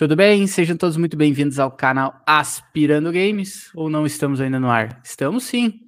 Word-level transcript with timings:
Tudo 0.00 0.16
bem? 0.16 0.46
Sejam 0.46 0.78
todos 0.78 0.96
muito 0.96 1.14
bem-vindos 1.14 1.58
ao 1.58 1.70
canal 1.70 2.22
Aspirando 2.26 3.12
Games. 3.12 3.70
Ou 3.74 3.90
não 3.90 4.06
estamos 4.06 4.40
ainda 4.40 4.58
no 4.58 4.70
ar? 4.70 4.98
Estamos 5.04 5.44
sim. 5.44 5.78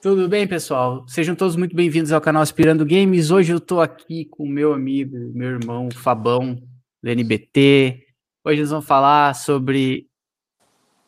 Tudo 0.00 0.26
bem, 0.26 0.48
pessoal? 0.48 1.06
Sejam 1.06 1.34
todos 1.34 1.54
muito 1.54 1.76
bem-vindos 1.76 2.12
ao 2.12 2.20
canal 2.22 2.40
Aspirando 2.40 2.86
Games. 2.86 3.30
Hoje 3.30 3.52
eu 3.52 3.60
tô 3.60 3.78
aqui 3.78 4.24
com 4.24 4.48
meu 4.48 4.72
amigo, 4.72 5.14
meu 5.34 5.50
irmão 5.50 5.90
Fabão, 5.90 6.54
do 7.02 7.10
NBT. 7.10 8.06
Hoje 8.42 8.62
nós 8.62 8.70
vamos 8.70 8.86
falar 8.86 9.34
sobre. 9.34 10.08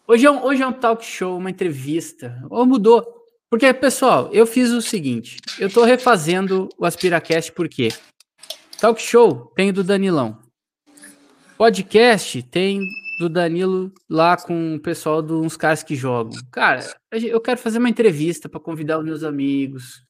Hoje 0.07 0.27
é 0.27 0.31
um, 0.31 0.45
hoje 0.45 0.62
é 0.62 0.67
um 0.67 0.73
talk 0.75 1.03
show, 1.03 1.39
uma 1.39 1.49
entrevista. 1.49 2.43
Ou 2.51 2.67
mudou. 2.67 3.03
Porque, 3.49 3.73
pessoal, 3.73 4.29
eu 4.35 4.46
fiz 4.46 4.71
o 4.71 4.83
seguinte: 4.83 5.39
eu 5.59 5.73
tô 5.73 5.83
refazendo 5.83 6.69
o 6.77 6.85
Aspiracast 6.85 7.53
por 7.53 7.71
quê? 7.71 7.89
Talk 8.79 9.01
show 9.01 9.51
tem 9.57 9.73
do 9.73 9.83
Danilão. 9.83 10.44
Podcast 11.57 12.43
tem 12.43 12.80
do 13.18 13.29
Danilo 13.29 13.92
lá 14.10 14.37
com 14.37 14.74
o 14.74 14.80
pessoal 14.80 15.23
de 15.23 15.33
uns 15.33 15.56
caras 15.56 15.84
que 15.84 15.95
jogam. 15.95 16.33
Cara, 16.51 16.80
eu 17.12 17.41
quero 17.41 17.60
fazer 17.60 17.79
uma 17.79 17.88
entrevista 17.88 18.48
para 18.48 18.59
convidar 18.59 18.98
os 18.98 19.05
meus 19.05 19.23
amigos, 19.23 20.02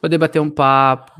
poder 0.00 0.16
bater 0.16 0.40
um 0.40 0.48
papo, 0.48 1.12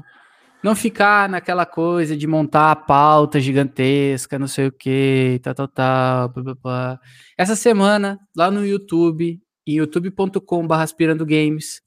não 0.62 0.74
ficar 0.74 1.28
naquela 1.28 1.66
coisa 1.66 2.16
de 2.16 2.26
montar 2.26 2.72
a 2.72 2.76
pauta 2.76 3.38
gigantesca, 3.38 4.38
não 4.38 4.48
sei 4.48 4.68
o 4.68 4.72
que, 4.72 5.38
tal, 5.42 5.54
tal, 5.54 5.68
tal. 5.68 6.28
Blá, 6.30 6.42
blá, 6.42 6.54
blá. 6.54 7.00
Essa 7.36 7.54
semana, 7.54 8.18
lá 8.34 8.50
no 8.50 8.64
YouTube, 8.64 9.38
em 9.66 9.74
youtube.com.br 9.74 10.74
aspirando 10.74 11.26
games, 11.26 11.82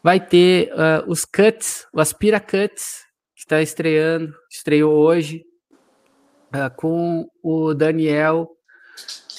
vai 0.00 0.20
ter 0.20 0.70
uh, 0.74 1.10
os 1.10 1.24
cuts, 1.24 1.86
o 1.92 2.00
Aspira 2.00 2.38
Cuts, 2.38 3.02
que 3.34 3.40
está 3.40 3.60
estreando, 3.60 4.32
estreou 4.48 4.94
hoje, 4.94 5.44
uh, 6.54 6.74
com 6.76 7.28
o 7.42 7.74
Daniel 7.74 8.50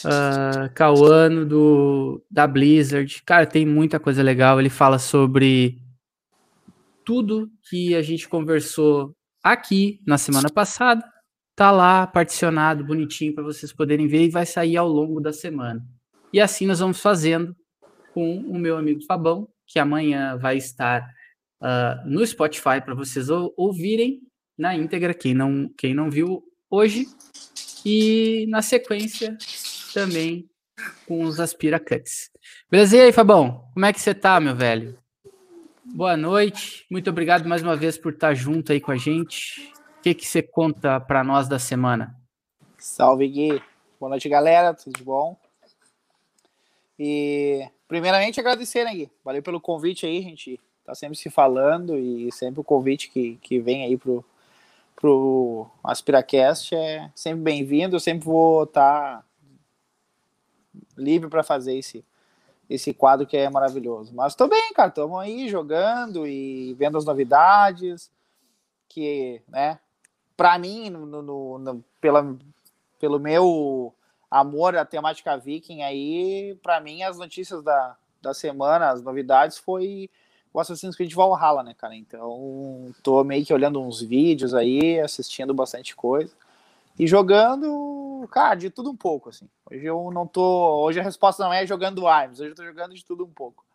uh, 0.04 0.70
Cauano 0.74 1.46
do, 1.46 2.24
da 2.30 2.46
Blizzard. 2.46 3.24
Cara, 3.26 3.46
tem 3.46 3.66
muita 3.66 4.00
coisa 4.00 4.22
legal. 4.22 4.60
Ele 4.60 4.70
fala 4.70 5.00
sobre 5.00 5.82
tudo 7.04 7.50
que 7.70 7.96
a 7.96 8.02
gente 8.02 8.28
conversou 8.28 9.16
aqui 9.44 10.02
na 10.06 10.18
semana 10.18 10.50
passada. 10.50 11.04
Tá 11.56 11.72
lá 11.72 12.06
particionado, 12.06 12.84
bonitinho 12.84 13.34
para 13.34 13.44
vocês 13.44 13.72
poderem 13.72 14.08
ver 14.08 14.24
e 14.26 14.30
vai 14.30 14.46
sair 14.46 14.76
ao 14.76 14.90
longo 14.90 15.22
da 15.22 15.32
semana. 15.32 15.82
E 16.34 16.42
assim 16.42 16.66
nós 16.66 16.80
vamos 16.80 17.00
fazendo 17.00 17.56
com 18.14 18.40
o 18.40 18.60
meu 18.60 18.78
amigo 18.78 19.02
Fabão, 19.06 19.48
que 19.66 19.80
amanhã 19.80 20.38
vai 20.38 20.58
estar 20.58 21.08
uh, 21.62 22.10
no 22.10 22.26
Spotify 22.26 22.82
para 22.84 22.94
vocês 22.94 23.30
ouvirem 23.30 24.20
na 24.58 24.76
íntegra. 24.76 25.14
Quem 25.14 25.34
não, 25.34 25.70
quem 25.78 25.94
não 25.94 26.10
viu 26.10 26.44
hoje. 26.70 27.08
E 27.86 28.46
na 28.50 28.62
sequência 28.62 29.38
também 29.94 30.50
com 31.08 31.24
os 31.24 31.40
Aspira 31.40 31.80
Cuts. 31.80 32.32
Beleza? 32.70 32.98
Aí, 32.98 33.12
Fabão? 33.12 33.70
Como 33.74 33.86
é 33.86 33.94
que 33.94 34.02
você 34.02 34.14
tá, 34.14 34.40
meu 34.40 34.56
velho? 34.56 34.98
Boa 35.84 36.18
noite. 36.18 36.86
Muito 36.90 37.10
obrigado 37.10 37.48
mais 37.48 37.62
uma 37.62 37.76
vez 37.76 37.98
por 37.98 38.14
estar 38.14 38.34
junto 38.34 38.72
aí 38.72 38.82
com 38.82 38.92
a 38.92 38.98
gente. 38.98 39.72
O 40.00 40.02
que, 40.02 40.14
que 40.14 40.28
você 40.28 40.42
conta 40.42 41.00
para 41.00 41.24
nós 41.24 41.48
da 41.48 41.60
semana? 41.60 42.16
Salve, 42.78 43.28
Gui. 43.28 43.62
Boa 44.00 44.10
noite, 44.10 44.28
galera. 44.28 44.74
Tudo 44.74 45.04
bom? 45.04 45.38
E 46.98 47.68
primeiramente 47.88 48.40
agradecer, 48.40 48.84
né, 48.84 48.94
Gui? 48.94 49.12
Valeu 49.24 49.44
pelo 49.44 49.62
convite 49.62 50.06
aí, 50.06 50.22
gente 50.22 50.60
tá 50.86 50.94
sempre 50.94 51.18
se 51.18 51.30
falando 51.30 51.98
e 51.98 52.32
sempre 52.32 52.62
o 52.62 52.64
convite 52.64 53.10
que, 53.10 53.38
que 53.42 53.60
vem 53.60 53.84
aí 53.84 53.98
pro, 53.98 54.24
pro 54.96 55.68
AspiraCast 55.84 56.76
é 56.76 57.12
sempre 57.14 57.42
bem-vindo. 57.42 57.96
Eu 57.96 58.00
sempre 58.00 58.26
vou 58.26 58.64
estar 58.64 59.18
tá 59.18 59.24
livre 60.98 61.30
para 61.30 61.44
fazer 61.44 61.78
esse, 61.78 62.04
esse 62.70 62.94
quadro 62.94 63.28
que 63.28 63.38
é 63.38 63.50
maravilhoso. 63.50 64.14
Mas 64.14 64.36
bem, 64.48 64.74
cara. 64.74 64.90
Estamos 64.90 65.20
aí 65.20 65.50
jogando 65.50 66.26
e 66.26 66.74
vendo 66.76 66.98
as 66.98 67.06
novidades. 67.06 68.12
Que, 68.88 69.42
né, 69.48 69.80
para 70.38 70.58
mim, 70.58 70.90
no, 70.90 71.06
no, 71.06 71.58
no, 71.58 71.84
pela, 72.00 72.36
pelo 73.00 73.20
meu 73.20 73.94
amor 74.30 74.76
à 74.76 74.86
temática 74.86 75.38
viking 75.38 75.82
aí, 75.82 76.58
para 76.62 76.80
mim, 76.80 77.04
as 77.04 77.18
notícias 77.18 77.62
da, 77.62 77.98
da 78.22 78.34
semana, 78.34 78.90
as 78.90 79.02
novidades, 79.02 79.58
foi 79.58 80.10
o 80.56 80.60
Assassin's 80.62 80.96
Creed 80.96 81.14
Valhalla, 81.14 81.62
né, 81.62 81.74
cara? 81.74 81.94
Então, 81.94 82.96
tô 83.04 83.22
meio 83.26 83.46
que 83.46 83.54
olhando 83.54 83.82
uns 83.82 84.02
vídeos 84.02 84.54
aí, 84.54 84.98
assistindo 85.02 85.54
bastante 85.54 85.94
coisa. 85.94 86.34
E 86.98 87.06
jogando, 87.06 88.26
cara, 88.32 88.56
de 88.56 88.70
tudo 88.70 88.90
um 88.90 88.96
pouco, 88.96 89.28
assim. 89.28 89.50
Hoje 89.70 89.84
eu 89.84 90.10
não 90.14 90.26
tô. 90.26 90.82
Hoje 90.82 90.98
a 90.98 91.04
resposta 91.04 91.44
não 91.44 91.52
é 91.52 91.68
jogando 91.68 92.08
Arms, 92.08 92.40
hoje 92.40 92.52
eu 92.52 92.56
tô 92.56 92.64
jogando 92.64 92.96
de 92.96 93.04
tudo 93.04 93.26
um 93.26 93.30
pouco. 93.30 93.66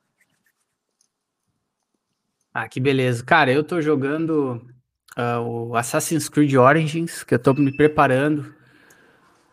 Ah, 2.54 2.66
que 2.66 2.80
beleza. 2.80 3.22
Cara, 3.22 3.52
eu 3.52 3.62
tô 3.62 3.82
jogando 3.82 4.66
uh, 5.18 5.41
o 5.42 5.76
Assassin's 5.76 6.30
Creed 6.30 6.54
Origins, 6.54 7.22
que 7.22 7.34
eu 7.34 7.38
tô 7.38 7.52
me 7.52 7.76
preparando 7.76 8.54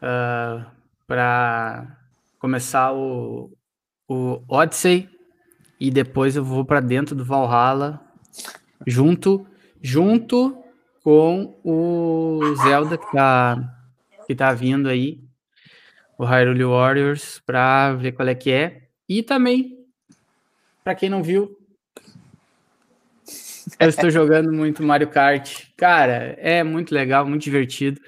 uh, 0.01 0.65
para 1.05 1.97
começar 2.39 2.93
o, 2.93 3.51
o 4.07 4.41
Odyssey 4.47 5.16
e 5.79 5.91
depois 5.91 6.35
eu 6.35 6.43
vou 6.43 6.65
para 6.65 6.79
dentro 6.79 7.15
do 7.15 7.23
Valhalla 7.23 8.01
junto 8.85 9.45
junto 9.81 10.57
com 11.03 11.55
o 11.63 12.41
Zelda 12.63 12.97
que 12.97 13.11
tá 13.11 13.73
que 14.25 14.35
tá 14.35 14.53
vindo 14.53 14.89
aí, 14.89 15.21
o 16.17 16.25
Hyrule 16.25 16.65
Warriors 16.65 17.41
para 17.45 17.93
ver 17.93 18.11
qual 18.11 18.27
é 18.27 18.35
que 18.35 18.51
é. 18.51 18.89
E 19.07 19.23
também 19.23 19.85
para 20.83 20.95
quem 20.95 21.09
não 21.09 21.23
viu, 21.23 21.57
eu 23.79 23.89
estou 23.89 24.09
jogando 24.09 24.51
muito 24.51 24.83
Mario 24.83 25.09
Kart. 25.09 25.65
Cara, 25.75 26.35
é 26.39 26.63
muito 26.63 26.93
legal, 26.93 27.25
muito 27.25 27.43
divertido. 27.43 27.99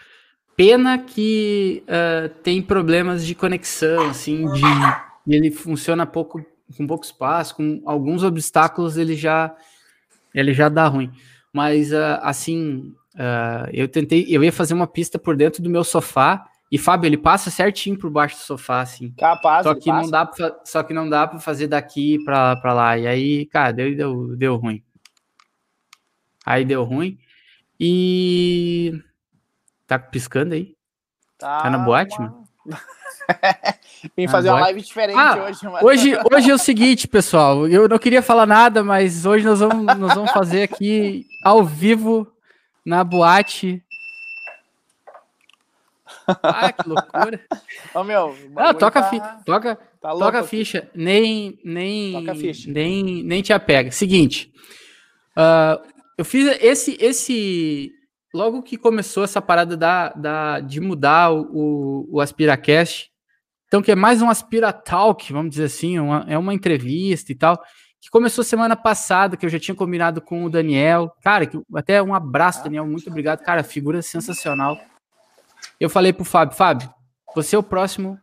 Pena 0.55 0.97
que 0.97 1.83
uh, 1.87 2.29
tem 2.41 2.61
problemas 2.61 3.25
de 3.25 3.35
conexão, 3.35 4.09
assim, 4.09 4.45
de 4.51 4.61
ele 5.27 5.51
funciona 5.51 6.05
pouco 6.05 6.43
com 6.75 6.87
pouco 6.87 7.05
espaço, 7.05 7.55
com 7.55 7.81
alguns 7.85 8.23
obstáculos, 8.23 8.97
ele 8.97 9.15
já 9.15 9.55
ele 10.33 10.53
já 10.53 10.69
dá 10.69 10.87
ruim. 10.87 11.11
Mas 11.51 11.91
uh, 11.91 12.19
assim, 12.21 12.93
uh, 13.15 13.69
eu 13.73 13.87
tentei, 13.87 14.25
eu 14.29 14.43
ia 14.43 14.51
fazer 14.51 14.73
uma 14.73 14.87
pista 14.87 15.17
por 15.17 15.35
dentro 15.35 15.61
do 15.63 15.69
meu 15.69 15.83
sofá 15.83 16.45
e 16.71 16.77
Fábio, 16.77 17.07
ele 17.07 17.17
passa 17.17 17.49
certinho 17.49 17.97
por 17.97 18.11
baixo 18.11 18.35
do 18.35 18.41
sofá, 18.41 18.81
assim. 18.81 19.11
Capaz, 19.11 19.63
só 19.63 19.73
que 19.73 19.91
não 19.91 20.09
dá 20.09 20.25
pra, 20.25 20.59
só 20.63 20.83
que 20.83 20.93
não 20.93 21.09
dá 21.09 21.27
para 21.27 21.39
fazer 21.39 21.67
daqui 21.67 22.23
para 22.23 22.73
lá. 22.73 22.95
E 22.97 23.07
aí, 23.07 23.45
cara, 23.47 23.71
deu, 23.73 23.95
deu, 23.95 24.35
deu 24.35 24.55
ruim. 24.55 24.83
Aí 26.45 26.63
deu 26.63 26.83
ruim. 26.83 27.17
E 27.79 29.01
tá 29.87 29.97
piscando 29.97 30.53
aí? 30.53 30.75
Tá, 31.39 31.63
tá 31.63 31.69
na 31.71 31.79
boate, 31.79 32.19
mano? 32.19 32.43
Vim 34.15 34.27
fazer 34.27 34.49
uma 34.49 34.61
live 34.61 34.81
diferente 34.81 35.17
ah, 35.17 35.45
hoje, 35.45 35.59
mas... 35.63 35.83
hoje. 35.83 36.17
Hoje 36.31 36.51
é 36.51 36.53
o 36.53 36.57
seguinte, 36.57 37.07
pessoal. 37.07 37.67
Eu 37.67 37.87
não 37.87 37.99
queria 37.99 38.21
falar 38.21 38.45
nada, 38.45 38.83
mas 38.83 39.25
hoje 39.25 39.45
nós 39.45 39.59
vamos, 39.59 39.85
nós 39.85 40.13
vamos 40.13 40.31
fazer 40.31 40.63
aqui 40.63 41.25
ao 41.43 41.63
vivo 41.63 42.27
na 42.85 43.03
boate. 43.03 43.83
Ah, 46.41 46.71
que 46.71 46.87
loucura. 46.87 47.41
Ô, 47.93 48.03
meu, 48.03 48.35
ah, 48.55 48.73
toca, 48.73 49.01
tá... 49.01 49.09
fi... 49.09 49.21
toca, 49.45 49.75
tá 50.01 50.09
toca 50.11 50.43
ficha. 50.43 50.89
Nem, 50.93 51.59
nem, 51.63 52.25
ficha. 52.35 52.71
nem, 52.71 53.23
nem 53.23 53.41
te 53.41 53.51
apega. 53.51 53.91
Seguinte, 53.91 54.51
uh, 55.35 55.81
eu 56.17 56.25
fiz 56.25 56.57
esse, 56.61 56.97
esse, 56.99 57.91
logo 58.33 58.61
que 58.61 58.77
começou 58.77 59.23
essa 59.23 59.41
parada 59.41 59.75
da, 59.75 60.09
da, 60.09 60.59
de 60.59 60.79
mudar 60.79 61.31
o, 61.31 62.07
o 62.11 62.21
AspiraCast, 62.21 63.11
então, 63.69 63.83
que 63.83 63.91
é 63.91 63.95
mais 63.95 64.19
um 64.19 64.29
Aspira 64.29 64.73
Talk, 64.73 65.31
vamos 65.31 65.51
dizer 65.51 65.65
assim, 65.65 65.99
uma, 65.99 66.25
é 66.27 66.35
uma 66.35 66.55
entrevista 66.55 67.31
e 67.31 67.35
tal, 67.35 67.61
que 68.01 68.09
começou 68.09 68.43
semana 68.43 68.75
passada, 68.75 69.37
que 69.37 69.45
eu 69.45 69.49
já 69.49 69.59
tinha 69.59 69.75
combinado 69.75 70.21
com 70.21 70.43
o 70.43 70.49
Daniel. 70.49 71.15
Cara, 71.21 71.45
que, 71.45 71.61
até 71.75 72.01
um 72.01 72.15
abraço, 72.15 72.63
Daniel, 72.63 72.87
muito 72.87 73.07
obrigado. 73.07 73.43
Cara, 73.43 73.63
figura 73.63 74.01
sensacional. 74.01 74.79
Eu 75.79 75.87
falei 75.87 76.11
pro 76.11 76.25
Fábio, 76.25 76.57
Fábio, 76.57 76.91
você 77.35 77.55
é 77.55 77.59
o 77.59 77.63
próximo 77.63 78.19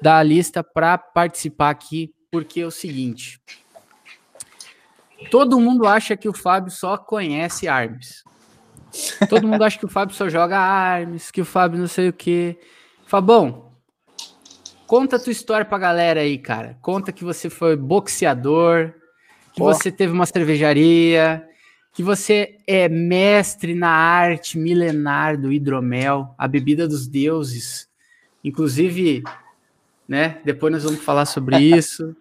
da 0.00 0.22
lista 0.22 0.64
para 0.64 0.96
participar 0.96 1.68
aqui, 1.68 2.10
porque 2.30 2.62
é 2.62 2.66
o 2.66 2.70
seguinte. 2.70 3.42
Todo 5.30 5.60
mundo 5.60 5.86
acha 5.86 6.16
que 6.16 6.30
o 6.30 6.32
Fábio 6.32 6.70
só 6.70 6.96
conhece 6.96 7.68
armas. 7.68 8.21
Todo 9.28 9.48
mundo 9.48 9.62
acha 9.62 9.78
que 9.78 9.86
o 9.86 9.88
Fábio 9.88 10.14
só 10.14 10.28
joga 10.28 10.58
armas, 10.58 11.30
que 11.30 11.40
o 11.40 11.44
Fábio 11.44 11.78
não 11.78 11.88
sei 11.88 12.08
o 12.08 12.12
quê. 12.12 12.58
Fabão, 13.06 13.72
Conta 14.92 15.16
a 15.16 15.18
tua 15.18 15.32
história 15.32 15.64
pra 15.64 15.78
galera 15.78 16.20
aí, 16.20 16.36
cara. 16.36 16.76
Conta 16.82 17.12
que 17.12 17.24
você 17.24 17.48
foi 17.48 17.76
boxeador, 17.76 18.92
que 19.54 19.58
você 19.58 19.90
teve 19.90 20.12
uma 20.12 20.26
cervejaria, 20.26 21.48
que 21.94 22.02
você 22.02 22.58
é 22.66 22.90
mestre 22.90 23.74
na 23.74 23.88
arte 23.88 24.58
milenar 24.58 25.40
do 25.40 25.50
hidromel, 25.50 26.34
a 26.36 26.46
bebida 26.46 26.86
dos 26.86 27.06
deuses. 27.06 27.88
Inclusive, 28.44 29.22
né? 30.06 30.42
Depois 30.44 30.70
nós 30.70 30.84
vamos 30.84 31.02
falar 31.02 31.24
sobre 31.24 31.56
isso. 31.74 32.14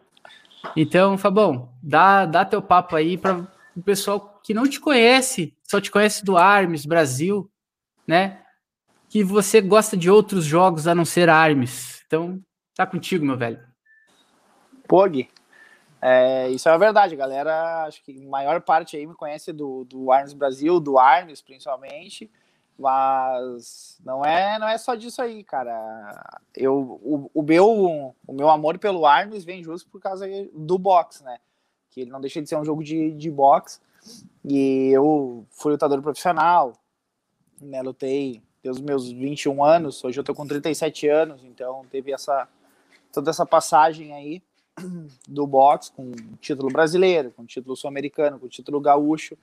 Então, 0.73 1.18
Fabão, 1.18 1.73
dá, 1.83 2.25
dá 2.25 2.45
teu 2.45 2.62
papo 2.62 2.95
aí 2.95 3.18
para 3.18 3.45
o 3.75 3.81
pessoal 3.83 4.39
que 4.41 4.53
não 4.53 4.65
te 4.65 4.79
conhece, 4.79 5.53
só 5.71 5.79
te 5.79 5.89
conhece 5.89 6.25
do 6.25 6.38
Armes 6.38 6.85
Brasil, 6.85 7.50
né? 8.06 8.44
Que 9.09 9.23
você 9.23 9.62
gosta 9.62 9.95
de 9.95 10.09
outros 10.09 10.44
jogos 10.44 10.85
a 10.85 10.94
não 10.94 11.06
ser 11.06 11.29
Armes. 11.29 12.03
Então, 12.06 12.41
tá 12.75 12.85
contigo, 12.85 13.25
meu 13.25 13.38
velho. 13.38 13.57
Pog, 14.85 15.29
é, 16.01 16.50
isso 16.50 16.68
é 16.68 16.73
a 16.73 16.77
verdade, 16.77 17.15
galera. 17.15 17.85
Acho 17.85 18.03
que 18.03 18.25
maior 18.25 18.59
parte 18.59 18.97
aí 18.97 19.07
me 19.07 19.15
conhece 19.15 19.53
do, 19.53 19.85
do 19.85 20.12
Arms 20.12 20.33
Brasil, 20.33 20.77
do 20.77 21.00
Arms 21.00 21.41
principalmente. 21.41 22.29
Mas 22.77 23.97
não 24.03 24.25
é, 24.25 24.59
não 24.59 24.68
é 24.68 24.77
só 24.77 24.94
disso 24.94 25.21
aí, 25.21 25.41
cara. 25.41 25.71
Eu, 26.53 27.00
o, 27.01 27.31
o, 27.33 27.41
meu, 27.41 28.13
o 28.27 28.33
meu 28.33 28.50
amor 28.50 28.77
pelo 28.77 29.06
Arms 29.06 29.45
vem 29.45 29.63
justo 29.63 29.89
por 29.89 30.01
causa 30.01 30.27
do 30.53 30.77
box, 30.77 31.23
né? 31.23 31.38
Que 31.89 32.01
ele 32.01 32.12
não 32.12 32.19
deixa 32.19 32.41
de 32.41 32.50
ser 32.50 32.57
um 32.57 32.65
jogo 32.65 32.83
de, 32.83 33.12
de 33.12 33.31
boxe. 33.31 33.79
E 34.44 34.89
eu 34.89 35.45
fui 35.51 35.71
lutador 35.71 36.01
profissional, 36.01 36.74
né? 37.62 37.81
Lutei 37.81 38.42
desde 38.63 38.81
os 38.81 38.86
meus 38.86 39.12
21 39.12 39.63
anos, 39.63 40.03
hoje 40.03 40.19
eu 40.19 40.24
tô 40.24 40.36
com 40.36 40.45
37 40.45 41.07
anos, 41.07 41.44
então 41.44 41.86
teve 41.89 42.12
essa 42.12 42.48
toda 43.12 43.30
essa 43.30 43.45
passagem 43.45 44.13
aí 44.13 44.42
do 45.27 45.45
boxe 45.45 45.92
com 45.92 46.12
título 46.39 46.71
brasileiro, 46.71 47.31
com 47.31 47.45
título 47.45 47.75
sul-americano, 47.75 48.39
com 48.39 48.48
título 48.48 48.80
gaúcho. 48.80 49.38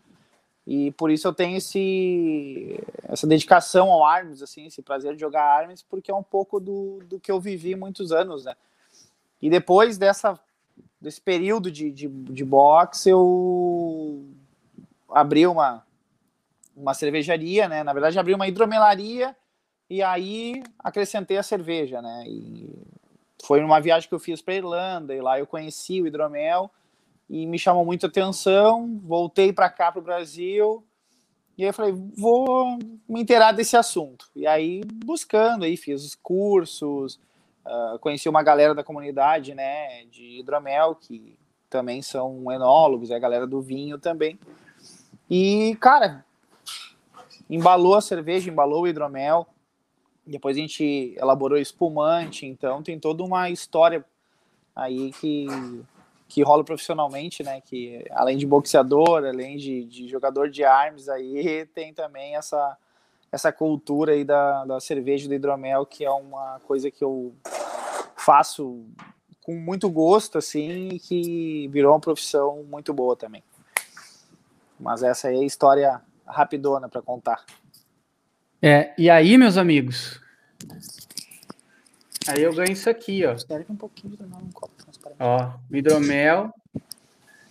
E 0.67 0.91
por 0.93 1.11
isso 1.11 1.27
eu 1.27 1.33
tenho 1.33 1.57
esse, 1.57 2.79
essa 3.05 3.27
dedicação 3.27 3.91
ao 3.91 4.05
Arms, 4.05 4.43
assim, 4.43 4.67
esse 4.67 4.83
prazer 4.83 5.15
de 5.15 5.21
jogar 5.21 5.43
Arms, 5.43 5.83
porque 5.83 6.11
é 6.11 6.15
um 6.15 6.23
pouco 6.23 6.61
do, 6.61 6.99
do 7.07 7.19
que 7.19 7.33
eu 7.33 7.41
vivi 7.41 7.75
muitos 7.75 8.13
anos, 8.13 8.45
né? 8.45 8.55
E 9.41 9.49
depois 9.49 9.97
dessa, 9.97 10.39
desse 11.01 11.21
período 11.21 11.71
de, 11.71 11.91
de, 11.91 12.07
de 12.09 12.45
boxe, 12.45 13.09
eu 13.09 14.27
abri 15.11 15.47
uma, 15.47 15.85
uma 16.77 16.95
cervejaria, 16.95 17.69
né? 17.69 17.83
Na 17.83 17.93
verdade, 17.93 18.19
abri 18.19 18.35
uma 18.35 18.49
hidromelaria 18.49 19.37
e 19.89 20.03
aí 20.03 20.63
acrescentei 20.79 21.39
a 21.39 21.43
cerveja, 21.43 22.03
né? 22.03 22.25
E 22.27 22.71
foi 23.45 23.61
numa 23.61 23.81
viagem 23.81 24.09
que 24.09 24.15
eu 24.15 24.19
fiz 24.19 24.43
para 24.43 24.55
Irlanda 24.55 25.15
e 25.15 25.21
lá 25.21 25.39
eu 25.39 25.47
conheci 25.47 26.03
o 26.03 26.07
hidromel 26.07 26.71
e 27.29 27.47
me 27.47 27.59
chamou 27.59 27.85
muita 27.85 28.07
atenção. 28.07 29.01
Voltei 29.03 29.53
para 29.53 29.71
cá 29.71 29.91
para 29.93 30.01
o 30.01 30.05
Brasil 30.05 30.85
e 31.57 31.63
aí 31.63 31.71
eu 31.71 31.75
falei 31.75 31.93
vou 32.17 32.79
me 33.09 33.21
inteirar 33.21 33.53
desse 33.53 33.77
assunto. 33.77 34.29
E 34.35 34.47
aí 34.47 34.83
buscando 35.05 35.65
aí 35.65 35.77
fiz 35.77 36.05
os 36.05 36.15
cursos, 36.15 37.19
uh, 37.65 37.99
conheci 38.01 38.29
uma 38.29 38.43
galera 38.43 38.75
da 38.75 38.85
comunidade, 38.85 39.55
né, 39.55 40.05
de 40.07 40.39
hidromel 40.39 40.95
que 40.95 41.39
também 41.71 42.01
são 42.01 42.51
enólogos, 42.51 43.11
é 43.11 43.17
a 43.17 43.19
galera 43.19 43.47
do 43.47 43.61
vinho 43.61 43.99
também. 43.99 44.39
E 45.31 45.77
cara, 45.77 46.25
embalou 47.49 47.95
a 47.95 48.01
cerveja, 48.01 48.51
embalou 48.51 48.83
o 48.83 48.89
hidromel. 48.89 49.47
Depois 50.27 50.57
a 50.57 50.61
gente 50.61 51.15
elaborou 51.17 51.59
espumante, 51.59 52.45
então 52.47 52.83
tem 52.83 52.99
toda 52.99 53.23
uma 53.23 53.49
história 53.49 54.05
aí 54.77 55.11
que, 55.13 55.47
que 56.29 56.43
rola 56.43 56.63
profissionalmente, 56.63 57.43
né? 57.43 57.61
Que 57.63 58.05
além 58.11 58.37
de 58.37 58.47
boxeador, 58.47 59.25
além 59.25 59.57
de, 59.57 59.85
de 59.85 60.07
jogador 60.07 60.51
de 60.51 60.65
armas, 60.65 61.09
aí 61.09 61.67
tem 61.75 61.95
também 61.95 62.37
essa, 62.37 62.77
essa 63.33 63.51
cultura 63.51 64.13
aí 64.13 64.25
da, 64.25 64.65
da 64.67 64.81
cerveja 64.81 65.27
do 65.29 65.35
hidromel, 65.35 65.87
que 65.87 66.05
é 66.05 66.11
uma 66.11 66.61
coisa 66.61 66.91
que 66.91 67.03
eu 67.03 67.35
faço 68.17 68.85
com 69.43 69.55
muito 69.55 69.89
gosto, 69.89 70.37
assim, 70.37 70.89
e 70.89 71.01
que 71.01 71.69
virou 71.69 71.93
uma 71.93 72.01
profissão 72.01 72.63
muito 72.65 72.93
boa 72.93 73.17
também. 73.17 73.43
Mas 74.79 75.03
essa 75.03 75.29
aí 75.29 75.37
é 75.37 75.41
a 75.41 75.47
história 75.47 76.01
rapidona 76.27 76.89
para 76.89 77.03
contar. 77.03 77.45
É, 78.61 78.95
e 78.99 79.09
aí, 79.09 79.39
meus 79.39 79.57
amigos? 79.57 80.21
Aí 82.29 82.43
eu 82.43 82.55
ganho 82.55 82.73
isso 82.73 82.91
aqui, 82.91 83.25
ó. 83.25 83.37
Um 83.69 83.77
pouquinho 83.77 84.17
de 84.17 84.23
um 84.23 84.51
copo 84.53 84.79
Ó, 85.21 85.53
hidromel 85.73 86.53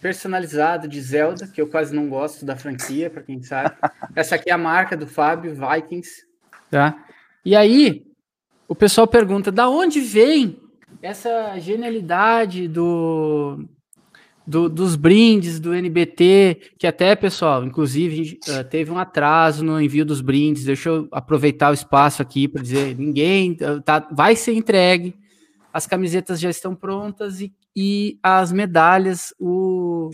personalizado 0.01 0.87
de 0.87 1.01
Zelda, 1.01 1.47
que 1.47 1.59
eu 1.59 1.67
quase 1.67 1.93
não 1.93 2.07
gosto 2.07 2.45
da 2.45 2.55
franquia, 2.55 3.09
para 3.09 3.23
quem 3.23 3.41
sabe. 3.41 3.75
Essa 4.15 4.35
aqui 4.35 4.49
é 4.49 4.53
a 4.53 4.57
marca 4.57 4.95
do 4.95 5.07
Fábio 5.07 5.55
Vikings, 5.55 6.25
tá? 6.69 7.03
E 7.43 7.55
aí, 7.55 8.05
o 8.67 8.75
pessoal 8.75 9.07
pergunta: 9.07 9.51
"Da 9.51 9.67
onde 9.67 9.99
vem 9.99 10.61
essa 11.01 11.57
genialidade 11.59 12.67
do 12.67 13.65
do, 14.47 14.69
dos 14.69 14.95
brindes 14.95 15.59
do 15.59 15.73
NBT, 15.73 16.71
que 16.79 16.87
até, 16.87 17.13
pessoal, 17.17 17.65
inclusive 17.65 18.39
uh, 18.47 18.63
teve 18.63 18.89
um 18.89 18.97
atraso 18.97 19.63
no 19.63 19.79
envio 19.81 20.05
dos 20.05 20.21
brindes. 20.21 20.63
Deixa 20.63 20.87
eu 20.87 21.07
aproveitar 21.11 21.69
o 21.69 21.73
espaço 21.73 22.21
aqui 22.21 22.47
para 22.47 22.61
dizer: 22.61 22.97
ninguém 22.97 23.57
uh, 23.61 23.81
tá, 23.81 24.07
vai 24.09 24.37
ser 24.37 24.53
entregue, 24.53 25.13
as 25.73 25.85
camisetas 25.85 26.39
já 26.39 26.49
estão 26.49 26.73
prontas 26.73 27.41
e, 27.41 27.53
e 27.75 28.17
as 28.23 28.53
medalhas, 28.53 29.33
o 29.37 30.11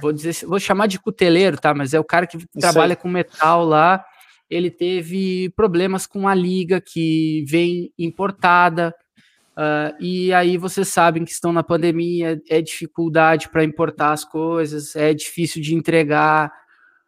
vou 0.00 0.12
dizer, 0.12 0.34
vou 0.44 0.58
chamar 0.58 0.88
de 0.88 0.98
cuteleiro, 0.98 1.56
tá? 1.56 1.72
Mas 1.72 1.94
é 1.94 2.00
o 2.00 2.04
cara 2.04 2.26
que 2.26 2.36
Isso 2.36 2.46
trabalha 2.58 2.94
aí. 2.94 2.96
com 2.96 3.08
metal 3.08 3.64
lá. 3.64 4.04
Ele 4.50 4.70
teve 4.70 5.48
problemas 5.50 6.06
com 6.06 6.26
a 6.26 6.34
liga 6.34 6.80
que 6.80 7.44
vem 7.46 7.92
importada 7.96 8.92
Uh, 9.56 9.94
e 10.00 10.32
aí 10.32 10.56
vocês 10.56 10.88
sabem 10.88 11.24
que 11.24 11.30
estão 11.30 11.52
na 11.52 11.62
pandemia, 11.62 12.42
é 12.48 12.60
dificuldade 12.60 13.48
para 13.48 13.62
importar 13.62 14.12
as 14.12 14.24
coisas, 14.24 14.96
é 14.96 15.14
difícil 15.14 15.62
de 15.62 15.74
entregar. 15.74 16.52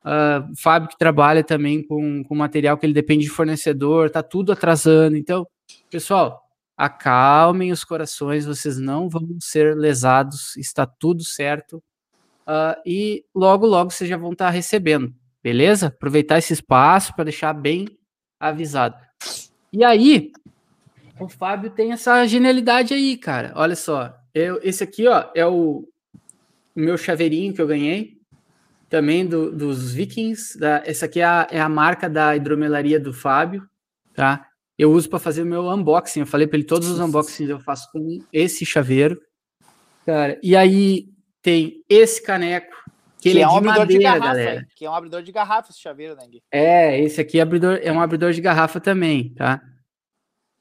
Uh, 0.04 0.54
Fábio 0.56 0.88
que 0.88 0.96
trabalha 0.96 1.42
também 1.42 1.82
com, 1.82 2.22
com 2.22 2.34
material 2.36 2.78
que 2.78 2.86
ele 2.86 2.92
depende 2.92 3.24
de 3.24 3.30
fornecedor, 3.30 4.10
tá 4.10 4.22
tudo 4.22 4.52
atrasando. 4.52 5.16
Então, 5.16 5.44
pessoal, 5.90 6.40
acalmem 6.76 7.72
os 7.72 7.82
corações, 7.82 8.46
vocês 8.46 8.78
não 8.78 9.08
vão 9.08 9.26
ser 9.40 9.76
lesados, 9.76 10.56
está 10.56 10.86
tudo 10.86 11.24
certo. 11.24 11.82
Uh, 12.46 12.80
e 12.86 13.24
logo, 13.34 13.66
logo 13.66 13.90
vocês 13.90 14.08
já 14.08 14.16
vão 14.16 14.30
estar 14.32 14.46
tá 14.46 14.50
recebendo, 14.52 15.12
beleza? 15.42 15.88
Aproveitar 15.88 16.38
esse 16.38 16.52
espaço 16.52 17.12
para 17.12 17.24
deixar 17.24 17.52
bem 17.52 17.88
avisado. 18.38 18.96
E 19.72 19.82
aí, 19.82 20.30
o 21.18 21.28
Fábio 21.28 21.70
tem 21.70 21.92
essa 21.92 22.26
genialidade 22.26 22.92
aí, 22.92 23.16
cara. 23.16 23.52
Olha 23.54 23.76
só. 23.76 24.14
Eu, 24.34 24.60
esse 24.62 24.84
aqui, 24.84 25.06
ó, 25.06 25.24
é 25.34 25.46
o, 25.46 25.88
o 26.74 26.80
meu 26.80 26.98
chaveirinho 26.98 27.54
que 27.54 27.60
eu 27.60 27.66
ganhei. 27.66 28.16
Também 28.88 29.26
do, 29.26 29.50
dos 29.50 29.92
Vikings. 29.92 30.58
Da, 30.58 30.82
essa 30.84 31.06
aqui 31.06 31.20
é 31.20 31.24
a, 31.24 31.46
é 31.50 31.60
a 31.60 31.68
marca 31.68 32.08
da 32.08 32.36
hidromelaria 32.36 33.00
do 33.00 33.12
Fábio, 33.12 33.68
tá? 34.14 34.46
Eu 34.78 34.92
uso 34.92 35.08
para 35.08 35.18
fazer 35.18 35.42
o 35.42 35.46
meu 35.46 35.68
unboxing. 35.68 36.20
Eu 36.20 36.26
falei 36.26 36.46
para 36.46 36.58
ele 36.58 36.66
todos 36.66 36.88
os 36.88 37.00
unboxings 37.00 37.50
eu 37.50 37.58
faço 37.58 37.90
com 37.90 38.18
esse 38.32 38.64
chaveiro. 38.66 39.20
Cara, 40.04 40.38
e 40.42 40.54
aí 40.54 41.08
tem 41.42 41.82
esse 41.88 42.22
caneco, 42.22 42.76
que, 43.20 43.32
que 43.32 43.38
é, 43.38 43.42
é 43.42 43.48
um 43.48 43.56
abridor 43.56 43.78
madeira, 43.78 43.98
de 43.98 44.04
garrafa, 44.04 44.26
galera. 44.26 44.66
Que 44.76 44.84
é 44.84 44.90
um 44.90 44.94
abridor 44.94 45.22
de 45.22 45.32
garrafa 45.32 45.70
esse 45.70 45.80
chaveiro, 45.80 46.14
né, 46.14 46.26
Gui? 46.30 46.42
É, 46.50 47.00
esse 47.00 47.20
aqui 47.20 47.38
é, 47.38 47.42
abridor, 47.42 47.80
é 47.82 47.90
um 47.90 48.00
abridor 48.00 48.32
de 48.32 48.40
garrafa 48.40 48.78
também, 48.78 49.30
tá? 49.30 49.60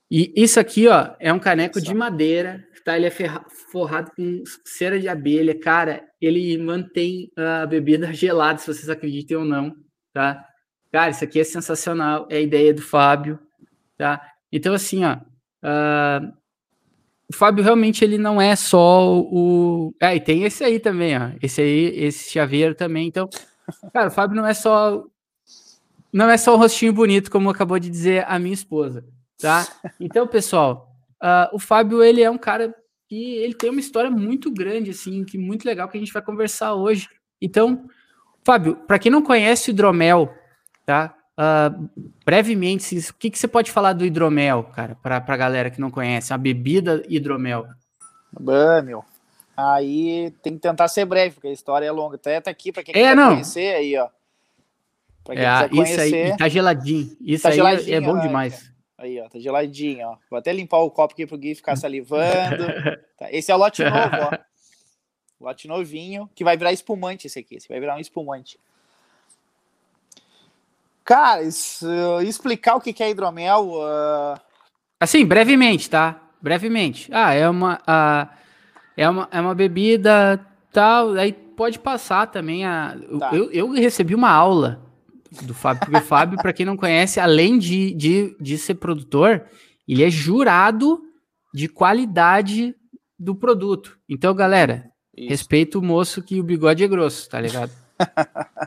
E 0.10 0.32
isso 0.36 0.60
aqui, 0.60 0.88
ó, 0.88 1.12
é 1.20 1.34
um 1.34 1.40
caneco 1.40 1.82
de 1.82 1.94
madeira, 1.94 2.64
tá? 2.84 2.96
Ele 2.96 3.08
é 3.08 3.12
forrado 3.72 4.12
com 4.16 4.44
cera 4.64 5.00
de 5.00 5.10
abelha. 5.10 5.60
Cara, 5.60 6.04
ele 6.22 6.58
mantém 6.60 7.32
a 7.36 7.66
bebida 7.66 8.14
gelada, 8.14 8.60
se 8.60 8.68
vocês 8.68 8.90
acreditem 8.90 9.38
ou 9.38 9.46
não, 9.46 9.76
tá? 10.14 10.46
Cara, 10.92 11.10
isso 11.10 11.24
aqui 11.24 11.40
é 11.40 11.44
sensacional. 11.44 12.28
É 12.30 12.38
a 12.38 12.42
ideia 12.42 12.74
do 12.74 12.82
Fábio, 12.82 13.40
tá? 13.98 14.22
Então, 14.52 14.74
assim, 14.76 15.04
ó, 15.04 15.16
uh, 15.16 16.34
o 17.28 17.36
Fábio 17.36 17.64
realmente 17.64 18.06
ele 18.06 18.20
não 18.20 18.40
é 18.40 18.56
só 18.56 19.20
o. 19.20 19.94
Ah, 20.00 20.16
e 20.16 20.20
tem 20.20 20.44
esse 20.44 20.64
aí 20.64 20.80
também, 20.80 21.18
ó. 21.18 21.32
Esse 21.42 21.62
aí, 21.62 21.86
esse 21.98 22.32
chaveiro 22.32 22.76
também. 22.76 23.08
Então, 23.08 23.28
cara, 23.92 24.10
o 24.10 24.12
Fábio 24.12 24.38
não 24.38 24.46
é 24.46 24.54
só. 24.54 25.04
Não 26.14 26.30
é 26.30 26.38
só 26.38 26.54
o 26.54 26.58
rostinho 26.58 26.94
bonito, 26.94 27.30
como 27.30 27.50
acabou 27.50 27.78
de 27.80 27.90
dizer 27.90 28.24
a 28.28 28.40
minha 28.40 28.54
esposa 28.54 29.04
tá? 29.40 29.68
Então, 30.00 30.28
pessoal, 30.28 30.92
uh, 31.22 31.56
o 31.56 31.60
Fábio, 31.60 32.04
ele 32.04 32.22
é 32.22 32.30
um 32.30 32.38
cara 32.38 32.74
que 33.08 33.36
ele 33.38 33.54
tem 33.54 33.70
uma 33.70 33.80
história 33.80 34.10
muito 34.10 34.52
grande, 34.52 34.92
assim, 34.92 35.24
que 35.24 35.38
muito 35.38 35.66
legal 35.66 35.88
que 35.88 35.98
a 35.98 36.00
gente 36.00 36.14
vai 36.14 36.22
conversar 36.22 36.74
hoje. 36.74 37.08
Então, 37.42 37.88
Fábio, 38.44 38.76
para 38.88 39.00
quem 39.00 39.12
não 39.12 39.22
conhece 39.22 39.70
o 39.70 39.72
hidromel, 39.72 40.34
tá? 40.86 41.16
Uh, 41.38 41.90
brevemente, 42.26 42.98
o 43.10 43.14
que, 43.16 43.30
que 43.30 43.38
você 43.38 43.48
pode 43.48 43.70
falar 43.72 43.94
do 43.94 44.06
hidromel, 44.06 44.64
cara, 44.66 44.96
para 44.96 45.18
a 45.18 45.38
galera 45.38 45.70
que 45.70 45.82
não 45.82 45.92
conhece, 45.92 46.34
a 46.34 46.38
bebida 46.38 47.04
hidromel? 47.10 47.68
Bah, 48.40 48.82
meu. 48.82 49.04
Aí 49.58 50.32
tem 50.42 50.54
que 50.54 50.60
tentar 50.60 50.88
ser 50.88 51.06
breve, 51.06 51.36
porque 51.36 51.48
a 51.48 51.52
história 51.54 51.86
é 51.86 51.92
longa. 51.92 52.16
Até 52.16 52.42
tá 52.42 52.52
aqui 52.52 52.72
para 52.72 52.84
quem 52.84 52.96
É, 52.96 53.14
não. 53.16 53.32
conhecer 53.34 53.76
aí, 53.76 53.98
ó. 53.98 54.08
Pra 55.24 55.36
quem 55.36 55.44
É, 55.46 55.70
quiser 55.70 55.84
isso 55.92 56.02
aí 56.02 56.12
conhecer. 56.12 56.34
e 56.34 56.38
tá 56.38 56.48
geladinho. 56.50 57.18
Isso 57.22 57.44
Tá 57.44 57.50
aí 57.50 57.54
é- 57.54 57.56
geladinho, 57.56 57.96
é 57.96 58.02
bom 58.02 58.16
né, 58.16 58.22
demais. 58.28 58.72
Aí, 58.98 59.20
ó, 59.20 59.28
tá 59.28 59.40
geladinho, 59.40 60.08
ó. 60.08 60.18
Vou 60.30 60.40
até 60.40 60.54
limpar 60.54 60.80
o 60.80 60.90
copo 60.90 61.14
aqui 61.14 61.28
pro 61.28 61.38
Gui 61.38 61.56
ficar 61.56 61.76
salivando. 61.76 62.66
Tá, 63.18 63.32
Esse 63.32 63.50
é 63.50 63.56
o 63.56 63.58
lote 63.58 63.82
novo, 63.84 63.96
ó. 64.14 64.38
Lote 65.40 65.70
novinho, 65.70 66.30
que 66.36 66.44
vai 66.44 66.58
virar 66.58 66.74
espumante 66.74 67.28
esse 67.28 67.40
aqui. 67.40 67.56
Esse 67.56 67.68
vai 67.70 67.80
virar 67.80 67.96
um 67.96 68.00
espumante. 68.00 68.60
Cara, 71.06 71.44
isso, 71.44 71.88
explicar 72.22 72.76
o 72.76 72.82
que 72.82 73.02
é 73.02 73.10
hidromel. 73.10 73.82
ah, 73.82 74.42
Assim, 75.00 75.26
brevemente, 75.26 75.90
tá? 75.90 76.22
Brevemente. 76.42 77.10
Ah, 77.14 77.34
é 77.34 77.48
uma, 77.48 77.80
ah, 77.88 78.30
é 78.98 79.08
uma, 79.08 79.30
é 79.32 79.40
uma 79.40 79.56
bebida 79.56 80.46
tal, 80.74 81.14
aí 81.14 81.32
pode 81.32 81.80
passar 81.80 82.28
também 82.28 82.66
a... 82.66 82.98
Tá. 83.20 83.34
Eu, 83.34 83.50
eu 83.52 83.72
recebi 83.72 84.14
uma 84.14 84.30
aula 84.30 84.85
do 85.42 85.54
Fábio, 85.54 85.82
porque 85.86 85.98
o 85.98 86.02
Fábio, 86.02 86.38
para 86.38 86.54
quem 86.54 86.66
não 86.66 86.78
conhece, 86.78 87.20
além 87.20 87.58
de, 87.58 87.94
de, 87.94 88.36
de 88.40 88.58
ser 88.58 88.76
produtor, 88.76 89.44
ele 89.88 90.04
é 90.04 90.10
jurado 90.10 91.02
de 91.54 91.68
qualidade 91.68 92.76
do 93.18 93.36
produto. 93.36 93.98
Então, 94.10 94.34
galera, 94.34 94.90
isso. 95.16 95.30
respeita 95.30 95.78
o 95.80 95.82
moço 95.82 96.22
que 96.22 96.40
o 96.40 96.44
bigode 96.44 96.84
é 96.84 96.88
grosso, 96.88 97.30
tá 97.30 97.40
ligado? 97.40 97.72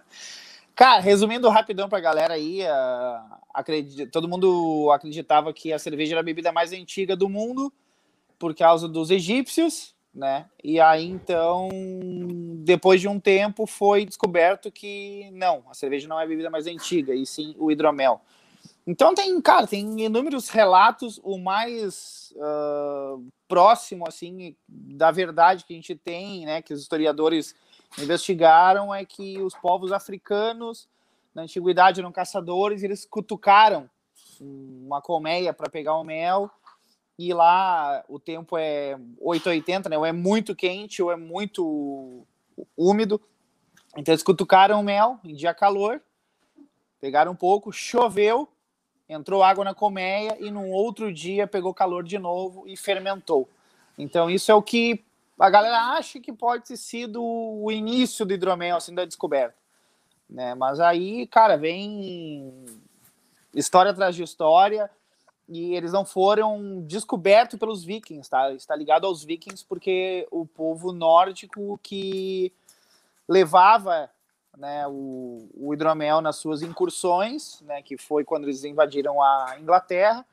Cara, 0.74 1.00
resumindo 1.00 1.48
rapidão 1.48 1.88
pra 1.88 1.98
galera 2.00 2.34
aí, 2.34 2.64
ah, 2.64 3.38
acredi- 3.52 4.06
todo 4.06 4.28
mundo 4.28 4.90
acreditava 4.92 5.52
que 5.52 5.72
a 5.72 5.78
cerveja 5.78 6.12
era 6.12 6.20
a 6.20 6.24
bebida 6.24 6.52
mais 6.52 6.72
antiga 6.72 7.16
do 7.16 7.28
mundo 7.28 7.72
por 8.38 8.54
causa 8.54 8.86
dos 8.88 9.10
egípcios, 9.10 9.92
né? 10.14 10.46
E 10.62 10.80
aí 10.80 11.04
então, 11.04 11.68
depois 12.64 13.00
de 13.00 13.08
um 13.08 13.20
tempo, 13.20 13.66
foi 13.66 14.04
descoberto 14.04 14.70
que 14.70 15.30
não, 15.32 15.64
a 15.70 15.74
cerveja 15.74 16.08
não 16.08 16.18
é 16.18 16.24
a 16.24 16.26
bebida 16.26 16.50
mais 16.50 16.66
antiga, 16.66 17.14
e 17.14 17.24
sim 17.24 17.54
o 17.58 17.70
hidromel. 17.70 18.20
Então 18.86 19.14
tem, 19.14 19.38
cara, 19.40 19.66
tem 19.66 20.00
inúmeros 20.00 20.48
relatos, 20.48 21.20
o 21.22 21.36
mais 21.38 22.32
ah, 22.40 23.16
próximo, 23.46 24.06
assim, 24.08 24.56
da 24.66 25.10
verdade 25.10 25.64
que 25.64 25.72
a 25.72 25.76
gente 25.76 25.94
tem, 25.94 26.46
né, 26.46 26.62
que 26.62 26.72
os 26.72 26.80
historiadores 26.80 27.54
investigaram 27.98 28.94
é 28.94 29.04
que 29.04 29.40
os 29.40 29.54
povos 29.54 29.92
africanos 29.92 30.88
na 31.34 31.42
antiguidade 31.42 32.00
eram 32.00 32.12
caçadores, 32.12 32.82
eles 32.82 33.04
cutucaram 33.04 33.88
uma 34.40 35.00
colmeia 35.00 35.52
para 35.52 35.70
pegar 35.70 35.96
o 35.96 36.04
mel 36.04 36.50
e 37.18 37.34
lá 37.34 38.04
o 38.08 38.20
tempo 38.20 38.56
é 38.56 38.96
880, 39.20 39.88
né? 39.88 39.98
Ou 39.98 40.06
é 40.06 40.12
muito 40.12 40.54
quente 40.54 41.02
ou 41.02 41.10
é 41.10 41.16
muito 41.16 42.24
úmido. 42.76 43.20
Então 43.96 44.12
eles 44.12 44.22
cutucaram 44.22 44.78
o 44.78 44.84
mel 44.84 45.18
em 45.24 45.34
dia 45.34 45.52
calor, 45.52 46.00
pegaram 47.00 47.32
um 47.32 47.36
pouco, 47.36 47.72
choveu, 47.72 48.48
entrou 49.08 49.42
água 49.42 49.64
na 49.64 49.74
colmeia 49.74 50.36
e 50.38 50.50
num 50.50 50.70
outro 50.70 51.12
dia 51.12 51.46
pegou 51.46 51.74
calor 51.74 52.04
de 52.04 52.18
novo 52.18 52.68
e 52.68 52.76
fermentou. 52.76 53.48
Então 53.98 54.30
isso 54.30 54.52
é 54.52 54.54
o 54.54 54.62
que 54.62 55.04
a 55.38 55.50
galera 55.50 55.96
acha 55.96 56.20
que 56.20 56.32
pode 56.32 56.68
ter 56.68 56.76
sido 56.76 57.22
o 57.22 57.70
início 57.72 58.24
do 58.24 58.34
hidromel, 58.34 58.76
assim, 58.76 58.94
da 58.94 59.04
descoberta. 59.04 59.56
Né? 60.30 60.54
Mas 60.54 60.78
aí, 60.78 61.26
cara, 61.26 61.56
vem 61.56 62.64
história 63.54 63.90
atrás 63.90 64.14
de 64.14 64.22
história 64.22 64.90
e 65.48 65.74
eles 65.74 65.92
não 65.92 66.04
foram 66.04 66.82
descobertos 66.82 67.58
pelos 67.58 67.82
vikings, 67.82 68.28
tá? 68.28 68.52
Está 68.52 68.76
ligado 68.76 69.06
aos 69.06 69.24
vikings 69.24 69.64
porque 69.66 70.28
o 70.30 70.44
povo 70.44 70.92
nórdico 70.92 71.80
que 71.82 72.52
levava 73.26 74.10
né, 74.58 74.86
o, 74.88 75.48
o 75.54 75.72
hidromel 75.72 76.20
nas 76.20 76.36
suas 76.36 76.62
incursões, 76.62 77.62
né, 77.62 77.80
que 77.80 77.96
foi 77.96 78.24
quando 78.24 78.44
eles 78.44 78.64
invadiram 78.64 79.22
a 79.22 79.56
Inglaterra, 79.58 80.26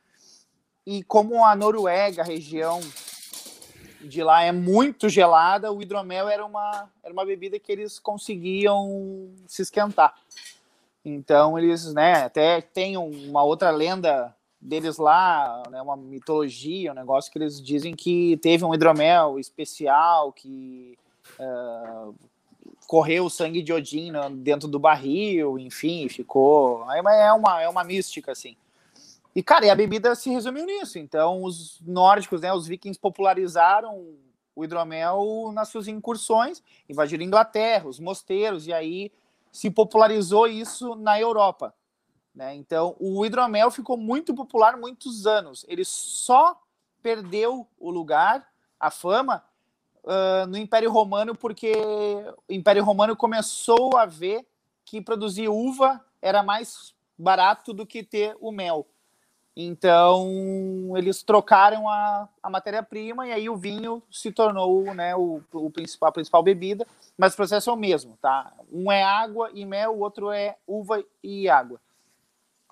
e 0.86 1.04
como 1.04 1.46
a 1.46 1.56
Noruega, 1.56 2.22
a 2.22 2.26
região 2.26 2.80
de 4.02 4.22
lá 4.24 4.44
é 4.44 4.52
muito 4.52 5.08
gelada, 5.08 5.72
o 5.72 5.82
hidromel 5.82 6.28
era 6.28 6.46
uma, 6.46 6.90
era 7.04 7.14
uma 7.14 7.26
bebida 7.26 7.58
que 7.58 7.72
eles 7.72 7.98
conseguiam 8.00 9.30
se 9.48 9.62
esquentar. 9.62 10.14
Então 11.04 11.58
eles, 11.58 11.94
né, 11.94 12.24
até 12.24 12.62
tem 12.62 12.98
uma 12.98 13.44
outra 13.44 13.72
lenda 13.72 14.35
deles 14.66 14.98
lá, 14.98 15.64
né, 15.70 15.82
uma 15.82 15.96
mitologia, 15.96 16.92
um 16.92 16.96
negócio 16.96 17.32
que 17.32 17.38
eles 17.38 17.62
dizem 17.62 17.96
que 17.96 18.38
teve 18.38 18.66
um 18.66 18.74
hidromel 18.74 19.40
especial 19.40 20.34
que 20.34 20.98
uh, 21.40 22.16
correu 22.88 23.26
o 23.26 23.30
sangue 23.30 23.62
de 23.62 23.72
Odin 23.72 24.12
dentro 24.38 24.68
do 24.68 24.80
barril, 24.80 25.60
enfim, 25.60 26.10
ficou. 26.10 26.86
É 26.92 27.32
uma, 27.32 27.62
é 27.62 27.70
uma 27.70 27.84
mística, 27.84 28.32
assim. 28.32 28.58
E, 29.36 29.44
cara, 29.44 29.66
e 29.66 29.70
a 29.70 29.76
bebida 29.76 30.16
se 30.16 30.30
resumiu 30.30 30.66
nisso. 30.66 30.98
Então, 30.98 31.44
os 31.44 31.80
nórdicos, 31.86 32.42
né, 32.42 32.54
os 32.54 32.68
vikings 32.68 33.00
popularizaram 33.00 34.16
o 34.56 34.64
hidromel 34.64 35.52
nas 35.54 35.68
suas 35.68 35.88
incursões, 35.88 36.64
invadiram 36.88 37.24
a 37.24 37.28
Inglaterra, 37.28 37.88
os 37.88 38.00
mosteiros, 38.00 38.66
e 38.66 38.74
aí 38.74 39.12
se 39.52 39.70
popularizou 39.70 40.48
isso 40.48 40.96
na 40.96 41.20
Europa. 41.20 41.74
Né? 42.36 42.54
Então, 42.56 42.96
o 43.00 43.26
hidromel 43.26 43.72
ficou 43.72 43.96
muito 43.96 44.36
popular 44.36 44.78
muitos 44.78 45.26
anos. 45.26 45.66
Ele 45.70 45.86
só 45.86 46.60
perdeu 47.02 47.68
o 47.80 47.90
lugar, 47.90 48.46
a 48.80 48.92
fama, 48.92 49.44
uh, 50.04 50.46
no 50.48 50.58
Império 50.58 50.92
Romano, 50.92 51.34
porque 51.34 51.72
o 52.48 52.54
Império 52.54 52.84
Romano 52.84 53.16
começou 53.16 53.96
a 53.96 54.06
ver 54.06 54.46
que 54.84 55.02
produzir 55.02 55.48
uva 55.48 56.04
era 56.22 56.44
mais 56.44 56.94
barato 57.18 57.74
do 57.74 57.86
que 57.86 58.04
ter 58.04 58.36
o 58.42 58.52
mel. 58.52 58.86
Então, 59.58 60.28
eles 60.98 61.24
trocaram 61.24 61.88
a, 61.88 62.28
a 62.44 62.50
matéria-prima 62.50 63.26
e 63.28 63.32
aí 63.32 63.50
o 63.50 63.56
vinho 63.56 64.04
se 64.12 64.30
tornou 64.30 64.94
né, 64.94 65.16
o, 65.16 65.42
o 65.54 65.70
principal, 65.70 66.10
a 66.10 66.12
principal 66.12 66.44
bebida, 66.44 66.86
mas 67.18 67.34
o 67.34 67.38
processo 67.38 67.70
é 67.70 67.74
o 67.74 67.78
mesmo, 67.78 68.18
tá? 68.22 68.52
Um 68.70 68.92
é 68.92 69.02
água 69.02 69.50
e 69.54 69.64
mel, 69.66 69.94
o 69.94 70.00
outro 70.00 70.30
é 70.30 70.58
uva 70.68 71.02
e 71.24 71.48
água. 71.48 71.80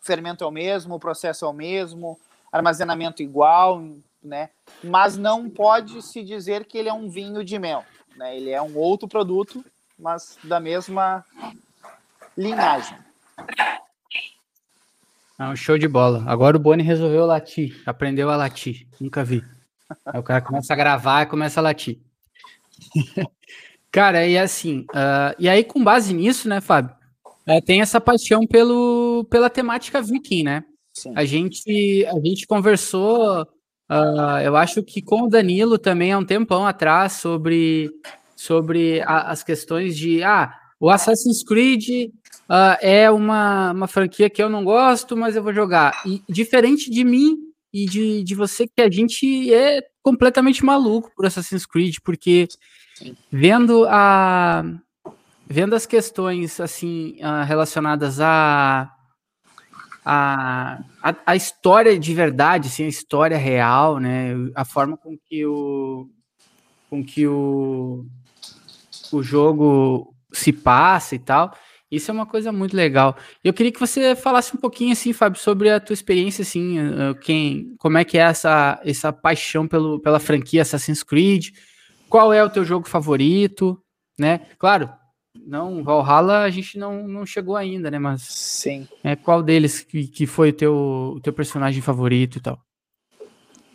Fermento 0.03 0.43
é 0.43 0.47
o 0.47 0.51
mesmo, 0.51 0.95
o 0.95 0.99
processo 0.99 1.45
é 1.45 1.47
o 1.47 1.53
mesmo, 1.53 2.19
armazenamento 2.51 3.23
igual, 3.23 3.81
né? 4.21 4.49
Mas 4.83 5.17
não 5.17 5.49
pode 5.49 6.01
se 6.01 6.21
dizer 6.21 6.65
que 6.65 6.77
ele 6.77 6.89
é 6.89 6.93
um 6.93 7.09
vinho 7.09 7.43
de 7.43 7.57
mel, 7.57 7.85
né? 8.17 8.35
Ele 8.35 8.49
é 8.49 8.61
um 8.61 8.77
outro 8.77 9.07
produto, 9.07 9.63
mas 9.97 10.37
da 10.43 10.59
mesma 10.59 11.25
linhagem. 12.37 12.97
É 15.39 15.45
um 15.45 15.55
show 15.55 15.77
de 15.77 15.87
bola. 15.87 16.23
Agora 16.27 16.57
o 16.57 16.59
Boni 16.59 16.83
resolveu 16.83 17.25
latir, 17.25 17.81
aprendeu 17.85 18.29
a 18.29 18.35
latir. 18.35 18.85
Nunca 18.99 19.23
vi. 19.23 19.41
Aí 20.05 20.19
o 20.19 20.23
cara 20.23 20.41
começa 20.41 20.73
a 20.73 20.75
gravar 20.75 21.23
e 21.23 21.27
começa 21.27 21.61
a 21.61 21.63
latir. 21.63 21.97
cara, 23.89 24.27
e 24.27 24.37
assim, 24.37 24.81
uh, 24.91 25.33
e 25.39 25.47
aí 25.47 25.63
com 25.63 25.81
base 25.81 26.13
nisso, 26.13 26.49
né, 26.49 26.59
Fábio? 26.59 26.93
É, 27.45 27.59
tem 27.59 27.81
essa 27.81 27.99
paixão 27.99 28.47
pelo, 28.47 29.02
pela 29.25 29.49
temática 29.49 30.01
viking, 30.01 30.43
né? 30.43 30.63
Sim. 30.93 31.13
A 31.15 31.25
gente, 31.25 32.05
a 32.05 32.19
gente 32.19 32.45
conversou, 32.45 33.41
uh, 33.41 34.39
eu 34.43 34.55
acho 34.55 34.83
que 34.83 35.01
com 35.01 35.23
o 35.23 35.29
Danilo 35.29 35.77
também 35.77 36.11
há 36.11 36.17
um 36.17 36.25
tempão 36.25 36.65
atrás 36.65 37.13
sobre, 37.13 37.89
sobre 38.35 39.01
a, 39.01 39.31
as 39.31 39.43
questões 39.43 39.97
de 39.97 40.23
ah, 40.23 40.53
o 40.79 40.89
Assassin's 40.89 41.43
Creed 41.43 42.11
uh, 42.49 42.77
é 42.81 43.09
uma, 43.09 43.71
uma 43.71 43.87
franquia 43.87 44.29
que 44.29 44.41
eu 44.41 44.49
não 44.49 44.63
gosto, 44.63 45.17
mas 45.17 45.35
eu 45.35 45.43
vou 45.43 45.53
jogar. 45.53 46.01
E 46.05 46.21
diferente 46.29 46.89
de 46.89 47.03
mim 47.03 47.37
e 47.73 47.85
de, 47.85 48.23
de 48.23 48.35
você, 48.35 48.67
que 48.67 48.81
a 48.81 48.89
gente 48.89 49.51
é 49.53 49.81
completamente 50.03 50.63
maluco 50.63 51.11
por 51.15 51.25
Assassin's 51.25 51.65
Creed, 51.65 51.95
porque 52.03 52.47
Sim. 52.95 53.15
vendo 53.31 53.85
a 53.89 54.63
vendo 55.47 55.73
as 55.73 55.85
questões 55.85 56.59
assim 56.59 57.17
uh, 57.19 57.45
relacionadas 57.45 58.19
a 58.19 58.91
a, 60.05 60.83
a, 61.25 61.35
história 61.35 61.97
de 61.97 62.13
verdade, 62.13 62.67
assim, 62.67 62.85
a 62.85 62.89
história 62.89 63.37
real, 63.37 63.99
né? 63.99 64.33
A 64.55 64.65
forma 64.65 64.97
com 64.97 65.17
que 65.17 65.45
o 65.45 66.09
com 66.89 67.03
que 67.03 67.25
o, 67.25 68.05
o 69.11 69.23
jogo 69.23 70.13
se 70.31 70.53
passa 70.53 71.15
e 71.15 71.19
tal. 71.19 71.55
Isso 71.89 72.09
é 72.09 72.13
uma 72.13 72.25
coisa 72.25 72.51
muito 72.51 72.75
legal. 72.75 73.15
Eu 73.43 73.53
queria 73.53 73.71
que 73.71 73.79
você 73.79 74.15
falasse 74.15 74.55
um 74.55 74.59
pouquinho, 74.59 74.93
assim, 74.93 75.13
Fábio, 75.13 75.39
sobre 75.39 75.69
a 75.69 75.79
tua 75.79 75.93
experiência, 75.93 76.41
assim, 76.41 76.77
quem, 77.21 77.75
como 77.77 77.97
é 77.97 78.03
que 78.03 78.17
é 78.17 78.21
essa, 78.21 78.79
essa 78.83 79.13
paixão 79.13 79.67
pelo, 79.67 79.99
pela 79.99 80.19
franquia 80.19 80.63
Assassin's 80.63 81.03
Creed, 81.03 81.49
qual 82.09 82.33
é 82.33 82.43
o 82.43 82.49
teu 82.49 82.65
jogo 82.65 82.87
favorito, 82.87 83.79
né? 84.17 84.41
Claro, 84.57 84.89
não, 85.45 85.83
Valhalla 85.83 86.43
a 86.43 86.49
gente 86.49 86.77
não, 86.77 87.07
não 87.07 87.25
chegou 87.25 87.55
ainda, 87.55 87.91
né? 87.91 87.99
Mas 87.99 88.21
Sim. 88.21 88.87
É, 89.03 89.15
qual 89.15 89.43
deles 89.43 89.81
que, 89.81 90.07
que 90.07 90.25
foi 90.25 90.49
o 90.49 90.53
teu, 90.53 90.75
o 91.15 91.19
teu 91.19 91.33
personagem 91.33 91.81
favorito 91.81 92.37
e 92.37 92.41
tal? 92.41 92.59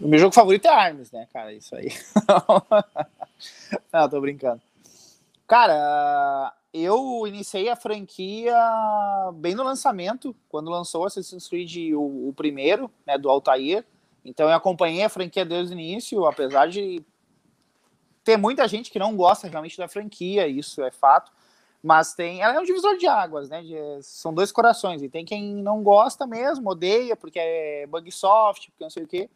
O 0.00 0.08
meu 0.08 0.18
jogo 0.18 0.34
favorito 0.34 0.66
é 0.66 0.70
Arms, 0.70 1.10
né, 1.10 1.26
cara? 1.32 1.52
Isso 1.52 1.74
aí. 1.74 1.88
Não, 3.92 4.08
tô 4.08 4.20
brincando. 4.20 4.62
Cara, 5.46 6.54
eu 6.72 7.26
iniciei 7.26 7.68
a 7.68 7.76
franquia 7.76 8.54
bem 9.34 9.54
no 9.54 9.64
lançamento, 9.64 10.36
quando 10.48 10.70
lançou 10.70 11.04
Assassin's 11.04 11.48
Creed 11.48 11.92
o, 11.94 12.28
o 12.28 12.32
primeiro, 12.34 12.90
né, 13.06 13.18
do 13.18 13.28
Altair. 13.28 13.84
Então 14.24 14.48
eu 14.48 14.54
acompanhei 14.54 15.02
a 15.02 15.08
franquia 15.08 15.44
desde 15.44 15.74
o 15.74 15.78
início, 15.78 16.24
apesar 16.26 16.68
de 16.68 17.02
ter 18.22 18.36
muita 18.36 18.68
gente 18.68 18.90
que 18.90 18.98
não 18.98 19.16
gosta 19.16 19.48
realmente 19.48 19.78
da 19.78 19.88
franquia, 19.88 20.46
isso 20.46 20.82
é 20.82 20.90
fato. 20.90 21.32
Mas 21.82 22.14
tem. 22.14 22.42
Ela 22.42 22.54
é 22.54 22.60
um 22.60 22.64
divisor 22.64 22.96
de 22.96 23.06
águas, 23.06 23.48
né? 23.48 23.62
De, 23.62 24.02
são 24.02 24.34
dois 24.34 24.50
corações. 24.50 25.02
E 25.02 25.08
tem 25.08 25.24
quem 25.24 25.54
não 25.54 25.82
gosta 25.82 26.26
mesmo, 26.26 26.70
odeia, 26.70 27.16
porque 27.16 27.38
é 27.38 27.86
bug 27.86 28.10
soft, 28.10 28.66
porque 28.70 28.84
não 28.84 28.90
sei 28.90 29.04
o 29.04 29.08
quê. 29.08 29.30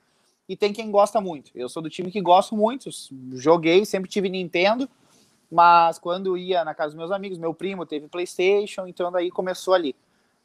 E 0.49 0.57
tem 0.57 0.73
quem 0.73 0.91
gosta 0.91 1.21
muito. 1.21 1.53
Eu 1.55 1.69
sou 1.69 1.83
do 1.83 1.89
time 1.89 2.11
que 2.11 2.21
gosto 2.21 2.57
muito. 2.57 2.91
Joguei, 3.35 3.85
sempre 3.85 4.11
tive 4.11 4.29
Nintendo. 4.29 4.89
Mas 5.51 5.99
quando 5.99 6.37
ia 6.37 6.65
na 6.65 6.75
casa 6.75 6.91
dos 6.91 6.99
meus 6.99 7.11
amigos, 7.11 7.39
meu 7.39 7.53
primo 7.53 7.85
teve 7.85 8.09
PlayStation, 8.09 8.87
então 8.87 9.13
daí 9.13 9.31
começou 9.31 9.75
ali. 9.75 9.95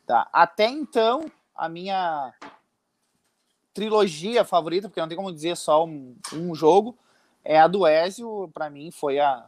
Tá? 0.06 0.28
Até 0.34 0.68
então, 0.68 1.32
a 1.56 1.70
minha 1.70 2.34
trilogia 3.74 4.44
favorita, 4.44 4.90
porque 4.90 5.00
não 5.00 5.08
tem 5.08 5.16
como 5.16 5.32
dizer 5.32 5.56
só 5.56 5.86
um, 5.86 6.16
um 6.34 6.54
jogo, 6.54 6.98
é 7.44 7.60
a 7.60 7.68
do 7.68 7.88
Ezio. 7.88 8.50
Para 8.54 8.70
mim, 8.70 8.92
foi 8.92 9.20
a. 9.20 9.46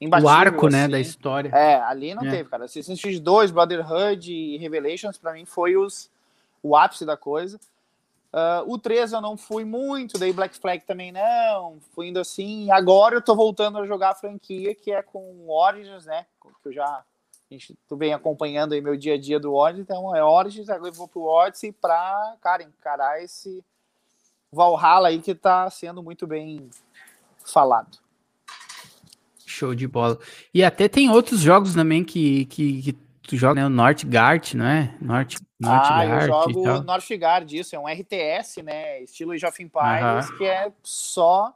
o 0.00 0.28
arco, 0.28 0.68
né, 0.68 0.78
assim. 0.78 0.86
né, 0.86 0.88
da 0.88 1.00
história. 1.00 1.48
É, 1.54 1.80
ali 1.82 2.14
não 2.14 2.24
é. 2.26 2.30
teve, 2.30 2.48
cara. 2.48 2.64
Assassin's 2.64 3.00
Creed 3.00 3.22
2, 3.22 3.50
Brotherhood 3.50 4.32
e 4.32 4.58
Revelations, 4.58 5.16
para 5.16 5.32
mim, 5.32 5.44
foi 5.44 5.76
os, 5.76 6.10
o 6.62 6.76
ápice 6.76 7.04
da 7.06 7.16
coisa. 7.16 7.58
Uh, 8.32 8.70
o 8.70 8.78
3 8.78 9.12
eu 9.12 9.20
não 9.22 9.34
fui 9.34 9.64
muito, 9.64 10.18
daí 10.18 10.30
Black 10.30 10.58
Flag 10.58 10.84
também 10.84 11.10
não, 11.10 11.78
fui 11.94 12.08
indo 12.08 12.20
assim. 12.20 12.70
Agora 12.70 13.14
eu 13.14 13.22
tô 13.22 13.34
voltando 13.34 13.78
a 13.78 13.86
jogar 13.86 14.10
a 14.10 14.14
franquia, 14.14 14.74
que 14.74 14.92
é 14.92 15.02
com 15.02 15.48
Origins, 15.48 16.04
né? 16.04 16.26
Que 16.62 16.68
eu 16.68 16.72
já. 16.72 16.84
A 16.84 17.04
gente, 17.54 17.78
tu 17.88 17.96
vem 17.96 18.12
acompanhando 18.12 18.74
aí 18.74 18.80
meu 18.82 18.96
dia 18.96 19.14
a 19.14 19.18
dia 19.18 19.40
do 19.40 19.54
Origins, 19.54 19.84
então 19.84 20.14
é 20.14 20.22
Origins, 20.22 20.68
agora 20.68 20.90
eu 20.90 20.94
vou 20.94 21.08
pro 21.08 21.22
Odyssey 21.22 21.72
pra, 21.72 22.34
cara, 22.42 22.62
encarar 22.62 23.22
esse 23.22 23.64
Valhalla 24.52 25.08
aí 25.08 25.20
que 25.20 25.34
tá 25.34 25.70
sendo 25.70 26.02
muito 26.02 26.26
bem 26.26 26.68
falado. 27.44 27.98
Show 29.56 29.74
de 29.74 29.86
bola. 29.86 30.18
E 30.52 30.62
até 30.62 30.88
tem 30.88 31.10
outros 31.10 31.40
jogos 31.40 31.74
também 31.74 32.04
que, 32.04 32.44
que, 32.46 32.82
que 32.82 32.92
tu 33.22 33.36
joga, 33.36 33.60
né? 33.60 33.66
O 33.66 33.70
Northgard, 33.70 34.56
não 34.56 34.66
é? 34.66 34.94
North, 35.00 35.36
Northgard 35.58 36.12
ah, 36.12 36.26
eu 36.26 36.26
jogo 36.26 36.82
Northgard, 36.82 37.58
isso. 37.58 37.74
É 37.74 37.78
um 37.78 37.88
RTS, 37.88 38.62
né? 38.62 39.02
Estilo 39.02 39.32
Age 39.32 39.46
of 39.46 39.62
Empires, 39.62 40.30
que 40.36 40.44
é 40.44 40.72
só 40.82 41.54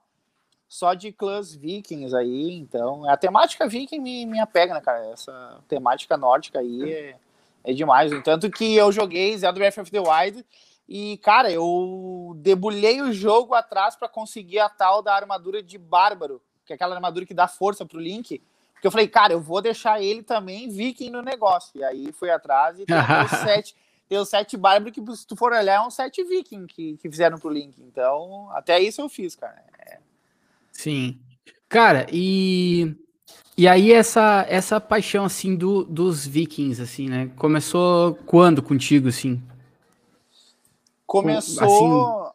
só 0.69 0.95
de 0.95 1.11
clãs 1.11 1.52
vikings 1.52 2.14
aí, 2.14 2.52
então 2.52 3.04
a 3.11 3.16
temática 3.16 3.66
viking 3.66 3.99
me, 3.99 4.25
me 4.25 4.38
apega, 4.38 4.73
né, 4.73 4.80
cara? 4.80 5.04
Essa 5.07 5.59
temática 5.66 6.16
nórdica 6.16 6.61
aí 6.61 6.92
é, 6.92 7.16
é 7.64 7.73
demais. 7.73 8.12
Tanto 8.23 8.49
que 8.49 8.76
eu 8.76 8.92
joguei 8.92 9.37
Zelda 9.37 9.59
Breath 9.59 9.78
of 9.78 9.90
the 9.90 9.99
Wild 9.99 10.47
e, 10.88 11.19
cara, 11.19 11.50
eu 11.50 12.35
debulhei 12.37 13.02
o 13.02 13.12
jogo 13.12 13.54
atrás 13.54 13.97
para 13.97 14.09
conseguir 14.09 14.61
a 14.61 14.69
tal 14.69 15.02
da 15.02 15.14
armadura 15.14 15.61
de 15.61 15.76
bárbaro, 15.76 16.40
que 16.70 16.72
é 16.72 16.76
aquela 16.76 16.94
armadura 16.94 17.26
que 17.26 17.34
dá 17.34 17.48
força 17.48 17.84
pro 17.84 17.98
Link. 17.98 18.40
Porque 18.72 18.86
eu 18.86 18.90
falei, 18.90 19.08
cara, 19.08 19.32
eu 19.32 19.40
vou 19.40 19.60
deixar 19.60 20.00
ele 20.00 20.22
também 20.22 20.70
viking 20.70 21.10
no 21.10 21.20
negócio. 21.20 21.72
E 21.74 21.84
aí 21.84 22.12
fui 22.12 22.30
atrás 22.30 22.78
e 22.78 22.86
tem 22.86 22.96
os 22.96 23.30
sete. 23.42 23.76
Tem 24.08 24.18
os 24.18 24.28
sete 24.28 24.56
bárbaros 24.56 24.94
que, 24.94 25.16
se 25.16 25.26
tu 25.26 25.36
for 25.36 25.52
olhar, 25.52 25.74
é 25.74 25.80
um 25.80 25.90
sete 25.90 26.24
viking 26.24 26.66
que, 26.66 26.96
que 26.96 27.10
fizeram 27.10 27.38
pro 27.38 27.50
Link. 27.50 27.80
Então, 27.80 28.48
até 28.52 28.80
isso 28.80 29.00
eu 29.00 29.08
fiz, 29.08 29.36
cara. 29.36 29.62
É. 29.78 29.98
Sim. 30.72 31.18
Cara, 31.68 32.06
e. 32.10 32.94
E 33.56 33.68
aí 33.68 33.92
essa, 33.92 34.46
essa 34.48 34.80
paixão, 34.80 35.24
assim, 35.24 35.54
do, 35.54 35.84
dos 35.84 36.26
vikings, 36.26 36.80
assim, 36.80 37.08
né? 37.08 37.30
Começou 37.36 38.14
quando 38.26 38.62
contigo, 38.62 39.08
assim? 39.08 39.42
Começou... 41.04 42.29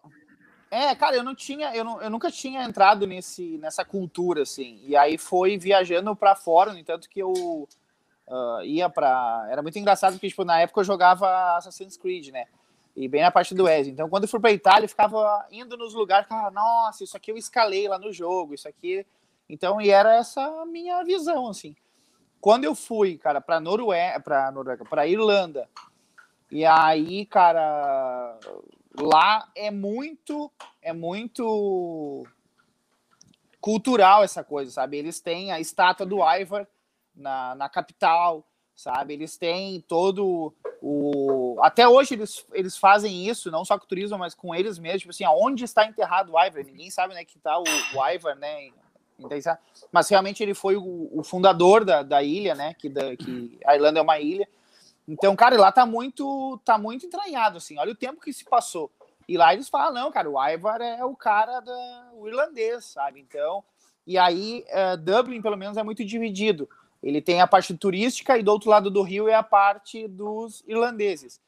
É, 0.76 0.94
cara, 0.94 1.16
eu 1.16 1.24
não 1.24 1.34
tinha, 1.34 1.74
eu, 1.74 1.86
não, 1.86 2.02
eu 2.02 2.10
nunca 2.10 2.30
tinha 2.30 2.62
entrado 2.66 3.08
nesse, 3.08 3.58
nessa 3.60 3.86
cultura, 3.86 4.42
assim. 4.42 4.82
E 4.84 4.94
aí 4.94 5.18
foi 5.18 5.58
viajando 5.58 6.14
para 6.14 6.36
fora, 6.36 6.74
no 6.74 6.78
entanto 6.78 7.10
que 7.10 7.22
eu 7.22 7.32
uh, 7.32 8.62
ia 8.62 8.90
para. 8.90 9.48
Era 9.50 9.62
muito 9.62 9.80
engraçado 9.80 10.16
porque, 10.16 10.28
tipo, 10.28 10.44
na 10.44 10.60
época 10.60 10.82
eu 10.82 10.84
jogava 10.84 11.56
Assassin's 11.56 11.96
Creed, 11.96 12.28
né? 12.28 12.44
E 12.94 13.08
bem 13.08 13.22
na 13.22 13.32
parte 13.32 13.56
do 13.56 13.70
Ezio. 13.70 13.94
Então, 13.94 14.10
quando 14.10 14.24
eu 14.24 14.28
fui 14.28 14.38
pra 14.42 14.52
Itália, 14.52 14.84
eu 14.84 14.90
ficava 14.90 15.46
indo 15.50 15.78
nos 15.78 15.94
lugares, 15.94 16.26
ficava, 16.26 16.52
nossa, 16.52 17.06
isso 17.06 17.16
aqui 17.16 17.32
eu 17.32 17.38
escalei 17.38 17.88
lá 17.88 17.98
no 17.98 18.12
jogo, 18.12 18.54
isso 18.54 18.68
aqui. 18.68 19.06
Então, 19.48 19.80
e 19.80 19.90
era 19.90 20.14
essa 20.18 20.66
minha 20.66 21.02
visão, 21.06 21.48
assim. 21.48 21.74
Quando 22.42 22.66
eu 22.66 22.76
fui, 22.76 23.18
cara, 23.18 23.40
pra 23.40 23.62
Noruega, 23.62 24.20
pra 24.20 24.52
Noruega, 24.52 24.84
pra 24.84 25.08
Irlanda, 25.08 25.70
e 26.52 26.66
aí, 26.66 27.26
cara, 27.26 28.38
lá 29.00 29.50
é 29.56 29.72
muito 29.72 30.52
é 30.82 30.94
muito 30.94 32.26
cultural 33.60 34.24
essa 34.24 34.44
coisa, 34.44 34.72
sabe? 34.72 34.98
Eles 34.98 35.20
têm 35.20 35.52
a 35.52 35.60
estátua 35.60 36.06
do 36.06 36.20
Ivar 36.24 36.68
na, 37.16 37.56
na 37.56 37.68
capital, 37.68 38.46
sabe? 38.76 39.14
Eles 39.14 39.38
têm 39.38 39.82
todo 39.82 40.54
o. 40.82 41.58
Até 41.62 41.88
hoje 41.88 42.14
eles, 42.14 42.46
eles 42.54 42.78
fazem 42.78 43.28
isso, 43.28 43.50
não 43.50 43.66
só 43.66 43.78
com 43.80 43.86
o 43.86 43.88
turismo, 43.88 44.20
mas 44.20 44.36
com 44.36 44.54
eles 44.54 44.78
mesmos. 44.78 45.02
Tipo 45.02 45.12
assim, 45.12 45.24
aonde 45.24 45.64
está 45.64 45.86
enterrado 45.86 46.34
o 46.34 46.40
Ivar? 46.40 46.64
Ninguém 46.64 46.92
sabe, 46.92 47.16
né, 47.16 47.26
que 47.26 47.40
tá 47.40 47.58
o, 47.58 47.64
o 47.64 48.08
Ivar, 48.08 48.36
né? 48.36 48.70
Mas 49.92 50.10
realmente 50.10 50.44
ele 50.44 50.54
foi 50.54 50.76
o, 50.76 51.10
o 51.12 51.24
fundador 51.24 51.86
da, 51.86 52.04
da 52.04 52.22
ilha, 52.22 52.54
né? 52.54 52.76
Que, 52.76 52.90
da, 52.90 53.16
que 53.16 53.58
a 53.66 53.74
Irlanda 53.74 54.00
é 54.00 54.04
uma 54.04 54.20
ilha. 54.20 54.48
Então, 55.08 55.36
cara, 55.36 55.60
lá 55.60 55.72
tá 55.72 55.86
muito, 55.86 56.60
tá 56.66 56.78
muito 56.78 57.06
entranhado, 57.06 57.58
assim. 57.58 57.78
Olha 57.78 57.92
o 57.92 57.96
tempo 57.96 58.22
que 58.22 58.34
se 58.34 58.44
passou. 58.44 58.92
E 59.28 59.38
lá 59.38 59.54
eles 59.54 59.70
falam, 59.70 59.94
não, 59.94 60.12
cara, 60.12 60.30
o 60.30 60.48
Ivar 60.48 60.82
é 60.82 61.04
o 61.04 61.16
cara 61.16 61.60
da, 61.60 62.10
o 62.14 62.28
irlandês, 62.28 62.86
sabe? 62.86 63.20
Então, 63.20 63.64
e 64.06 64.18
aí 64.18 64.64
uh, 64.70 64.98
Dublin, 64.98 65.42
pelo 65.42 65.58
menos, 65.58 65.78
é 65.78 65.84
muito 65.84 66.04
dividido. 66.06 66.70
Ele 67.02 67.22
tem 67.22 67.42
a 67.42 67.48
parte 67.48 67.76
turística 67.76 68.38
e 68.38 68.44
do 68.44 68.52
outro 68.52 68.70
lado 68.70 68.90
do 68.90 69.02
rio 69.02 69.28
é 69.28 69.36
a 69.36 69.44
parte 69.44 70.08
dos 70.08 70.64
irlandeses. 70.68 71.40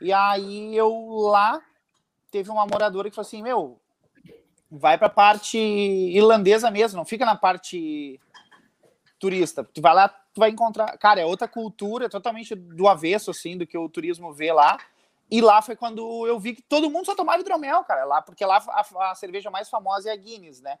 E 0.00 0.12
aí 0.12 0.74
eu 0.76 0.90
lá 1.30 1.60
teve 2.30 2.50
uma 2.50 2.66
moradora 2.66 3.08
que 3.08 3.14
falou 3.14 3.26
assim, 3.26 3.42
meu, 3.42 3.78
vai 4.70 4.96
para 4.96 5.06
a 5.06 5.10
parte 5.10 5.58
irlandesa 5.58 6.70
mesmo, 6.70 6.96
não 6.96 7.04
fica 7.04 7.26
na 7.26 7.36
parte 7.36 8.18
turista. 9.18 9.62
Tu 9.62 9.82
vai 9.82 9.94
lá, 9.94 10.14
tu 10.32 10.40
vai 10.40 10.50
encontrar, 10.50 10.96
cara, 10.98 11.20
é 11.20 11.26
outra 11.26 11.46
cultura, 11.46 12.08
totalmente 12.08 12.54
do 12.54 12.88
avesso 12.88 13.30
assim 13.30 13.56
do 13.56 13.66
que 13.66 13.76
o 13.76 13.88
turismo 13.88 14.32
vê 14.32 14.52
lá. 14.52 14.78
E 15.30 15.40
lá 15.40 15.62
foi 15.62 15.74
quando 15.76 16.26
eu 16.26 16.38
vi 16.38 16.54
que 16.54 16.62
todo 16.62 16.90
mundo 16.90 17.06
só 17.06 17.14
tomava 17.14 17.40
hidromel, 17.40 17.84
cara, 17.84 18.04
lá 18.04 18.20
porque 18.20 18.44
lá 18.44 18.62
a, 18.68 19.10
a 19.10 19.14
cerveja 19.14 19.50
mais 19.50 19.68
famosa 19.68 20.10
é 20.10 20.12
a 20.12 20.16
Guinness, 20.16 20.60
né? 20.60 20.78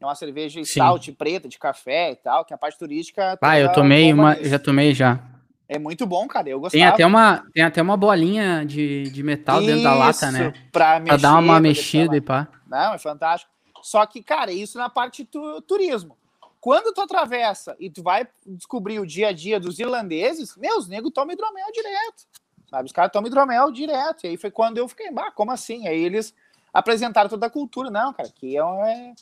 É 0.00 0.06
uma 0.06 0.14
cerveja 0.14 0.64
stout, 0.64 1.12
preta, 1.12 1.46
de 1.48 1.58
café 1.58 2.12
e 2.12 2.16
tal, 2.16 2.44
que 2.44 2.54
a 2.54 2.58
parte 2.58 2.78
turística. 2.78 3.38
Ah, 3.42 3.58
eu 3.58 3.70
tomei 3.70 4.12
uma, 4.12 4.34
já 4.42 4.58
tomei 4.58 4.94
já. 4.94 5.20
É 5.68 5.78
muito 5.78 6.06
bom, 6.06 6.26
cara. 6.26 6.48
Eu 6.48 6.58
gostava. 6.58 6.82
Tem 6.82 6.84
até 6.84 7.06
uma, 7.06 7.44
tem 7.52 7.62
até 7.62 7.82
uma 7.82 7.96
bolinha 7.96 8.64
de, 8.64 9.04
de 9.10 9.22
metal 9.22 9.58
isso, 9.58 9.66
dentro 9.66 9.82
da 9.84 9.94
lata, 9.94 10.32
né? 10.32 10.52
Pra, 10.72 10.98
mexer, 10.98 11.06
pra 11.06 11.16
dar 11.16 11.38
uma 11.38 11.60
mexida 11.60 12.16
e 12.16 12.20
pá. 12.20 12.48
Não, 12.66 12.94
é 12.94 12.98
fantástico. 12.98 13.52
Só 13.82 14.04
que, 14.06 14.22
cara, 14.22 14.50
isso 14.50 14.78
na 14.78 14.88
parte 14.88 15.28
do 15.30 15.60
turismo. 15.60 16.16
Quando 16.60 16.92
tu 16.92 17.00
atravessa 17.00 17.74
e 17.80 17.88
tu 17.88 18.02
vai 18.02 18.28
descobrir 18.44 19.00
o 19.00 19.06
dia 19.06 19.28
a 19.28 19.32
dia 19.32 19.58
dos 19.58 19.78
irlandeses, 19.78 20.56
meus 20.56 20.86
negros 20.86 21.12
tomam 21.12 21.32
hidromel 21.32 21.72
direto. 21.72 22.26
Sabe? 22.68 22.86
Os 22.86 22.92
caras 22.92 23.10
tomam 23.10 23.28
hidromel 23.28 23.72
direto. 23.72 24.24
E 24.24 24.28
aí 24.28 24.36
foi 24.36 24.50
quando 24.50 24.76
eu 24.76 24.86
fiquei, 24.86 25.10
bah, 25.10 25.30
como 25.30 25.50
assim? 25.50 25.88
Aí 25.88 25.98
eles 25.98 26.34
apresentaram 26.72 27.30
toda 27.30 27.46
a 27.46 27.50
cultura. 27.50 27.90
Não, 27.90 28.12
cara, 28.12 28.28
que 28.28 28.58
é, 28.58 28.60
é 28.60 29.14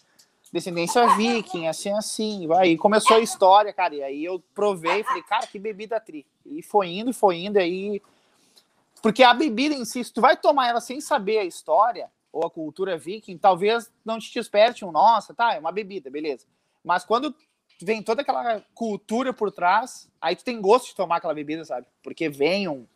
descendência 0.53 1.07
viking, 1.17 1.69
assim, 1.69 1.93
assim. 1.93 2.49
Aí 2.57 2.77
começou 2.77 3.17
a 3.17 3.21
história, 3.21 3.73
cara. 3.73 3.95
E 3.95 4.03
aí 4.03 4.25
eu 4.25 4.43
provei 4.53 5.05
falei, 5.05 5.23
cara, 5.23 5.47
que 5.47 5.61
bebida 5.61 6.01
tri. 6.01 6.27
E 6.45 6.61
foi 6.61 6.89
indo, 6.89 7.13
foi 7.13 7.37
indo, 7.37 7.59
aí. 7.59 8.03
Porque 9.01 9.23
a 9.23 9.33
bebida 9.33 9.77
em 9.77 9.85
si, 9.85 10.03
se 10.03 10.13
tu 10.13 10.21
vai 10.21 10.37
tomar 10.37 10.69
ela 10.69 10.81
sem 10.81 11.01
saber 11.01 11.39
a 11.39 11.45
história 11.45 12.11
ou 12.33 12.45
a 12.45 12.51
cultura 12.51 12.99
viking, 12.99 13.39
talvez 13.39 13.91
não 14.05 14.19
te 14.19 14.35
desperte 14.35 14.85
um, 14.85 14.91
nossa, 14.91 15.33
tá, 15.33 15.55
é 15.55 15.61
uma 15.61 15.71
bebida, 15.71 16.11
beleza. 16.11 16.45
Mas 16.85 17.05
quando 17.05 17.35
vem 17.83 18.03
toda 18.03 18.23
aquela 18.23 18.63
cultura 18.75 19.33
por 19.33 19.51
trás, 19.51 20.09
aí 20.21 20.35
tu 20.35 20.45
tem 20.45 20.61
gosto 20.61 20.89
de 20.89 20.95
tomar 20.95 21.17
aquela 21.17 21.35
bebida, 21.35 21.65
sabe? 21.65 21.87
Porque 22.03 22.29
vem 22.29 22.69
um 22.69 22.87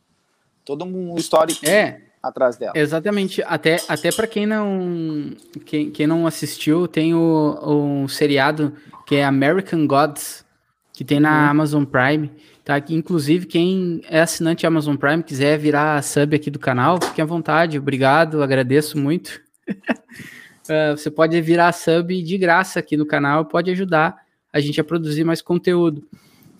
todo 0.65 0.85
um 0.85 1.17
histórico 1.17 1.69
é, 1.69 2.03
atrás 2.23 2.57
dela. 2.57 2.73
Exatamente. 2.75 3.43
Até, 3.43 3.81
até 3.89 4.13
para 4.13 4.27
quem 4.27 4.47
não 4.47 5.35
quem, 5.65 5.91
quem 5.91 6.07
não 6.07 6.27
assistiu, 6.27 6.87
tem 6.87 7.15
o, 7.15 8.03
o 8.05 8.09
seriado 8.09 8.77
que 9.07 9.17
é 9.17 9.25
American 9.25 9.87
Gods, 9.87 10.45
que 10.93 11.05
tem 11.05 11.19
na 11.21 11.45
uhum. 11.45 11.51
Amazon 11.51 11.85
Prime. 11.85 12.31
Tá? 12.65 12.81
Que, 12.81 12.95
inclusive, 12.95 13.47
quem 13.47 14.03
é 14.09 14.21
assinante 14.21 14.67
Amazon 14.67 14.95
Prime, 14.95 15.23
quiser 15.23 15.59
virar 15.59 16.01
sub 16.03 16.37
aqui 16.37 16.49
do 16.49 16.61
canal, 16.61 16.99
fique 17.03 17.21
à 17.21 17.25
vontade. 17.25 17.77
Obrigado, 17.77 18.43
agradeço 18.43 18.97
muito. 18.97 19.41
uh, 20.69 20.97
você 20.97 21.11
pode 21.11 21.41
virar 21.41 21.73
sub 21.73 22.23
de 22.23 22.39
graça 22.39 22.81
aqui 22.81 22.97
no 22.97 23.07
canal, 23.07 23.45
pode 23.45 23.71
ajudar 23.71 24.17
a 24.53 24.61
gente 24.61 24.81
a 24.81 24.85
produzir 24.85 25.25
mais 25.25 25.41
conteúdo. 25.41 26.07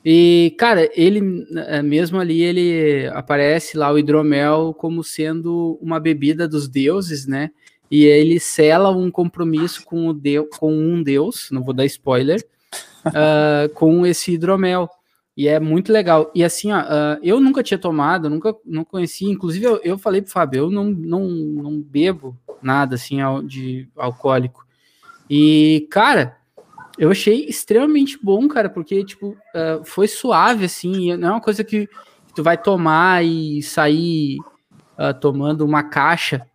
E, 0.05 0.55
cara, 0.59 0.91
ele 0.95 1.47
é, 1.69 1.81
mesmo 1.81 2.19
ali, 2.19 2.43
ele 2.43 3.07
aparece 3.09 3.77
lá 3.77 3.93
o 3.93 3.99
hidromel 3.99 4.75
como 4.77 5.05
sendo 5.05 5.79
uma 5.81 6.01
bebida 6.01 6.49
dos 6.49 6.69
deuses, 6.69 7.27
né? 7.27 7.51
E 7.91 8.05
ele 8.05 8.41
sela 8.41 8.91
um 8.91 9.11
compromisso 9.11 9.85
com, 9.85 10.09
o 10.09 10.13
deus, 10.13 10.49
com 10.59 10.75
um 10.75 11.03
deus, 11.03 11.49
não 11.53 11.63
vou 11.63 11.75
dar 11.75 11.85
spoiler, 11.85 12.45
uh, 13.07 13.69
com 13.75 14.05
esse 14.05 14.33
hidromel. 14.33 14.89
E 15.37 15.49
é 15.49 15.59
muito 15.59 15.93
legal. 15.93 16.31
E 16.35 16.45
assim, 16.45 16.73
ó, 16.73 16.81
uh, 16.81 17.19
eu 17.23 17.41
nunca 17.41 17.63
tinha 17.63 17.79
tomado, 17.79 18.29
nunca 18.29 18.55
não 18.65 18.85
conheci. 18.85 19.25
Inclusive, 19.25 19.65
eu, 19.65 19.81
eu 19.83 19.99
falei 19.99 20.21
pro 20.21 20.31
Fábio, 20.31 20.65
eu 20.65 20.71
não, 20.71 20.85
não, 20.85 21.27
não 21.29 21.81
bebo 21.81 22.37
nada 22.61 22.97
assim 22.97 23.19
de 23.47 23.89
alcoólico. 23.97 24.67
E, 25.29 25.87
cara, 25.91 26.37
eu 26.99 27.11
achei 27.11 27.47
extremamente 27.47 28.19
bom, 28.23 28.47
cara, 28.47 28.69
porque, 28.69 29.03
tipo, 29.05 29.29
uh, 29.29 29.85
foi 29.85 30.07
suave, 30.07 30.67
assim, 30.67 31.17
não 31.17 31.29
é 31.29 31.31
uma 31.33 31.41
coisa 31.41 31.65
que 31.65 31.89
tu 32.35 32.43
vai 32.43 32.59
tomar 32.59 33.25
e 33.25 33.63
sair 33.63 34.39
uh, 34.99 35.19
tomando 35.19 35.65
uma 35.65 35.83
caixa. 35.83 36.47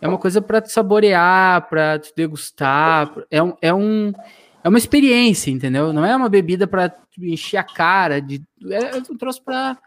É 0.00 0.08
uma 0.08 0.18
coisa 0.18 0.40
para 0.40 0.60
te 0.60 0.70
saborear, 0.70 1.68
para 1.68 1.98
te 1.98 2.12
degustar. 2.14 3.12
É 3.30 3.42
um, 3.42 3.54
é 3.60 3.74
um 3.74 4.12
é 4.62 4.68
uma 4.68 4.78
experiência, 4.78 5.50
entendeu? 5.50 5.92
Não 5.92 6.04
é 6.04 6.14
uma 6.16 6.28
bebida 6.28 6.66
para 6.66 6.94
encher 7.18 7.58
a 7.58 7.64
cara. 7.64 8.20
De, 8.20 8.42
é, 8.70 8.96
eu 8.96 9.18
trouxe 9.18 9.40
para 9.40 9.78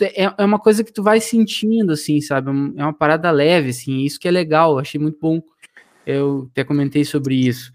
é, 0.00 0.24
é 0.38 0.44
uma 0.44 0.58
coisa 0.58 0.82
que 0.82 0.92
tu 0.92 1.02
vai 1.02 1.20
sentindo, 1.20 1.92
assim, 1.92 2.20
sabe? 2.20 2.50
É 2.76 2.82
uma 2.82 2.92
parada 2.92 3.30
leve, 3.30 3.70
assim. 3.70 3.98
Isso 3.98 4.18
que 4.18 4.26
é 4.26 4.30
legal. 4.30 4.78
Achei 4.78 5.00
muito 5.00 5.18
bom. 5.20 5.42
Eu 6.06 6.48
até 6.50 6.64
comentei 6.64 7.04
sobre 7.04 7.34
isso. 7.34 7.72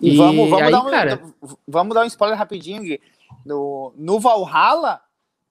E, 0.00 0.12
e 0.12 0.16
vamos, 0.16 0.50
vamos, 0.50 0.66
aí, 0.66 0.70
dar 0.70 0.82
um, 0.82 0.90
cara... 0.90 1.22
vamos 1.66 1.94
dar 1.94 2.02
um 2.02 2.06
spoiler 2.06 2.38
rapidinho, 2.38 2.82
Gui. 2.82 3.00
No, 3.44 3.94
no 3.96 4.20
Valhalla 4.20 5.00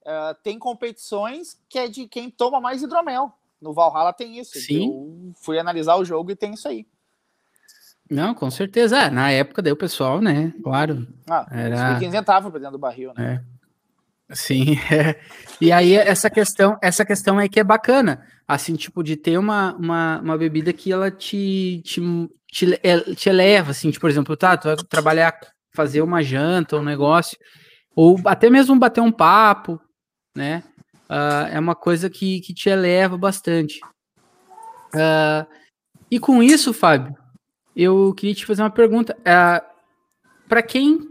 uh, 0.02 0.34
tem 0.42 0.58
competições 0.58 1.58
que 1.68 1.78
é 1.78 1.88
de 1.88 2.06
quem 2.06 2.30
toma 2.30 2.60
mais 2.60 2.82
hidromel. 2.82 3.32
No 3.60 3.72
Valhalla 3.72 4.12
tem 4.12 4.38
isso. 4.38 4.58
Sim. 4.60 4.86
Eu 4.86 5.32
fui 5.36 5.58
analisar 5.58 5.96
o 5.96 6.04
jogo 6.04 6.30
e 6.30 6.36
tem 6.36 6.54
isso 6.54 6.68
aí. 6.68 6.86
Não, 8.10 8.34
com 8.34 8.50
certeza. 8.50 9.02
Ah, 9.02 9.10
na 9.10 9.30
época 9.30 9.62
daí 9.62 9.72
o 9.72 9.76
pessoal, 9.76 10.20
né? 10.20 10.52
Claro. 10.62 11.06
Ah, 11.28 11.46
era... 11.50 11.98
15 11.98 12.16
entrava 12.16 12.50
pra 12.50 12.58
dentro 12.58 12.72
do 12.72 12.78
barril, 12.78 13.12
né? 13.16 13.40
É. 14.28 14.34
Sim. 14.34 14.76
É. 14.90 15.20
E 15.60 15.70
aí 15.70 15.94
essa 15.94 16.30
questão, 16.30 16.78
essa 16.82 17.04
questão 17.04 17.38
aí 17.38 17.48
que 17.48 17.60
é 17.60 17.64
bacana, 17.64 18.26
assim, 18.48 18.74
tipo, 18.74 19.02
de 19.02 19.14
ter 19.14 19.38
uma, 19.38 19.74
uma, 19.76 20.20
uma 20.20 20.38
bebida 20.38 20.72
que 20.72 20.90
ela 20.90 21.10
te, 21.10 21.82
te, 21.84 22.00
te, 22.50 22.80
é, 22.82 22.98
te 23.14 23.28
eleva, 23.28 23.70
assim, 23.72 23.90
tipo, 23.90 24.00
por 24.00 24.10
exemplo, 24.10 24.36
tá, 24.36 24.56
tu 24.56 24.68
vai 24.68 24.76
trabalhar, 24.76 25.38
fazer 25.72 26.00
uma 26.00 26.22
janta, 26.22 26.78
um 26.78 26.82
negócio, 26.82 27.38
ou 27.94 28.18
até 28.24 28.48
mesmo 28.48 28.78
bater 28.78 29.02
um 29.02 29.12
papo, 29.12 29.78
né? 30.34 30.62
Uh, 31.10 31.52
é 31.52 31.60
uma 31.60 31.74
coisa 31.74 32.08
que, 32.08 32.40
que 32.40 32.54
te 32.54 32.70
eleva 32.70 33.18
bastante. 33.18 33.80
Uh, 34.94 35.46
e 36.10 36.18
com 36.18 36.42
isso, 36.42 36.72
Fábio, 36.72 37.14
eu 37.74 38.14
queria 38.14 38.34
te 38.34 38.46
fazer 38.46 38.62
uma 38.62 38.70
pergunta. 38.70 39.16
Uh, 39.20 39.28
é, 39.28 39.64
Para 40.48 40.62
quem 40.62 41.10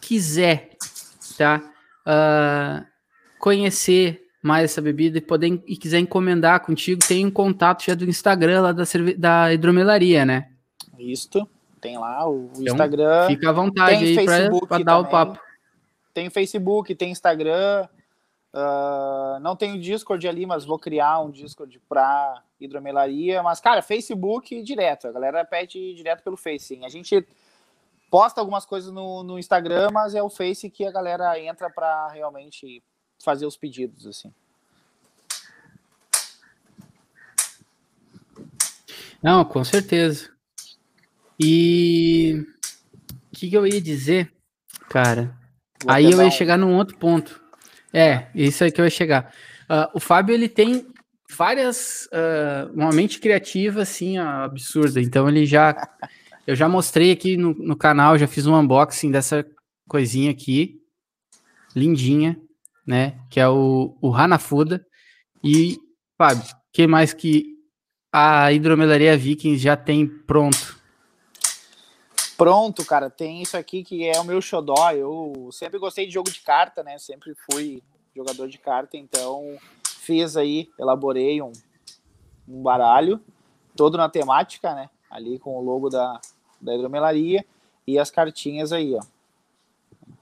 quiser, 0.00 0.70
tá? 1.36 1.62
Uh, 2.06 2.86
conhecer 3.38 4.22
mais 4.42 4.64
essa 4.64 4.80
bebida 4.80 5.18
e 5.18 5.20
poder 5.20 5.62
e 5.66 5.76
quiser 5.76 5.98
encomendar 5.98 6.60
contigo, 6.64 7.00
tem 7.06 7.26
um 7.26 7.30
contato 7.30 7.84
já 7.84 7.94
do 7.94 8.08
Instagram 8.08 8.62
lá 8.62 8.72
da, 8.72 8.84
da 9.18 9.52
hidromelaria, 9.52 10.24
né? 10.24 10.48
Isto, 10.98 11.48
tem 11.80 11.98
lá 11.98 12.28
o 12.28 12.50
então, 12.58 12.74
Instagram. 12.74 13.26
Fica 13.26 13.50
à 13.50 13.52
vontade 13.52 14.04
aí 14.04 14.26
para 14.66 14.82
dar 14.82 14.98
o 14.98 15.06
papo. 15.06 15.38
Tem 16.12 16.28
Facebook, 16.28 16.94
tem 16.94 17.10
Instagram. 17.10 17.86
Uh, 18.52 19.38
não 19.40 19.54
tenho 19.54 19.80
Discord 19.80 20.26
ali, 20.26 20.44
mas 20.44 20.64
vou 20.64 20.78
criar 20.78 21.20
um 21.20 21.30
Discord 21.30 21.80
para 21.88 22.42
hidromelaria. 22.60 23.42
Mas, 23.42 23.60
cara, 23.60 23.82
Facebook 23.82 24.62
direto. 24.62 25.08
A 25.08 25.12
galera 25.12 25.44
pede 25.44 25.94
direto 25.94 26.22
pelo 26.22 26.36
Face. 26.36 26.66
Sim. 26.66 26.84
A 26.84 26.88
gente 26.88 27.26
posta 28.10 28.40
algumas 28.40 28.66
coisas 28.66 28.92
no, 28.92 29.22
no 29.22 29.38
Instagram, 29.38 29.90
mas 29.92 30.14
é 30.14 30.22
o 30.22 30.28
Face 30.28 30.68
que 30.68 30.84
a 30.84 30.90
galera 30.90 31.38
entra 31.38 31.70
para 31.70 32.08
realmente 32.08 32.82
fazer 33.22 33.46
os 33.46 33.56
pedidos, 33.56 34.06
assim. 34.06 34.32
Não, 39.22 39.44
com 39.44 39.62
certeza. 39.62 40.30
E 41.38 42.46
o 43.32 43.36
que, 43.36 43.50
que, 43.50 43.56
eu 43.56 43.66
ia 43.66 43.80
dizer, 43.80 44.32
cara? 44.88 45.36
Vou 45.82 45.92
aí 45.92 46.10
eu 46.10 46.20
ia 46.20 46.28
um... 46.28 46.30
chegar 46.30 46.56
num 46.56 46.76
outro 46.76 46.96
ponto. 46.98 47.42
É, 47.92 48.26
isso 48.34 48.62
aí 48.62 48.70
que 48.70 48.80
eu 48.80 48.84
ia 48.84 48.90
chegar. 48.90 49.32
Uh, 49.68 49.90
o 49.94 50.00
Fábio, 50.00 50.34
ele 50.34 50.48
tem 50.48 50.86
várias. 51.36 52.08
Uh, 52.12 52.72
uma 52.74 52.90
mente 52.90 53.18
criativa, 53.18 53.82
assim, 53.82 54.18
absurda. 54.18 55.00
Então, 55.00 55.28
ele 55.28 55.46
já. 55.46 55.88
eu 56.46 56.54
já 56.54 56.68
mostrei 56.68 57.12
aqui 57.12 57.36
no, 57.36 57.54
no 57.54 57.76
canal, 57.76 58.18
já 58.18 58.26
fiz 58.26 58.46
um 58.46 58.54
unboxing 58.56 59.10
dessa 59.10 59.44
coisinha 59.88 60.30
aqui. 60.30 60.80
Lindinha, 61.74 62.36
né? 62.86 63.18
Que 63.30 63.40
é 63.40 63.48
o, 63.48 63.96
o 64.00 64.14
Hanafuda. 64.14 64.84
E, 65.42 65.78
Fábio, 66.18 66.42
o 66.42 66.46
que 66.72 66.86
mais 66.86 67.12
que 67.12 67.56
a 68.12 68.52
hidromelaria 68.52 69.16
Vikings 69.16 69.62
já 69.62 69.76
tem 69.76 70.06
pronto? 70.06 70.69
Pronto, 72.40 72.86
cara, 72.86 73.10
tem 73.10 73.42
isso 73.42 73.54
aqui 73.54 73.84
que 73.84 74.08
é 74.08 74.18
o 74.18 74.24
meu 74.24 74.40
xodó. 74.40 74.90
Eu 74.92 75.50
sempre 75.52 75.78
gostei 75.78 76.06
de 76.06 76.14
jogo 76.14 76.30
de 76.30 76.40
carta, 76.40 76.82
né? 76.82 76.98
Sempre 76.98 77.34
fui 77.34 77.82
jogador 78.16 78.48
de 78.48 78.56
carta, 78.56 78.96
então 78.96 79.58
fiz 79.86 80.38
aí, 80.38 80.70
elaborei 80.78 81.42
um, 81.42 81.52
um 82.48 82.62
baralho, 82.62 83.20
todo 83.76 83.98
na 83.98 84.08
temática, 84.08 84.74
né? 84.74 84.88
Ali 85.10 85.38
com 85.38 85.54
o 85.54 85.60
logo 85.62 85.90
da, 85.90 86.18
da 86.58 86.74
hidromelaria 86.74 87.44
e 87.86 87.98
as 87.98 88.10
cartinhas 88.10 88.72
aí, 88.72 88.94
ó. 88.94 89.02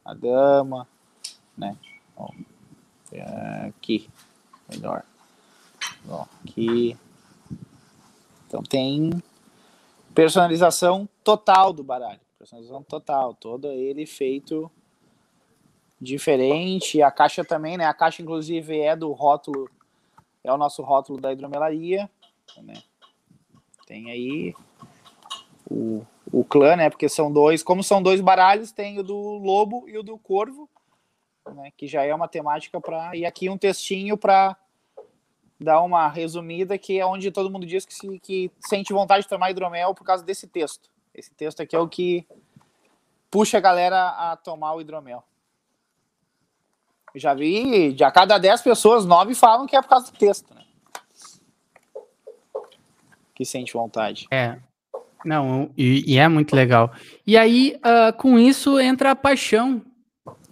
A 0.04 0.12
dama, 0.12 0.88
né? 1.56 1.76
Ó, 2.16 2.30
aqui, 3.68 4.10
melhor. 4.68 5.04
Ó, 6.08 6.24
aqui. 6.42 6.96
Então 8.48 8.60
tem 8.60 9.22
personalização 10.18 11.08
total 11.22 11.72
do 11.72 11.84
baralho. 11.84 12.18
Personalização 12.36 12.82
total, 12.82 13.34
todo 13.34 13.68
ele 13.68 14.04
feito 14.04 14.68
diferente. 16.00 17.00
A 17.00 17.08
caixa 17.08 17.44
também, 17.44 17.76
né? 17.76 17.84
A 17.84 17.94
caixa, 17.94 18.20
inclusive, 18.20 18.80
é 18.80 18.96
do 18.96 19.12
rótulo, 19.12 19.70
é 20.42 20.52
o 20.52 20.56
nosso 20.56 20.82
rótulo 20.82 21.20
da 21.20 21.32
hidromelaria. 21.32 22.10
Né? 22.56 22.82
Tem 23.86 24.10
aí 24.10 24.56
o, 25.70 26.04
o 26.32 26.42
clã, 26.42 26.74
né? 26.74 26.90
Porque 26.90 27.08
são 27.08 27.32
dois, 27.32 27.62
como 27.62 27.84
são 27.84 28.02
dois 28.02 28.20
baralhos, 28.20 28.72
tem 28.72 28.98
o 28.98 29.04
do 29.04 29.14
lobo 29.14 29.88
e 29.88 29.96
o 29.96 30.02
do 30.02 30.18
corvo, 30.18 30.68
né? 31.54 31.70
Que 31.76 31.86
já 31.86 32.02
é 32.02 32.12
uma 32.12 32.26
temática 32.26 32.80
para. 32.80 33.14
E 33.14 33.24
aqui 33.24 33.48
um 33.48 33.56
textinho 33.56 34.16
para 34.16 34.56
dar 35.60 35.82
uma 35.82 36.08
resumida 36.08 36.78
que 36.78 36.98
é 36.98 37.04
onde 37.04 37.30
todo 37.30 37.50
mundo 37.50 37.66
diz 37.66 37.84
que, 37.84 37.94
se, 37.94 38.18
que 38.20 38.50
sente 38.60 38.92
vontade 38.92 39.24
de 39.24 39.28
tomar 39.28 39.50
hidromel 39.50 39.94
por 39.94 40.04
causa 40.04 40.24
desse 40.24 40.46
texto. 40.46 40.88
Esse 41.14 41.34
texto 41.34 41.60
aqui 41.60 41.74
é 41.74 41.78
o 41.78 41.88
que 41.88 42.24
puxa 43.30 43.58
a 43.58 43.60
galera 43.60 44.08
a 44.10 44.36
tomar 44.36 44.74
o 44.74 44.80
hidromel. 44.80 45.24
Já 47.14 47.34
vi, 47.34 47.92
de 47.92 48.04
a 48.04 48.10
cada 48.10 48.38
10 48.38 48.62
pessoas, 48.62 49.04
9 49.04 49.34
falam 49.34 49.66
que 49.66 49.74
é 49.74 49.82
por 49.82 49.88
causa 49.88 50.12
do 50.12 50.18
texto, 50.18 50.54
né? 50.54 50.62
Que 53.34 53.44
sente 53.44 53.72
vontade. 53.72 54.26
É. 54.30 54.58
Não, 55.24 55.70
e, 55.76 56.14
e 56.14 56.18
é 56.18 56.28
muito 56.28 56.54
legal. 56.54 56.92
E 57.26 57.36
aí, 57.36 57.76
uh, 57.78 58.16
com 58.16 58.38
isso, 58.38 58.78
entra 58.78 59.10
a 59.10 59.16
paixão 59.16 59.82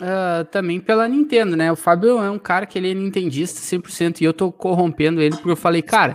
uh, 0.00 0.44
também 0.50 0.80
pela 0.80 1.08
Nintendo, 1.08 1.56
né? 1.56 1.70
O 1.70 1.76
Fábio 1.76 2.18
é 2.18 2.30
um 2.30 2.38
cara 2.38 2.66
que 2.66 2.78
ele 2.78 2.90
é 2.90 2.94
nintendista 2.94 3.60
100% 3.60 4.20
e 4.20 4.24
eu 4.24 4.32
tô 4.32 4.52
corrompendo 4.52 5.20
ele 5.20 5.36
porque 5.36 5.50
eu 5.50 5.56
falei, 5.56 5.82
cara, 5.82 6.14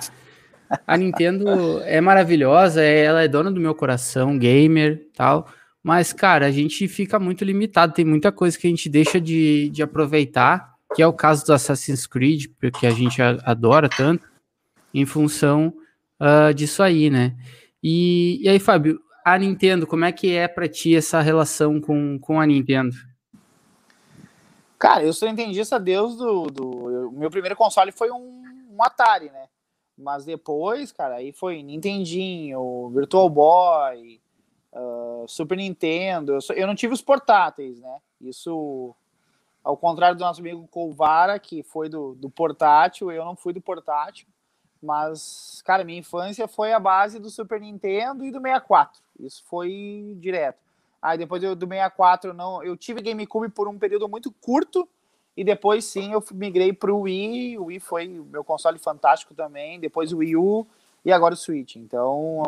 a 0.85 0.97
Nintendo 0.97 1.81
é 1.83 1.99
maravilhosa, 1.99 2.81
é, 2.81 3.03
ela 3.03 3.23
é 3.23 3.27
dona 3.27 3.51
do 3.51 3.59
meu 3.59 3.75
coração, 3.75 4.37
gamer, 4.37 5.07
tal. 5.15 5.47
Mas, 5.83 6.13
cara, 6.13 6.45
a 6.45 6.51
gente 6.51 6.87
fica 6.87 7.19
muito 7.19 7.43
limitado, 7.43 7.93
tem 7.93 8.05
muita 8.05 8.31
coisa 8.31 8.57
que 8.57 8.67
a 8.67 8.69
gente 8.69 8.87
deixa 8.87 9.19
de, 9.19 9.69
de 9.69 9.81
aproveitar, 9.81 10.75
que 10.95 11.01
é 11.01 11.07
o 11.07 11.13
caso 11.13 11.45
do 11.45 11.53
Assassin's 11.53 12.05
Creed, 12.05 12.45
porque 12.59 12.85
a 12.85 12.91
gente 12.91 13.21
adora 13.21 13.89
tanto, 13.89 14.29
em 14.93 15.05
função 15.05 15.73
uh, 16.19 16.53
disso 16.53 16.83
aí, 16.83 17.09
né? 17.09 17.35
E, 17.81 18.39
e 18.43 18.49
aí, 18.49 18.59
Fábio, 18.59 18.99
a 19.25 19.37
Nintendo, 19.37 19.87
como 19.87 20.05
é 20.05 20.11
que 20.11 20.35
é 20.35 20.47
para 20.47 20.67
ti 20.67 20.95
essa 20.95 21.21
relação 21.21 21.81
com, 21.81 22.19
com 22.19 22.39
a 22.39 22.45
Nintendo? 22.45 22.95
Cara, 24.81 25.03
eu 25.03 25.13
sou 25.13 25.27
entendista 25.27 25.79
desde 25.79 26.17
do, 26.17 26.47
do. 26.47 27.11
meu 27.11 27.29
primeiro 27.29 27.55
console 27.55 27.91
foi 27.91 28.09
um, 28.09 28.43
um 28.71 28.83
Atari, 28.83 29.29
né? 29.29 29.47
Mas 29.95 30.25
depois, 30.25 30.91
cara, 30.91 31.17
aí 31.17 31.31
foi 31.31 31.61
Nintendinho, 31.61 32.89
Virtual 32.89 33.29
Boy, 33.29 34.19
uh, 34.73 35.23
Super 35.27 35.55
Nintendo. 35.59 36.33
Eu, 36.33 36.55
eu, 36.55 36.65
não 36.65 36.73
tive 36.73 36.95
os 36.95 37.01
portáteis, 37.03 37.79
né? 37.79 37.99
Isso, 38.19 38.95
ao 39.63 39.77
contrário 39.77 40.17
do 40.17 40.23
nosso 40.23 40.41
amigo 40.41 40.67
Colvara, 40.71 41.37
que 41.37 41.61
foi 41.61 41.87
do, 41.87 42.15
do 42.15 42.27
portátil, 42.27 43.11
eu 43.11 43.23
não 43.23 43.35
fui 43.35 43.53
do 43.53 43.61
portátil. 43.61 44.25
Mas, 44.81 45.61
cara, 45.63 45.83
minha 45.83 45.99
infância 45.99 46.47
foi 46.47 46.73
a 46.73 46.79
base 46.79 47.19
do 47.19 47.29
Super 47.29 47.61
Nintendo 47.61 48.25
e 48.25 48.31
do 48.31 48.41
64. 48.41 48.99
Isso 49.19 49.43
foi 49.45 50.17
direto. 50.19 50.70
Aí 51.01 51.17
depois 51.17 51.41
eu, 51.41 51.55
do 51.55 51.67
64 51.67 52.33
não, 52.33 52.63
eu 52.63 52.77
tive 52.77 53.01
GameCube 53.01 53.49
por 53.49 53.67
um 53.67 53.77
período 53.77 54.07
muito 54.07 54.31
curto 54.31 54.87
e 55.35 55.43
depois 55.43 55.85
sim 55.85 56.13
eu 56.13 56.23
migrei 56.31 56.71
para 56.73 56.93
o 56.93 57.01
Wii. 57.01 57.57
O 57.57 57.65
Wii 57.65 57.79
foi 57.79 58.07
meu 58.07 58.43
console 58.43 58.77
fantástico 58.77 59.33
também. 59.33 59.79
Depois 59.79 60.13
o 60.13 60.17
Wii 60.17 60.35
U 60.35 60.67
e 61.03 61.11
agora 61.11 61.33
o 61.33 61.37
Switch. 61.37 61.77
Então 61.77 62.43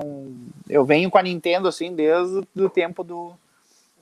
eu 0.70 0.86
venho 0.86 1.10
com 1.10 1.18
a 1.18 1.24
Nintendo 1.24 1.68
assim 1.68 1.96
desde 1.96 2.46
o 2.56 2.70
tempo 2.70 3.04
do, 3.04 3.34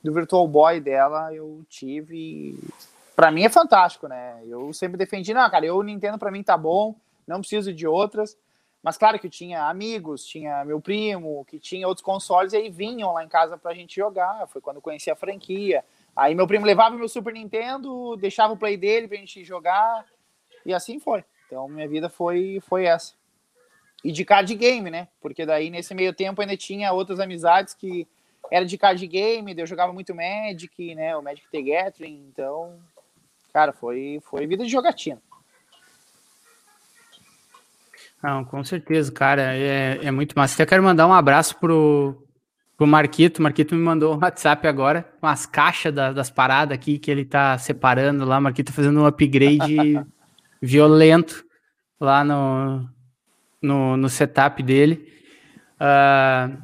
do 0.03 0.13
Virtual 0.13 0.47
Boy 0.47 0.79
dela. 0.79 1.33
Eu 1.33 1.61
tive. 1.69 2.57
Para 3.15 3.31
mim 3.31 3.43
é 3.43 3.49
fantástico, 3.49 4.07
né? 4.07 4.41
Eu 4.47 4.73
sempre 4.73 4.97
defendi, 4.97 5.33
não, 5.33 5.49
cara, 5.49 5.65
eu 5.65 5.77
o 5.77 5.83
Nintendo 5.83 6.17
para 6.17 6.31
mim 6.31 6.43
tá 6.43 6.57
bom 6.57 6.95
não 7.31 7.39
preciso 7.39 7.73
de 7.73 7.87
outras. 7.87 8.37
Mas 8.83 8.97
claro 8.97 9.19
que 9.19 9.29
tinha 9.29 9.67
amigos, 9.67 10.25
tinha 10.25 10.65
meu 10.65 10.81
primo, 10.81 11.45
que 11.45 11.59
tinha 11.59 11.87
outros 11.87 12.03
consoles, 12.03 12.53
e 12.53 12.57
aí 12.57 12.69
vinham 12.69 13.13
lá 13.13 13.23
em 13.23 13.27
casa 13.27 13.57
pra 13.57 13.75
gente 13.75 13.95
jogar. 13.95 14.47
Foi 14.47 14.59
quando 14.61 14.77
eu 14.77 14.81
conheci 14.81 15.11
a 15.11 15.15
franquia. 15.15 15.85
Aí 16.15 16.33
meu 16.33 16.47
primo 16.47 16.65
levava 16.65 16.95
meu 16.95 17.07
Super 17.07 17.33
Nintendo, 17.33 18.17
deixava 18.17 18.53
o 18.53 18.57
play 18.57 18.75
dele 18.75 19.07
pra 19.07 19.17
gente 19.17 19.43
jogar, 19.43 20.05
e 20.65 20.73
assim 20.73 20.99
foi. 20.99 21.23
Então 21.45 21.67
minha 21.67 21.87
vida 21.87 22.09
foi, 22.09 22.59
foi 22.67 22.85
essa. 22.85 23.13
E 24.03 24.11
de 24.11 24.25
card 24.25 24.53
game, 24.55 24.89
né? 24.89 25.07
Porque 25.21 25.45
daí 25.45 25.69
nesse 25.69 25.93
meio 25.93 26.13
tempo 26.13 26.41
ainda 26.41 26.57
tinha 26.57 26.91
outras 26.91 27.19
amizades 27.19 27.73
que 27.73 28.07
era 28.49 28.65
de 28.65 28.77
card 28.77 29.05
game, 29.07 29.53
eu 29.55 29.67
jogava 29.67 29.93
muito 29.93 30.15
Magic, 30.15 30.95
né? 30.95 31.15
O 31.15 31.21
Magic 31.21 31.47
The 31.51 31.61
Gathering, 31.61 32.25
então, 32.27 32.79
cara, 33.53 33.71
foi, 33.71 34.19
foi 34.23 34.47
vida 34.47 34.65
de 34.65 34.71
jogatina. 34.71 35.21
Não, 38.23 38.45
com 38.45 38.63
certeza, 38.63 39.11
cara, 39.11 39.55
é, 39.55 39.99
é 40.03 40.11
muito 40.11 40.33
massa. 40.37 40.53
Até 40.53 40.65
quero 40.65 40.83
mandar 40.83 41.07
um 41.07 41.13
abraço 41.13 41.57
pro, 41.57 42.23
pro 42.77 42.85
Marquito. 42.85 43.39
O 43.39 43.43
Marquito 43.43 43.75
me 43.75 43.81
mandou 43.81 44.15
um 44.15 44.19
WhatsApp 44.19 44.67
agora, 44.67 45.07
com 45.19 45.25
as 45.25 45.45
caixas 45.45 45.93
da, 45.93 46.13
das 46.13 46.29
paradas 46.29 46.75
aqui 46.75 46.99
que 46.99 47.09
ele 47.09 47.25
tá 47.25 47.57
separando 47.57 48.23
lá. 48.23 48.37
O 48.37 48.41
Marquito 48.41 48.71
fazendo 48.71 49.01
um 49.01 49.05
upgrade 49.05 50.05
violento 50.61 51.43
lá 51.99 52.23
no, 52.23 52.87
no, 53.61 53.97
no 53.97 54.09
setup 54.09 54.61
dele. 54.61 55.11
Uh, 55.81 56.61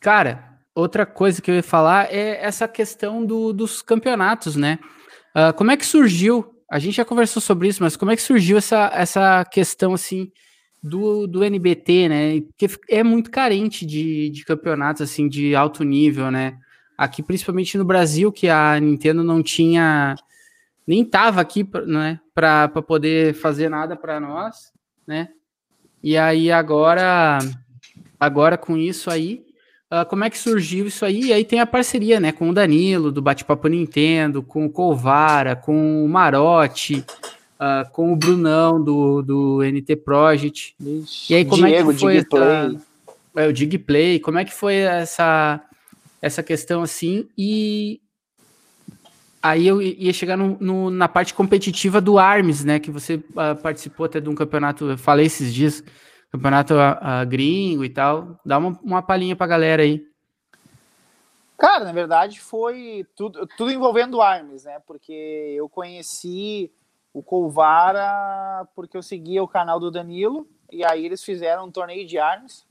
cara, 0.00 0.58
outra 0.74 1.04
coisa 1.04 1.42
que 1.42 1.50
eu 1.50 1.54
ia 1.56 1.62
falar 1.62 2.10
é 2.10 2.42
essa 2.42 2.66
questão 2.66 3.24
do, 3.24 3.52
dos 3.52 3.82
campeonatos, 3.82 4.56
né? 4.56 4.78
Uh, 5.36 5.52
como 5.54 5.70
é 5.70 5.76
que 5.76 5.84
surgiu? 5.84 6.54
A 6.70 6.78
gente 6.78 6.96
já 6.96 7.04
conversou 7.04 7.42
sobre 7.42 7.68
isso, 7.68 7.82
mas 7.82 7.96
como 7.96 8.10
é 8.10 8.16
que 8.16 8.22
surgiu 8.22 8.56
essa, 8.56 8.90
essa 8.94 9.44
questão 9.44 9.92
assim? 9.92 10.32
Do, 10.84 11.26
do 11.26 11.42
NBT, 11.42 12.08
né? 12.10 12.40
Porque 12.42 12.68
é 12.90 13.02
muito 13.02 13.30
carente 13.30 13.86
de, 13.86 14.28
de 14.28 14.44
campeonatos 14.44 15.00
assim 15.00 15.26
de 15.26 15.54
alto 15.54 15.82
nível, 15.82 16.30
né? 16.30 16.58
Aqui, 16.96 17.22
principalmente 17.22 17.78
no 17.78 17.86
Brasil, 17.86 18.30
que 18.30 18.50
a 18.50 18.78
Nintendo 18.78 19.24
não 19.24 19.42
tinha 19.42 20.14
nem 20.86 21.02
tava 21.02 21.40
aqui, 21.40 21.66
né, 21.86 22.20
para 22.34 22.68
poder 22.68 23.32
fazer 23.32 23.70
nada 23.70 23.96
para 23.96 24.20
nós, 24.20 24.70
né? 25.06 25.30
E 26.02 26.18
aí 26.18 26.52
agora, 26.52 27.38
agora 28.20 28.58
com 28.58 28.76
isso 28.76 29.10
aí, 29.10 29.42
uh, 29.90 30.04
como 30.06 30.24
é 30.24 30.28
que 30.28 30.36
surgiu 30.36 30.86
isso 30.86 31.06
aí? 31.06 31.28
E 31.28 31.32
aí 31.32 31.46
tem 31.46 31.60
a 31.60 31.66
parceria, 31.66 32.20
né, 32.20 32.30
com 32.30 32.50
o 32.50 32.54
Danilo 32.54 33.10
do 33.10 33.22
Bate-Papo 33.22 33.68
Nintendo, 33.68 34.42
com 34.42 34.66
o 34.66 34.70
Colvara, 34.70 35.56
com 35.56 36.04
o 36.04 36.08
Marote, 36.08 37.02
uh, 37.54 37.90
com 37.92 38.12
o 38.12 38.16
Brunão 38.16 38.82
do, 38.82 39.22
do 39.22 39.58
NT 39.62 39.96
Project. 39.96 40.74
Ixi, 40.80 41.32
e 41.32 41.36
aí, 41.36 41.44
como 41.44 41.66
Diego, 41.66 41.90
é 41.90 41.94
que 41.94 42.00
foi 42.00 42.16
essa, 42.16 42.76
é, 43.36 43.46
o 43.46 43.52
Digplay, 43.52 44.20
como 44.20 44.38
é 44.38 44.44
que 44.44 44.52
foi 44.52 44.76
essa, 44.76 45.60
essa 46.22 46.42
questão 46.42 46.82
assim? 46.82 47.28
E 47.36 48.00
aí 49.42 49.66
eu 49.66 49.82
ia 49.82 50.12
chegar 50.12 50.36
no, 50.36 50.56
no, 50.60 50.90
na 50.90 51.08
parte 51.08 51.34
competitiva 51.34 52.00
do 52.00 52.18
ARMS, 52.18 52.64
né? 52.64 52.78
Que 52.78 52.90
você 52.90 53.16
uh, 53.16 53.56
participou 53.62 54.06
até 54.06 54.20
de 54.20 54.28
um 54.28 54.34
campeonato, 54.34 54.90
eu 54.90 54.98
falei 54.98 55.26
esses 55.26 55.52
dias, 55.52 55.82
campeonato 56.30 56.74
uh, 56.74 57.26
gringo 57.26 57.84
e 57.84 57.88
tal. 57.88 58.38
Dá 58.44 58.58
uma, 58.58 58.78
uma 58.82 59.02
palhinha 59.02 59.36
pra 59.36 59.46
galera 59.46 59.82
aí. 59.82 60.06
Cara, 61.56 61.84
na 61.84 61.92
verdade 61.92 62.40
foi 62.40 63.06
tudo, 63.16 63.46
tudo 63.56 63.70
envolvendo 63.70 64.16
o 64.16 64.22
ARMS, 64.22 64.64
né? 64.64 64.80
Porque 64.86 65.12
eu 65.56 65.68
conheci 65.68 66.70
o 67.14 67.22
Colvara, 67.22 68.68
porque 68.74 68.96
eu 68.96 69.02
seguia 69.02 69.42
o 69.42 69.48
canal 69.48 69.78
do 69.78 69.90
Danilo, 69.90 70.48
e 70.70 70.84
aí 70.84 71.06
eles 71.06 71.22
fizeram 71.22 71.66
um 71.66 71.70
torneio 71.70 72.04
de 72.06 72.18
armas. 72.18 72.66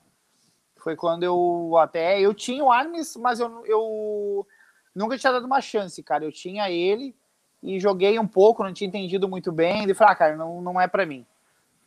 Foi 0.83 0.97
quando 0.97 1.23
eu 1.23 1.77
até. 1.77 2.19
Eu 2.19 2.33
tinha 2.33 2.61
o 2.61 2.69
Armes, 2.69 3.15
mas 3.15 3.39
eu, 3.39 3.65
eu 3.65 4.45
nunca 4.93 5.17
tinha 5.17 5.31
dado 5.31 5.45
uma 5.45 5.61
chance, 5.61 6.03
cara. 6.03 6.25
Eu 6.25 6.31
tinha 6.31 6.69
ele 6.69 7.15
e 7.61 7.79
joguei 7.79 8.19
um 8.19 8.27
pouco, 8.27 8.65
não 8.65 8.73
tinha 8.73 8.89
entendido 8.89 9.29
muito 9.29 9.49
bem. 9.49 9.89
E 9.89 9.93
falei, 9.93 10.11
ah, 10.11 10.15
cara, 10.15 10.35
não, 10.35 10.61
não 10.61 10.81
é 10.81 10.85
para 10.85 11.05
mim. 11.05 11.25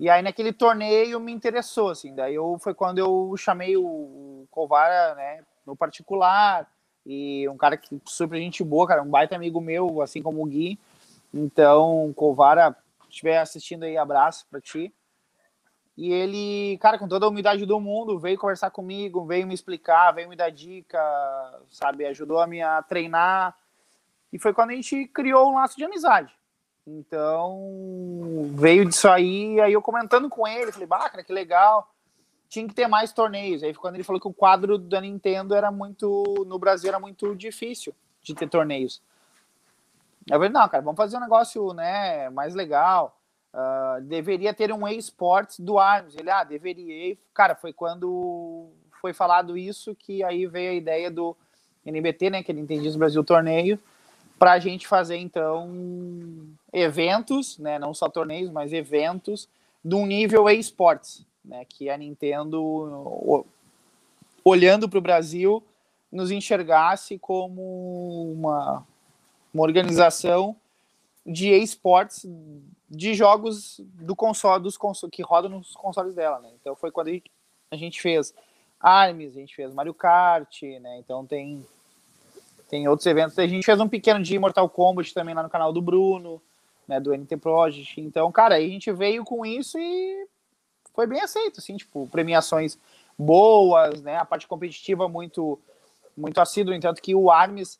E 0.00 0.08
aí 0.08 0.22
naquele 0.22 0.50
torneio 0.50 1.20
me 1.20 1.30
interessou, 1.30 1.90
assim. 1.90 2.14
Daí 2.14 2.34
eu, 2.34 2.58
foi 2.58 2.72
quando 2.72 2.98
eu 2.98 3.34
chamei 3.36 3.76
o 3.76 4.46
Colvara, 4.50 5.14
né, 5.14 5.44
no 5.66 5.76
particular. 5.76 6.66
E 7.04 7.46
um 7.50 7.56
cara 7.58 7.76
que 7.76 8.00
super 8.06 8.38
gente 8.38 8.64
boa, 8.64 8.88
cara, 8.88 9.02
um 9.02 9.10
baita 9.10 9.36
amigo 9.36 9.60
meu, 9.60 10.00
assim 10.00 10.22
como 10.22 10.42
o 10.42 10.46
Gui. 10.46 10.78
Então, 11.32 12.12
Covara, 12.14 12.76
se 13.02 13.10
estiver 13.10 13.38
assistindo 13.38 13.84
aí, 13.84 13.96
abraço 13.96 14.46
para 14.50 14.60
ti. 14.60 14.92
E 15.96 16.12
ele, 16.12 16.76
cara, 16.78 16.98
com 16.98 17.08
toda 17.08 17.24
a 17.24 17.28
humildade 17.28 17.64
do 17.64 17.80
mundo, 17.80 18.18
veio 18.18 18.38
conversar 18.38 18.70
comigo, 18.70 19.24
veio 19.24 19.46
me 19.46 19.54
explicar, 19.54 20.12
veio 20.12 20.28
me 20.28 20.36
dar 20.36 20.50
dica, 20.50 21.00
sabe? 21.70 22.04
Ajudou 22.04 22.38
a 22.38 22.46
me 22.46 22.60
a 22.60 22.82
treinar. 22.82 23.56
E 24.30 24.38
foi 24.38 24.52
quando 24.52 24.70
a 24.70 24.74
gente 24.74 25.06
criou 25.06 25.50
um 25.50 25.54
laço 25.54 25.76
de 25.76 25.84
amizade. 25.84 26.34
Então, 26.86 28.50
veio 28.52 28.84
disso 28.84 29.08
aí, 29.08 29.58
aí 29.60 29.72
eu 29.72 29.82
comentando 29.82 30.28
com 30.28 30.46
ele, 30.46 30.70
falei, 30.70 30.86
bah, 30.86 31.08
cara, 31.08 31.24
que 31.24 31.32
legal. 31.32 31.90
Tinha 32.48 32.68
que 32.68 32.74
ter 32.74 32.86
mais 32.86 33.12
torneios. 33.12 33.62
Aí 33.62 33.74
quando 33.74 33.94
ele 33.94 34.04
falou 34.04 34.20
que 34.20 34.28
o 34.28 34.34
quadro 34.34 34.78
da 34.78 35.00
Nintendo 35.00 35.54
era 35.54 35.72
muito, 35.72 36.44
no 36.46 36.58
Brasil 36.58 36.88
era 36.88 37.00
muito 37.00 37.34
difícil 37.34 37.94
de 38.22 38.34
ter 38.34 38.48
torneios. 38.48 39.02
Eu 40.28 40.38
falei, 40.38 40.48
não, 40.48 40.68
cara, 40.68 40.82
vamos 40.82 40.96
fazer 40.96 41.16
um 41.16 41.20
negócio 41.20 41.72
né, 41.72 42.28
mais 42.30 42.54
legal. 42.54 43.16
Uh, 43.54 44.02
deveria 44.02 44.52
ter 44.52 44.72
um 44.72 44.86
esportes 44.88 45.60
do 45.60 45.78
Arms. 45.78 46.16
Ele, 46.16 46.30
ah, 46.30 46.44
deveria. 46.44 47.12
E, 47.12 47.18
cara, 47.32 47.54
foi 47.54 47.72
quando 47.72 48.68
foi 49.00 49.12
falado 49.12 49.56
isso 49.56 49.94
que 49.94 50.24
aí 50.24 50.46
veio 50.46 50.72
a 50.72 50.74
ideia 50.74 51.10
do 51.10 51.36
NBT, 51.84 52.30
né, 52.30 52.42
que 52.42 52.50
ele 52.50 52.60
entendia 52.60 52.90
o 52.90 52.98
Brasil 52.98 53.22
Torneio, 53.22 53.78
para 54.38 54.52
a 54.52 54.58
gente 54.58 54.86
fazer, 54.86 55.16
então, 55.16 55.70
eventos, 56.72 57.56
né, 57.58 57.78
não 57.78 57.94
só 57.94 58.08
torneios, 58.08 58.50
mas 58.50 58.72
eventos 58.72 59.48
de 59.84 59.94
um 59.94 60.04
nível 60.04 60.50
esportes, 60.50 61.24
né, 61.44 61.64
que 61.64 61.88
a 61.88 61.96
Nintendo, 61.96 63.46
olhando 64.44 64.88
para 64.88 64.98
o 64.98 65.02
Brasil, 65.02 65.62
nos 66.10 66.30
enxergasse 66.30 67.18
como 67.18 68.32
uma, 68.32 68.84
uma 69.52 69.62
organização 69.62 70.56
de 71.24 71.50
esportes 71.50 72.26
de 72.88 73.14
jogos 73.14 73.80
do 73.94 74.14
console, 74.14 74.62
dos 74.62 74.76
console, 74.76 75.10
que 75.10 75.22
rodam 75.22 75.50
nos 75.50 75.72
consoles 75.72 76.14
dela, 76.14 76.38
né? 76.40 76.50
Então 76.60 76.76
foi 76.76 76.90
quando 76.90 77.08
a 77.70 77.76
gente 77.76 78.00
fez 78.00 78.32
Arms, 78.80 79.36
a 79.36 79.40
gente 79.40 79.54
fez 79.54 79.74
Mario 79.74 79.94
Kart, 79.94 80.62
né? 80.80 80.98
Então 80.98 81.26
tem 81.26 81.66
tem 82.68 82.88
outros 82.88 83.06
eventos. 83.06 83.38
A 83.38 83.46
gente 83.46 83.64
fez 83.64 83.80
um 83.80 83.88
pequeno 83.88 84.22
de 84.22 84.38
Mortal 84.38 84.68
Kombat 84.68 85.14
também 85.14 85.34
lá 85.34 85.42
no 85.42 85.50
canal 85.50 85.72
do 85.72 85.80
Bruno, 85.80 86.42
né, 86.86 86.98
do 86.98 87.14
NT 87.16 87.36
Project. 87.36 88.00
Então, 88.00 88.30
cara, 88.32 88.56
aí 88.56 88.66
a 88.66 88.72
gente 88.72 88.90
veio 88.92 89.24
com 89.24 89.46
isso 89.46 89.78
e 89.78 90.26
foi 90.94 91.06
bem 91.06 91.20
aceito, 91.20 91.60
assim, 91.60 91.76
tipo, 91.76 92.08
premiações 92.08 92.78
boas, 93.18 94.02
né? 94.02 94.16
A 94.16 94.24
parte 94.24 94.46
competitiva 94.46 95.08
muito 95.08 95.58
muito 96.16 96.40
assídua, 96.40 96.74
entanto 96.74 97.02
que 97.02 97.14
o 97.14 97.30
Arms 97.30 97.78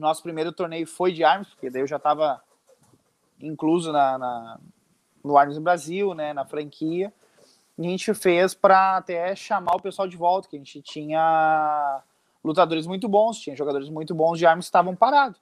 nosso 0.00 0.22
primeiro 0.22 0.52
torneio 0.52 0.86
foi 0.86 1.12
de 1.12 1.22
Arms, 1.24 1.48
porque 1.50 1.70
daí 1.70 1.82
eu 1.82 1.86
já 1.86 1.96
estava 1.96 2.42
incluso 3.40 3.92
na, 3.92 4.18
na, 4.18 4.60
no 5.22 5.36
Arms 5.36 5.58
Brasil, 5.58 6.14
né, 6.14 6.32
na 6.32 6.44
franquia. 6.44 7.12
E 7.76 7.86
a 7.86 7.90
gente 7.90 8.14
fez 8.14 8.54
para 8.54 8.96
até 8.96 9.34
chamar 9.34 9.74
o 9.74 9.82
pessoal 9.82 10.06
de 10.06 10.16
volta, 10.16 10.48
que 10.48 10.56
a 10.56 10.58
gente 10.58 10.80
tinha 10.80 12.02
lutadores 12.42 12.86
muito 12.86 13.08
bons, 13.08 13.38
tinha 13.38 13.56
jogadores 13.56 13.88
muito 13.88 14.14
bons 14.14 14.38
de 14.38 14.46
Arms 14.46 14.66
que 14.66 14.68
estavam 14.68 14.94
parados. 14.94 15.40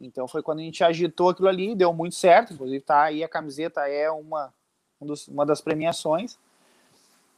Então 0.00 0.26
foi 0.26 0.42
quando 0.42 0.60
a 0.60 0.62
gente 0.62 0.82
agitou 0.82 1.28
aquilo 1.28 1.48
ali, 1.48 1.74
deu 1.74 1.92
muito 1.92 2.14
certo. 2.14 2.54
Inclusive 2.54 2.80
tá 2.80 3.02
aí 3.02 3.22
a 3.22 3.28
camiseta 3.28 3.86
é 3.88 4.10
uma, 4.10 4.52
um 5.00 5.06
dos, 5.06 5.28
uma 5.28 5.44
das 5.44 5.60
premiações. 5.60 6.38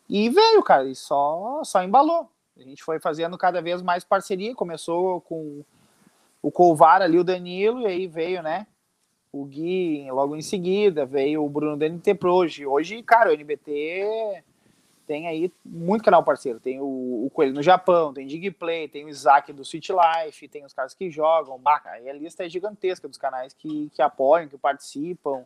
E 0.09 0.29
veio, 0.29 0.62
cara, 0.62 0.88
e 0.88 0.94
só, 0.94 1.62
só 1.64 1.83
embalou. 1.83 2.29
A 2.57 2.62
gente 2.62 2.83
foi 2.83 3.01
fazendo 3.01 3.37
cada 3.38 3.62
vez 3.62 3.81
mais 3.81 4.05
parceria, 4.05 4.55
começou 4.55 5.20
com 5.22 5.64
o 6.42 6.50
Colvar 6.50 7.00
ali, 7.00 7.18
o 7.18 7.24
Danilo, 7.24 7.83
e 7.83 7.87
aí 7.87 8.07
veio, 8.07 8.42
né, 8.42 8.66
o 9.33 9.44
Gui 9.46 10.11
logo 10.11 10.37
em 10.37 10.42
seguida, 10.42 11.07
veio 11.07 11.44
o 11.44 11.48
Bruno 11.48 11.76
do 11.76 11.88
NT 11.88 12.14
Pro. 12.14 12.35
Hoje, 12.35 13.02
cara, 13.02 13.31
o 13.31 13.33
NBT 13.33 14.42
tem 15.07 15.26
aí 15.26 15.52
muito 15.64 16.05
canal 16.05 16.22
parceiro. 16.22 16.61
Tem 16.61 16.81
o, 16.81 17.26
o 17.26 17.31
Coelho 17.31 17.55
no 17.55 17.62
Japão, 17.62 18.12
tem 18.12 18.26
Digplay, 18.26 18.88
tem 18.88 19.05
o 19.05 19.09
Isaac 19.09 19.52
do 19.52 19.64
Switch 19.64 19.88
Life, 19.88 20.48
tem 20.48 20.64
os 20.64 20.72
caras 20.72 20.94
que 20.94 21.11
jogam. 21.11 21.59
Baca, 21.59 21.90
aí 21.90 22.09
a 22.09 22.12
lista 22.12 22.44
é 22.44 22.48
gigantesca 22.48 23.09
dos 23.09 23.18
canais 23.18 23.52
que, 23.52 23.90
que 23.94 24.02
apoiam, 24.02 24.48
que 24.48 24.59
participam. 24.59 25.44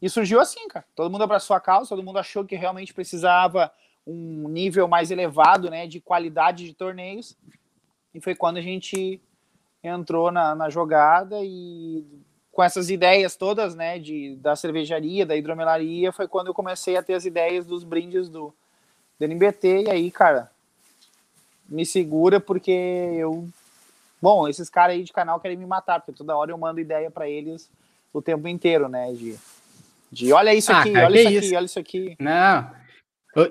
E 0.00 0.08
surgiu 0.10 0.40
assim, 0.40 0.68
cara. 0.68 0.84
Todo 0.94 1.10
mundo 1.10 1.24
abraçou 1.24 1.56
a 1.56 1.60
causa, 1.60 1.88
todo 1.88 2.02
mundo 2.02 2.18
achou 2.18 2.44
que 2.44 2.56
realmente 2.56 2.92
precisava 2.92 3.72
um 4.06 4.48
nível 4.48 4.86
mais 4.86 5.10
elevado, 5.10 5.70
né, 5.70 5.86
de 5.86 6.00
qualidade 6.00 6.66
de 6.66 6.74
torneios. 6.74 7.36
E 8.12 8.20
foi 8.20 8.34
quando 8.34 8.58
a 8.58 8.62
gente 8.62 9.20
entrou 9.88 10.30
na, 10.30 10.54
na 10.54 10.70
jogada 10.70 11.36
e 11.42 12.04
com 12.50 12.62
essas 12.62 12.88
ideias 12.88 13.36
todas, 13.36 13.74
né, 13.74 13.98
de, 13.98 14.36
da 14.36 14.54
cervejaria, 14.54 15.26
da 15.26 15.36
hidromelaria, 15.36 16.12
foi 16.12 16.28
quando 16.28 16.46
eu 16.48 16.54
comecei 16.54 16.96
a 16.96 17.02
ter 17.02 17.14
as 17.14 17.24
ideias 17.24 17.66
dos 17.66 17.82
brindes 17.82 18.28
do, 18.28 18.54
do 19.18 19.24
NBT, 19.24 19.84
e 19.86 19.90
aí, 19.90 20.10
cara, 20.10 20.50
me 21.68 21.84
segura 21.84 22.38
porque 22.38 22.70
eu... 22.70 23.48
Bom, 24.22 24.48
esses 24.48 24.70
caras 24.70 24.96
aí 24.96 25.02
de 25.02 25.12
canal 25.12 25.40
querem 25.40 25.56
me 25.56 25.66
matar, 25.66 26.00
porque 26.00 26.16
toda 26.16 26.36
hora 26.36 26.50
eu 26.50 26.56
mando 26.56 26.80
ideia 26.80 27.10
para 27.10 27.28
eles 27.28 27.68
o 28.12 28.22
tempo 28.22 28.46
inteiro, 28.46 28.88
né, 28.88 29.12
de, 29.12 29.36
de 30.10 30.32
olha 30.32 30.54
isso 30.54 30.72
ah, 30.72 30.80
aqui, 30.80 30.92
cara, 30.92 31.06
olha 31.06 31.20
isso, 31.20 31.30
isso 31.30 31.38
aqui, 31.38 31.56
olha 31.56 31.64
isso 31.66 31.78
aqui. 31.78 32.16
Não, 32.20 32.70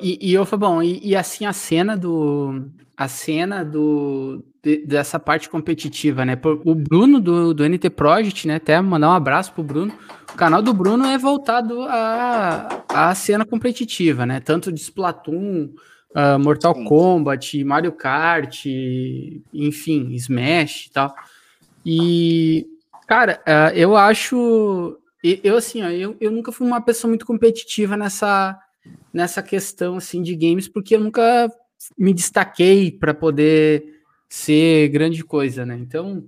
e, 0.02 0.30
e 0.30 0.34
eu 0.34 0.46
falei, 0.46 0.68
bom, 0.68 0.82
e, 0.82 1.00
e, 1.10 1.16
assim 1.16 1.46
a 1.46 1.52
cena 1.52 1.98
do 1.98 2.70
a 2.96 3.08
cena 3.10 3.66
do 3.66 4.42
de, 4.64 4.86
dessa 4.86 5.20
parte 5.20 5.50
competitiva, 5.50 6.24
né? 6.24 6.40
O 6.64 6.74
Bruno 6.74 7.20
do, 7.20 7.54
do 7.54 7.68
NT 7.68 7.90
Project, 7.90 8.48
né? 8.48 8.56
Até 8.56 8.80
mandar 8.80 9.10
um 9.10 9.14
abraço 9.14 9.52
pro 9.52 9.62
Bruno. 9.62 9.94
O 10.32 10.38
canal 10.38 10.62
do 10.62 10.74
Bruno 10.74 11.06
é 11.06 11.18
voltado 11.18 11.82
à, 11.82 12.84
à 12.88 13.14
cena 13.14 13.46
competitiva, 13.46 14.26
né? 14.26 14.40
Tanto 14.40 14.72
de 14.72 14.80
Splatoon, 14.80 15.70
uh, 16.16 16.40
Mortal 16.40 16.74
Sim. 16.76 16.86
Kombat, 16.86 17.64
Mario 17.66 17.92
Kart, 17.92 18.66
enfim, 19.54 20.14
Smash 20.14 20.86
e 20.86 20.92
tal. 20.92 21.14
E, 21.86 22.66
cara, 23.06 23.42
uh, 23.46 23.76
eu 23.76 23.98
acho. 23.98 24.98
Eu, 25.22 25.58
assim, 25.58 25.84
ó, 25.84 25.90
eu, 25.90 26.16
eu 26.20 26.32
nunca 26.32 26.52
fui 26.52 26.66
uma 26.66 26.82
pessoa 26.82 27.10
muito 27.10 27.26
competitiva 27.26 27.96
nessa 27.98 28.58
nessa 29.14 29.42
questão 29.42 29.96
assim 29.96 30.22
de 30.22 30.36
games, 30.36 30.68
porque 30.68 30.96
eu 30.96 31.00
nunca 31.00 31.50
me 31.98 32.14
destaquei 32.14 32.92
para 32.92 33.14
poder 33.14 33.93
ser 34.34 34.90
grande 34.90 35.24
coisa, 35.24 35.64
né? 35.64 35.78
Então, 35.78 36.28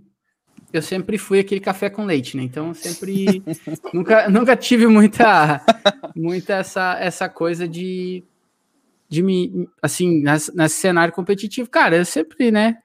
eu 0.71 0.79
sempre 0.79 1.17
fui 1.17 1.39
aquele 1.39 1.59
café 1.59 1.89
com 1.89 2.05
leite, 2.05 2.37
né? 2.37 2.43
Então, 2.43 2.71
sempre 2.71 3.41
nunca, 3.91 4.29
nunca 4.29 4.55
tive 4.55 4.85
muita 4.85 5.59
muita 6.15 6.53
essa 6.53 6.99
essa 6.99 7.27
coisa 7.27 7.67
de 7.67 8.23
de 9.09 9.23
me 9.23 9.67
assim, 9.81 10.21
nesse, 10.21 10.75
cenário 10.75 11.11
competitivo, 11.15 11.67
cara, 11.67 11.97
eu 11.97 12.05
sempre, 12.05 12.51
né? 12.51 12.77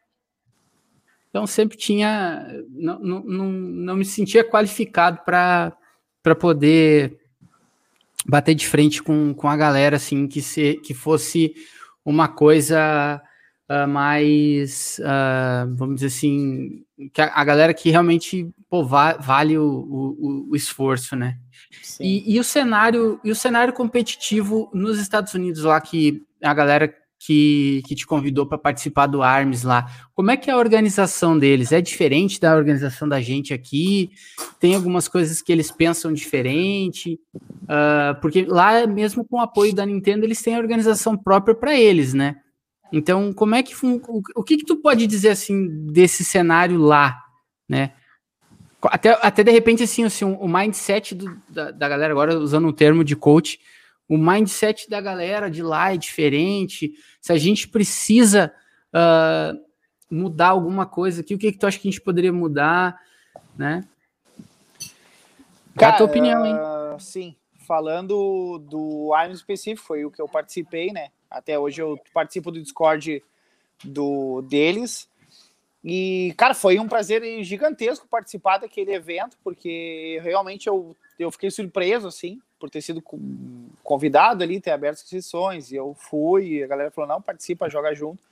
Então, 1.29 1.47
sempre 1.47 1.77
tinha 1.77 2.47
não, 2.71 2.99
não, 2.99 3.23
não, 3.23 3.53
não 3.53 3.97
me 3.97 4.07
sentia 4.07 4.43
qualificado 4.43 5.21
para 5.23 5.77
para 6.23 6.35
poder 6.35 7.19
bater 8.25 8.55
de 8.55 8.67
frente 8.67 9.03
com, 9.03 9.35
com 9.35 9.49
a 9.49 9.57
galera, 9.57 9.97
assim, 9.97 10.27
que, 10.27 10.41
se, 10.41 10.81
que 10.83 10.95
fosse 10.95 11.55
uma 12.07 12.27
coisa 12.27 13.23
uh, 13.71 13.89
mais, 13.89 15.01
uh, 15.01 15.75
vamos 15.77 15.97
dizer 15.97 16.09
assim, 16.09 16.83
que 17.13 17.23
a, 17.23 17.33
a, 17.33 17.45
galera 17.45 17.73
que 17.73 17.91
realmente 17.91 18.51
pô, 18.69 18.85
va 18.85 19.13
vale 19.15 19.57
o, 19.57 19.65
o, 19.65 20.47
o, 20.51 20.57
esforço, 20.57 21.15
né? 21.15 21.39
E, 22.01 22.35
e, 22.35 22.41
o 22.41 22.45
cenário 22.45 23.21
e 23.23 23.31
o 23.31 23.37
cenário 23.37 23.73
competitivo 23.73 24.69
nos 24.75 24.99
Estados 24.99 25.33
Unidos 25.35 25.63
lá 25.63 25.81
que 25.81 26.23
a 26.43 26.53
galera 26.53 26.93
que, 27.23 27.83
que 27.87 27.95
te 27.95 28.07
convidou 28.07 28.47
para 28.47 28.57
participar 28.57 29.07
do 29.07 29.23
ARMS 29.23 29.63
lá. 29.63 29.87
Como 30.15 30.31
é 30.31 30.39
que 30.39 30.49
é 30.49 30.55
a 30.55 30.57
organização 30.57 31.39
deles? 31.39 31.71
É 31.71 31.79
diferente 31.79 32.41
da 32.41 32.57
organização 32.57 33.07
da 33.07 33.21
gente 33.21 33.53
aqui? 33.53 34.11
Tem 34.59 34.75
algumas 34.75 35.07
coisas 35.07 35.43
que 35.43 35.53
eles 35.53 35.71
pensam 35.71 36.15
diferente? 36.15 37.21
Uh, 37.65 38.19
porque 38.23 38.47
lá, 38.47 38.87
mesmo 38.87 39.23
com 39.23 39.37
o 39.37 39.41
apoio 39.41 39.75
da 39.75 39.85
Nintendo, 39.85 40.25
eles 40.25 40.41
têm 40.41 40.57
a 40.57 40.59
organização 40.59 41.15
própria 41.15 41.55
para 41.55 41.79
eles, 41.79 42.15
né? 42.15 42.37
Então, 42.93 43.33
como 43.33 43.55
é 43.55 43.63
que 43.63 43.75
o, 43.85 44.23
o 44.35 44.43
que, 44.43 44.59
que 44.59 44.65
tu 44.65 44.77
pode 44.77 45.07
dizer 45.07 45.31
assim 45.31 45.87
desse 45.87 46.25
cenário 46.25 46.79
lá, 46.79 47.23
né? 47.69 47.93
Até, 48.83 49.11
até 49.21 49.45
de 49.45 49.51
repente, 49.51 49.83
assim, 49.83 50.05
assim 50.05 50.25
o 50.25 50.49
mindset 50.49 51.15
do, 51.15 51.37
da, 51.49 51.71
da 51.71 51.89
galera, 51.89 52.13
agora 52.13 52.39
usando 52.39 52.67
um 52.67 52.73
termo 52.73 53.05
de 53.05 53.15
coach, 53.15 53.61
o 54.09 54.17
mindset 54.17 54.89
da 54.89 55.01
galera 55.01 55.51
de 55.51 55.63
lá 55.63 55.93
é 55.93 55.97
diferente, 55.97 56.93
se 57.21 57.33
a 57.33 57.37
gente 57.37 57.69
precisa 57.69 58.53
uh, 58.89 59.57
mudar 60.11 60.49
alguma 60.49 60.87
coisa 60.87 61.21
aqui, 61.21 61.35
o 61.35 61.39
que, 61.39 61.53
que 61.53 61.59
tu 61.59 61.67
acha 61.67 61.79
que 61.79 61.87
a 61.87 61.91
gente 61.91 62.01
poderia 62.01 62.33
mudar, 62.33 62.99
né? 63.57 63.85
Cara, 65.77 65.95
a 65.95 65.97
tua 65.99 66.07
opinião, 66.07 66.45
hein? 66.45 66.57
Sim, 66.99 67.37
falando 67.69 68.59
do 68.59 69.13
Iron 69.23 69.33
específico, 69.33 69.87
foi 69.87 70.05
o 70.05 70.11
que 70.11 70.21
eu 70.21 70.29
participei, 70.29 70.91
né? 70.91 71.11
Até 71.31 71.59
hoje 71.59 71.81
eu 71.81 71.99
participo 72.13 72.51
do 72.51 72.61
Discord 72.61 73.23
do 73.85 74.43
deles. 74.43 75.09
E, 75.83 76.35
cara, 76.37 76.53
foi 76.53 76.79
um 76.79 76.89
prazer 76.89 77.43
gigantesco 77.43 78.07
participar 78.07 78.59
daquele 78.59 78.93
evento, 78.93 79.39
porque 79.43 80.21
realmente 80.23 80.67
eu, 80.67 80.95
eu 81.19 81.31
fiquei 81.31 81.51
surpreso, 81.51 82.07
assim, 82.07 82.41
por 82.59 82.69
ter 82.69 82.83
sido 82.83 83.03
convidado 83.83 84.45
ali, 84.45 84.61
ter 84.61 84.73
aberto 84.73 84.97
as 84.97 85.09
sessões, 85.09 85.73
e 85.73 85.77
eu 85.77 85.95
fui, 85.95 86.49
e 86.49 86.65
a 86.65 86.67
galera 86.67 86.91
falou, 86.91 87.09
não, 87.09 87.23
participa, 87.23 87.71
joga 87.71 87.95
junto. 87.95 88.23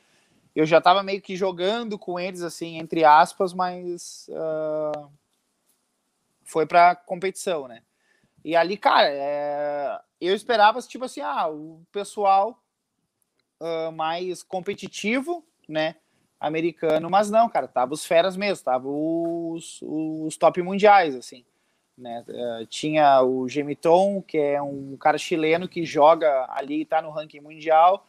Eu 0.54 0.66
já 0.66 0.80
tava 0.80 1.02
meio 1.02 1.22
que 1.22 1.36
jogando 1.36 1.98
com 1.98 2.20
eles, 2.20 2.42
assim, 2.42 2.78
entre 2.78 3.04
aspas, 3.04 3.54
mas 3.54 4.28
uh, 4.28 5.08
foi 6.44 6.66
pra 6.66 6.94
competição, 6.94 7.66
né? 7.66 7.82
E 8.44 8.54
ali, 8.54 8.76
cara, 8.76 9.08
é, 9.08 10.00
eu 10.20 10.34
esperava, 10.34 10.80
tipo 10.82 11.04
assim, 11.04 11.20
ah, 11.20 11.48
o 11.48 11.80
pessoal 11.90 12.58
uh, 13.60 13.92
mais 13.92 14.42
competitivo, 14.42 15.44
né, 15.68 15.96
americano, 16.40 17.10
mas 17.10 17.30
não, 17.30 17.48
cara, 17.48 17.66
tava 17.66 17.94
os 17.94 18.04
feras 18.04 18.36
mesmo, 18.36 18.64
tava 18.64 18.88
os, 18.88 19.80
os 19.82 20.36
top 20.36 20.62
mundiais, 20.62 21.14
assim. 21.14 21.44
Né? 21.96 22.24
Uh, 22.28 22.66
tinha 22.66 23.20
o 23.22 23.48
Gemiton, 23.48 24.22
que 24.22 24.38
é 24.38 24.62
um 24.62 24.96
cara 24.96 25.18
chileno 25.18 25.68
que 25.68 25.84
joga 25.84 26.46
ali, 26.50 26.82
está 26.82 27.02
no 27.02 27.10
ranking 27.10 27.40
mundial. 27.40 28.06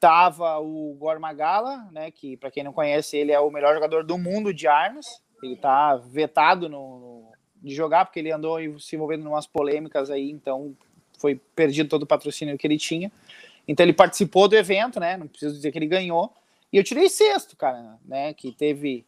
Tava 0.00 0.58
o 0.58 0.94
Gormagala, 0.98 1.88
né, 1.92 2.10
que 2.10 2.36
para 2.36 2.50
quem 2.50 2.64
não 2.64 2.72
conhece, 2.72 3.16
ele 3.16 3.32
é 3.32 3.40
o 3.40 3.50
melhor 3.50 3.74
jogador 3.74 4.04
do 4.04 4.16
mundo 4.16 4.54
de 4.54 4.66
armas. 4.66 5.22
Ele 5.42 5.54
está 5.54 5.96
vetado 5.96 6.68
no, 6.68 6.98
no, 6.98 7.32
de 7.56 7.74
jogar 7.74 8.06
porque 8.06 8.20
ele 8.20 8.32
andou 8.32 8.58
se 8.80 8.96
envolvendo 8.96 9.24
em 9.24 9.28
umas 9.28 9.46
polêmicas 9.46 10.10
aí, 10.10 10.30
então 10.30 10.74
foi 11.18 11.34
perdido 11.54 11.88
todo 11.88 12.04
o 12.04 12.06
patrocínio 12.06 12.56
que 12.56 12.66
ele 12.66 12.78
tinha. 12.78 13.12
Então 13.68 13.84
ele 13.84 13.92
participou 13.92 14.48
do 14.48 14.56
evento, 14.56 14.98
né? 14.98 15.18
Não 15.18 15.28
preciso 15.28 15.54
dizer 15.54 15.70
que 15.70 15.78
ele 15.78 15.86
ganhou. 15.86 16.32
E 16.72 16.78
eu 16.78 16.82
tirei 16.82 17.08
sexto, 17.10 17.54
cara, 17.54 17.98
né? 18.04 18.32
Que 18.32 18.50
teve 18.50 19.06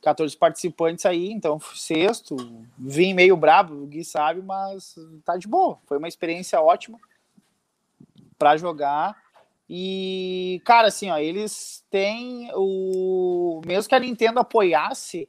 14 0.00 0.36
participantes 0.36 1.06
aí, 1.06 1.30
então 1.30 1.60
sexto, 1.74 2.36
vim 2.78 3.14
meio 3.14 3.36
brabo, 3.36 3.74
o 3.74 3.86
Gui 3.86 4.04
sabe, 4.04 4.42
mas 4.42 4.94
tá 5.24 5.36
de 5.36 5.46
boa. 5.46 5.78
Foi 5.86 5.98
uma 5.98 6.08
experiência 6.08 6.60
ótima 6.60 6.98
para 8.38 8.56
jogar. 8.56 9.16
E, 9.68 10.60
cara, 10.64 10.88
assim, 10.88 11.10
ó, 11.10 11.16
eles 11.16 11.84
têm 11.90 12.50
o. 12.54 13.62
Mesmo 13.66 13.88
que 13.88 13.94
a 13.94 14.00
Nintendo 14.00 14.40
apoiasse, 14.40 15.26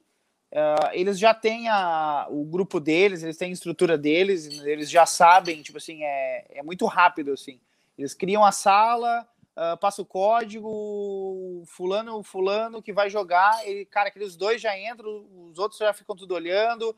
uh, 0.52 0.89
eles 0.91 1.18
já 1.18 1.34
têm 1.34 1.70
a, 1.70 2.28
o 2.30 2.44
grupo 2.44 2.82
deles, 2.82 3.24
eles 3.24 3.38
têm 3.38 3.49
a 3.49 3.53
estrutura 3.53 3.97
deles, 3.97 4.62
eles 4.66 4.89
já 4.89 5.06
sabem, 5.06 5.62
tipo 5.62 5.78
assim, 5.78 6.03
é, 6.03 6.45
é 6.49 6.64
muito 6.64 6.86
rápido, 6.86 7.32
assim. 7.32 7.60
Eles 7.98 8.14
criam 8.14 8.43
a 8.43 8.52
sala, 8.52 9.28
uh, 9.56 9.78
passa 9.78 10.02
o 10.02 10.06
código, 10.06 11.64
fulano, 11.66 12.22
fulano 12.24 12.82
que 12.82 12.93
vai 12.93 13.10
jogar, 13.10 13.66
ele, 13.66 13.86
cara, 13.86 14.10
aqueles 14.10 14.36
dois 14.36 14.62
já 14.62 14.78
entram, 14.78 15.26
os 15.50 15.58
outros 15.58 15.80
já 15.80 15.93
ficam 15.93 16.16
tudo 16.16 16.34
olhando, 16.34 16.96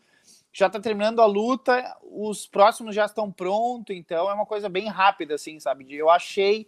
já 0.52 0.70
tá 0.70 0.80
terminando 0.80 1.22
a 1.22 1.26
luta, 1.26 1.98
os 2.04 2.48
próximos 2.48 2.95
já 2.95 3.06
estão 3.06 3.32
prontos, 3.32 3.95
então 3.95 4.30
é 4.30 4.34
uma 4.34 4.45
coisa 4.45 4.68
bem 4.68 4.88
rápida, 4.88 5.36
assim, 5.36 5.60
sabe? 5.60 5.93
Eu 5.93 6.10
achei 6.10 6.68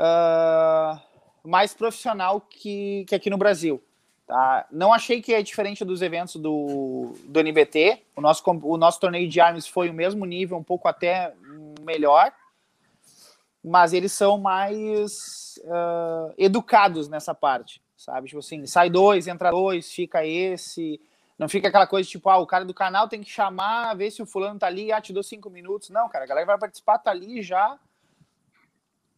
uh, 0.00 0.98
mais 1.42 1.74
profissional 1.74 2.40
que, 2.40 3.04
que 3.08 3.14
aqui 3.14 3.28
no 3.28 3.36
Brasil. 3.36 3.82
Tá? 4.26 4.66
Não 4.72 4.92
achei 4.92 5.22
que 5.22 5.32
é 5.32 5.40
diferente 5.40 5.84
dos 5.84 6.02
eventos 6.02 6.34
do, 6.36 7.14
do 7.24 7.40
NBT. 7.40 8.02
O 8.16 8.20
nosso, 8.20 8.42
o 8.44 8.76
nosso 8.76 8.98
torneio 8.98 9.28
de 9.28 9.40
armas 9.40 9.68
foi 9.68 9.88
o 9.88 9.94
mesmo 9.94 10.24
nível, 10.24 10.56
um 10.56 10.64
pouco 10.64 10.88
até 10.88 11.32
melhor. 11.82 12.32
Mas 13.66 13.92
eles 13.92 14.12
são 14.12 14.38
mais 14.38 15.58
uh, 15.64 16.32
educados 16.38 17.08
nessa 17.08 17.34
parte, 17.34 17.82
sabe? 17.96 18.28
Tipo 18.28 18.38
assim, 18.38 18.64
sai 18.64 18.88
dois, 18.88 19.26
entra 19.26 19.50
dois, 19.50 19.90
fica 19.90 20.24
esse. 20.24 21.00
Não 21.36 21.48
fica 21.48 21.66
aquela 21.66 21.86
coisa 21.86 22.08
tipo, 22.08 22.30
ah, 22.30 22.38
o 22.38 22.46
cara 22.46 22.64
do 22.64 22.72
canal 22.72 23.08
tem 23.08 23.20
que 23.20 23.28
chamar, 23.28 23.92
ver 23.94 24.12
se 24.12 24.22
o 24.22 24.26
fulano 24.26 24.58
tá 24.58 24.68
ali, 24.68 24.92
ah, 24.92 25.00
te 25.00 25.12
dou 25.12 25.22
cinco 25.22 25.50
minutos. 25.50 25.90
Não, 25.90 26.08
cara, 26.08 26.24
a 26.24 26.28
galera 26.28 26.46
vai 26.46 26.58
participar 26.58 26.98
tá 26.98 27.10
ali 27.10 27.42
já, 27.42 27.76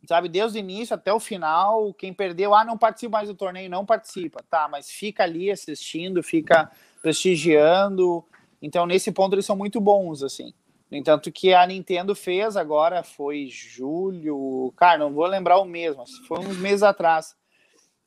sabe, 0.07 0.31
desde 0.31 0.59
o 0.59 0.61
início 0.61 0.95
até 0.95 1.13
o 1.13 1.21
final. 1.21 1.93
Quem 1.93 2.15
perdeu, 2.15 2.55
ah, 2.55 2.65
não 2.65 2.79
participa 2.79 3.19
mais 3.19 3.29
do 3.29 3.35
torneio, 3.35 3.69
não 3.69 3.85
participa. 3.85 4.43
Tá, 4.49 4.67
mas 4.67 4.91
fica 4.91 5.25
ali 5.25 5.51
assistindo, 5.51 6.23
fica 6.23 6.71
prestigiando. 7.03 8.25
Então, 8.63 8.87
nesse 8.87 9.13
ponto, 9.13 9.35
eles 9.35 9.45
são 9.45 9.55
muito 9.55 9.79
bons, 9.79 10.23
assim. 10.23 10.55
No 10.91 10.97
entanto, 10.97 11.31
que 11.31 11.53
a 11.53 11.67
Nintendo 11.67 12.15
fez 12.15 12.57
agora 12.57 13.03
foi 13.03 13.47
julho, 13.47 14.73
cara, 14.77 14.99
não 14.99 15.13
vou 15.13 15.27
lembrar 15.27 15.59
o 15.59 15.65
mesmo, 15.65 16.05
foi 16.27 16.39
uns 16.39 16.57
meses 16.57 16.83
atrás, 16.83 17.37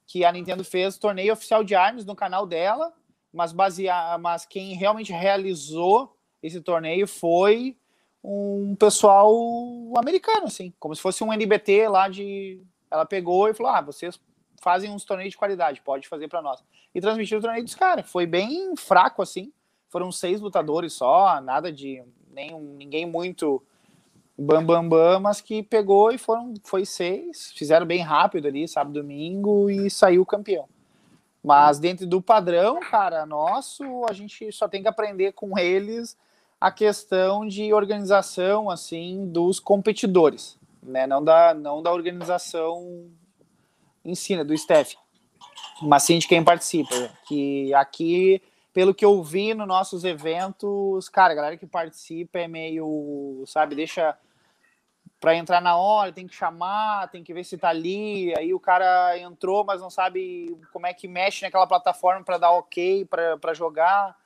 que 0.08 0.26
a 0.26 0.32
Nintendo 0.32 0.64
fez 0.64 0.98
torneio 0.98 1.34
oficial 1.34 1.64
de 1.64 1.76
armas 1.76 2.06
no 2.06 2.16
canal 2.16 2.46
dela, 2.48 2.92
mas 3.32 3.52
basear, 3.54 4.18
mas 4.20 4.46
quem 4.46 4.74
realmente 4.74 5.14
realizou 5.14 6.16
esse 6.42 6.60
torneio 6.60 7.08
foi 7.08 7.78
um 8.24 8.76
pessoal 8.76 9.32
americano, 9.98 10.46
assim, 10.46 10.74
como 10.80 10.96
se 10.96 11.02
fosse 11.02 11.24
um 11.24 11.34
NBT 11.34 11.88
lá 11.88 12.08
de. 12.08 12.62
Ela 12.90 13.06
pegou 13.06 13.48
e 13.48 13.54
falou: 13.54 13.72
ah, 13.72 13.82
vocês 13.82 14.20
fazem 14.62 14.92
uns 14.92 15.04
torneios 15.04 15.32
de 15.32 15.38
qualidade, 15.38 15.82
pode 15.82 16.08
fazer 16.08 16.28
para 16.28 16.42
nós. 16.42 16.64
E 16.94 17.02
transmitiu 17.02 17.40
o 17.40 17.42
torneio 17.42 17.64
dos 17.64 17.76
caras. 17.76 18.10
Foi 18.10 18.26
bem 18.26 18.76
fraco, 18.76 19.22
assim. 19.22 19.52
Foram 19.90 20.12
seis 20.12 20.40
lutadores 20.40 20.94
só, 20.94 21.42
nada 21.42 21.72
de. 21.72 22.04
Nem, 22.34 22.60
ninguém 22.60 23.06
muito 23.06 23.62
bam 24.38 24.66
bam 24.66 24.88
bam, 24.88 25.20
mas 25.20 25.40
que 25.42 25.62
pegou 25.62 26.12
e 26.12 26.18
foram 26.18 26.54
foi 26.64 26.86
seis, 26.86 27.52
fizeram 27.56 27.86
bem 27.86 28.00
rápido 28.00 28.48
ali, 28.48 28.68
sábado 28.68 28.94
domingo 28.94 29.70
e 29.70 29.90
saiu 29.90 30.26
campeão. 30.26 30.68
Mas 31.44 31.80
dentro 31.80 32.06
do 32.06 32.22
padrão, 32.22 32.80
cara, 32.80 33.26
nosso, 33.26 33.84
a 34.08 34.14
gente 34.14 34.52
só 34.52 34.68
tem 34.68 34.82
que 34.82 34.88
aprender 34.88 35.32
com 35.34 35.58
eles 35.58 36.18
a 36.60 36.72
questão 36.72 37.48
de 37.48 37.74
organização 37.74 38.70
assim 38.70 39.28
dos 39.32 39.60
competidores, 39.60 40.58
né? 40.84 41.08
Não 41.08 41.24
da 41.24 41.54
não 41.54 41.82
da 41.82 41.92
organização 41.92 43.10
em 44.06 44.16
si, 44.16 44.36
né? 44.36 44.44
do 44.44 44.54
staff, 44.54 44.96
mas 45.82 46.04
sim 46.04 46.20
de 46.20 46.28
quem 46.28 46.44
participa. 46.44 47.10
Que 47.28 47.74
aqui, 47.74 48.42
pelo 48.74 48.94
que 48.94 49.04
eu 49.04 49.22
vi 49.22 49.54
nos 49.54 49.68
nossos 49.68 50.04
eventos, 50.04 51.10
cara, 51.10 51.34
a 51.34 51.36
galera 51.36 51.58
que 51.58 51.68
participa 51.68 52.40
é 52.40 52.48
meio, 52.48 53.44
sabe, 53.46 53.76
deixa 53.76 54.18
para 55.20 55.36
entrar 55.36 55.62
na 55.62 55.76
hora, 55.78 56.12
tem 56.12 56.26
que 56.26 56.34
chamar, 56.34 57.08
tem 57.10 57.24
que 57.24 57.32
ver 57.32 57.44
se 57.44 57.56
tá 57.56 57.70
ali. 57.70 58.34
Aí 58.36 58.56
o 58.56 58.60
cara 58.60 59.18
entrou, 59.20 59.64
mas 59.64 59.80
não 59.80 59.90
sabe 59.90 60.58
como 60.74 60.88
é 60.88 60.94
que 60.96 61.08
mexe 61.08 61.46
naquela 61.46 61.68
plataforma 61.68 62.24
para 62.24 62.40
dar 62.40 62.52
ok 62.52 63.06
para 63.06 63.54
jogar. 63.54 64.18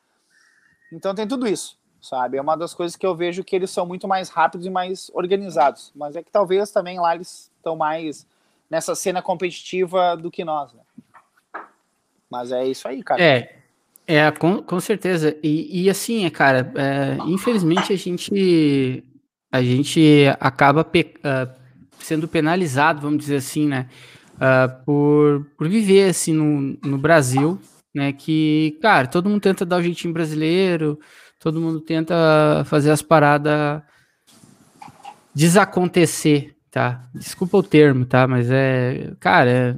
Então 0.89 1.13
tem 1.13 1.27
tudo 1.27 1.47
isso, 1.47 1.77
sabe? 1.99 2.37
É 2.37 2.41
uma 2.41 2.55
das 2.55 2.73
coisas 2.73 2.95
que 2.95 3.05
eu 3.05 3.13
vejo 3.13 3.43
que 3.43 3.55
eles 3.55 3.71
são 3.71 3.85
muito 3.85 4.07
mais 4.07 4.29
rápidos 4.29 4.65
e 4.65 4.69
mais 4.69 5.11
organizados. 5.13 5.91
Mas 5.93 6.15
é 6.15 6.23
que 6.23 6.31
talvez 6.31 6.71
também 6.71 6.97
lá 6.97 7.13
eles 7.13 7.51
estão 7.57 7.75
mais 7.75 8.25
nessa 8.69 8.95
cena 8.95 9.21
competitiva 9.21 10.15
do 10.15 10.31
que 10.31 10.45
nós, 10.45 10.71
né? 10.71 10.83
Mas 12.29 12.53
é 12.53 12.65
isso 12.65 12.87
aí, 12.87 13.03
cara. 13.03 13.21
É, 13.21 13.64
é 14.07 14.29
com, 14.31 14.61
com 14.61 14.79
certeza. 14.79 15.35
E, 15.41 15.83
e 15.83 15.89
assim, 15.89 16.25
é, 16.25 16.29
cara, 16.29 16.71
é, 16.75 17.17
infelizmente 17.27 17.91
a 17.91 17.95
gente 17.95 19.03
a 19.51 19.61
gente 19.61 20.25
acaba 20.39 20.83
pe 20.83 21.13
uh, 21.19 21.49
sendo 21.99 22.27
penalizado, 22.27 23.01
vamos 23.01 23.19
dizer 23.19 23.37
assim, 23.37 23.67
né? 23.67 23.87
Uh, 24.35 24.83
por, 24.85 25.47
por 25.57 25.69
viver 25.69 26.09
assim 26.09 26.33
no, 26.33 26.77
no 26.83 26.97
Brasil, 26.97 27.57
né? 27.93 28.11
Que, 28.11 28.77
cara, 28.81 29.07
todo 29.07 29.29
mundo 29.29 29.41
tenta 29.41 29.65
dar 29.65 29.77
o 29.77 29.81
jeitinho 29.81 30.13
brasileiro, 30.13 30.99
todo 31.39 31.61
mundo 31.61 31.79
tenta 31.79 32.63
fazer 32.65 32.91
as 32.91 33.01
paradas 33.01 33.81
desacontecer, 35.33 36.55
tá? 36.69 37.07
Desculpa 37.13 37.57
o 37.57 37.63
termo, 37.63 38.05
tá? 38.05 38.27
Mas 38.27 38.51
é, 38.51 39.13
cara, 39.21 39.49
é, 39.49 39.75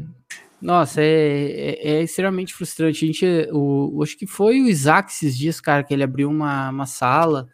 nossa, 0.62 1.02
é, 1.02 1.06
é, 1.06 1.90
é, 1.92 2.04
extremamente 2.04 2.54
frustrante. 2.54 3.04
A 3.04 3.08
gente, 3.08 3.26
o, 3.52 4.02
acho 4.04 4.18
que 4.18 4.26
foi 4.26 4.60
o 4.60 4.68
Isaac 4.68 5.12
esses 5.12 5.38
dias, 5.38 5.62
cara, 5.62 5.84
que 5.84 5.94
ele 5.94 6.04
abriu 6.04 6.30
uma, 6.30 6.70
uma 6.70 6.86
sala 6.86 7.48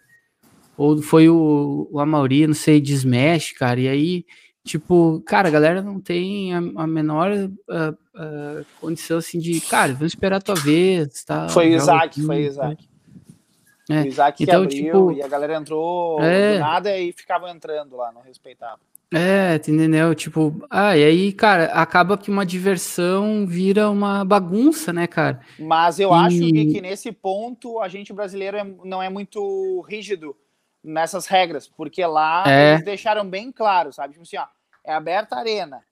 ou 0.78 1.02
foi 1.02 1.30
o, 1.30 1.88
o 1.92 2.00
Amauri, 2.00 2.48
não 2.48 2.54
sei, 2.54 2.82
de 2.82 2.94
Smash, 2.94 3.52
cara, 3.54 3.80
e 3.80 3.88
aí, 3.88 4.26
tipo, 4.64 5.22
cara, 5.26 5.48
a 5.48 5.52
galera 5.52 5.82
não 5.82 6.00
tem 6.00 6.54
a, 6.54 6.58
a 6.58 6.88
menor 6.88 7.32
uh, 7.32 7.92
uh, 7.92 8.66
condição, 8.82 9.18
assim, 9.20 9.38
de, 9.38 9.62
cara, 9.62 9.94
vamos 9.94 10.14
esperar 10.14 10.38
a 10.38 10.42
tua 10.42 10.56
vez, 10.56 11.24
tá? 11.24 11.48
Foi 11.50 11.70
o 11.70 11.76
Isaac, 11.76 12.06
aqui, 12.06 12.26
foi 12.26 12.38
o 12.38 12.48
Isaac. 12.48 12.90
É. 13.90 14.02
O 14.02 14.08
Isaac 14.08 14.44
então, 14.44 14.64
abriu 14.64 14.86
tipo, 14.86 15.12
e 15.12 15.22
a 15.22 15.28
galera 15.28 15.56
entrou 15.56 16.20
é, 16.22 16.54
do 16.54 16.60
nada 16.60 16.98
e 16.98 17.12
ficava 17.12 17.52
entrando 17.52 17.96
lá, 17.96 18.12
não 18.12 18.22
respeitava. 18.22 18.80
É, 19.14 19.56
entendeu? 19.56 20.16
Tipo, 20.16 20.66
ah, 20.70 20.98
e 20.98 21.04
aí, 21.04 21.32
cara, 21.32 21.66
acaba 21.66 22.18
que 22.18 22.32
uma 22.32 22.44
diversão 22.44 23.46
vira 23.46 23.90
uma 23.90 24.26
bagunça, 24.26 24.92
né, 24.92 25.06
cara? 25.06 25.40
Mas 25.60 26.00
eu 26.00 26.10
e... 26.10 26.14
acho 26.14 26.40
que, 26.40 26.66
que, 26.74 26.82
nesse 26.82 27.12
ponto 27.12 27.80
a 27.80 27.88
gente 27.88 28.12
brasileiro 28.12 28.58
é, 28.58 28.64
não 28.84 29.04
é 29.04 29.10
muito 29.10 29.82
rígido 29.82 30.36
nessas 30.84 31.28
regras, 31.28 31.68
porque 31.68 32.04
lá 32.04 32.44
é. 32.48 32.72
eles 32.74 32.86
deixaram 32.86 33.30
bem 33.30 33.52
claro, 33.52 33.94
sabe? 33.94 34.14
Tipo 34.14 34.24
assim, 34.24 34.38
ó, 34.38 34.46
é 34.84 34.94
aberta 34.94 35.36
a 35.36 35.40
arena, 35.40 35.84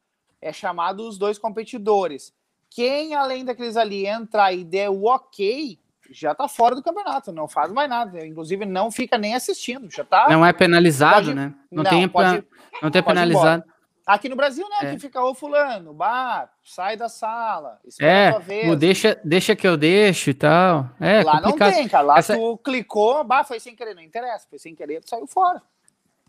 é 0.42 0.52
chamado 0.52 1.08
os 1.08 1.18
dois 1.18 1.38
competidores. 1.38 2.34
Quem, 2.72 3.14
além 3.14 3.46
daqueles 3.46 3.78
ali, 3.78 4.08
entrar 4.08 4.52
e 4.52 4.64
der 4.64 4.90
o 4.90 5.06
ok, 5.06 5.78
já 6.12 6.36
tá 6.36 6.48
fora 6.48 6.76
do 6.76 6.84
campeonato, 6.84 7.32
não 7.32 7.48
faz 7.48 7.72
mais 7.72 7.90
nada. 7.90 8.26
Inclusive, 8.26 8.66
não 8.66 8.92
fica 8.92 9.18
nem 9.18 9.34
assistindo, 9.34 9.90
já 9.90 10.04
tá. 10.04 10.28
Não 10.30 10.46
é 10.46 10.52
penalizado, 10.52 11.28
pode... 11.28 11.34
né? 11.34 11.54
Não, 11.72 11.84
não 11.84 11.90
tem, 11.90 12.08
pode... 12.08 12.44
não 12.82 12.92
tem 12.92 13.02
penalizado. 13.02 13.64
Aqui 14.06 14.28
no 14.28 14.36
Brasil, 14.36 14.68
né? 14.68 14.90
É. 14.90 14.92
Que 14.92 15.00
fica 15.00 15.24
o 15.24 15.34
fulano, 15.34 15.94
bah, 15.94 16.50
sai 16.64 16.98
da 16.98 17.08
sala, 17.08 17.80
é, 18.00 18.38
vez. 18.40 18.76
Deixa, 18.78 19.20
deixa 19.24 19.56
que 19.56 19.68
eu 19.68 19.78
deixo 19.78 20.32
e 20.32 20.34
tal. 20.34 20.90
É, 21.00 21.24
lá 21.24 21.40
complicado. 21.40 21.70
não 21.70 21.78
tem, 21.78 21.88
cara. 21.88 22.04
Lá 22.04 22.18
Essa... 22.18 22.36
tu 22.36 22.58
clicou, 22.58 23.24
bah, 23.24 23.44
foi 23.44 23.60
sem 23.60 23.76
querer, 23.76 23.96
não 23.96 24.02
interessa. 24.02 24.48
Foi 24.50 24.60
sem 24.60 24.76
querer, 24.76 25.02
tu 25.02 25.10
saiu 25.10 25.28
fora. 25.28 25.62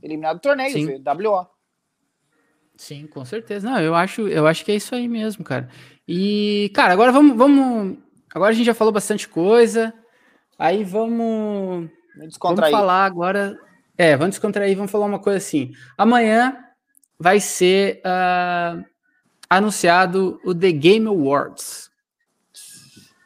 Eliminado 0.03 0.37
do 0.37 0.43
torneio, 0.43 0.73
Sim. 0.73 1.03
WO. 1.03 1.47
Sim, 2.77 3.07
com 3.07 3.25
certeza. 3.25 3.69
Não, 3.71 3.81
eu 3.81 3.95
acho, 3.95 4.29
eu 4.29 4.47
acho 4.47 4.65
que 4.65 4.73
é 4.73 4.77
isso 4.77 4.95
aí 4.95 5.09
mesmo, 5.09 5.45
cara. 5.45 5.69
E, 6.07 6.71
cara, 6.75 6.93
agora 6.93 7.13
vamos, 7.13 7.37
vamos. 7.37 7.97
Agora 8.35 8.51
a 8.51 8.55
gente 8.55 8.67
já 8.67 8.75
falou 8.75 8.93
bastante 8.93 9.29
coisa. 9.29 9.93
Aí 10.59 10.85
vamos. 10.85 11.91
Vamos 12.41 12.71
falar 12.71 13.05
agora. 13.05 13.59
É, 13.97 14.17
vamos 14.17 14.35
descontrair, 14.35 14.77
vamos 14.77 14.91
falar 14.91 15.07
uma 15.07 15.19
coisa 15.19 15.39
assim. 15.39 15.73
Amanhã 15.97 16.57
vai 17.19 17.41
ser 17.41 18.01
uh, 18.01 18.85
anunciado 19.49 20.41
o 20.45 20.55
The 20.55 20.73
Game 20.73 21.07
Awards. 21.07 21.91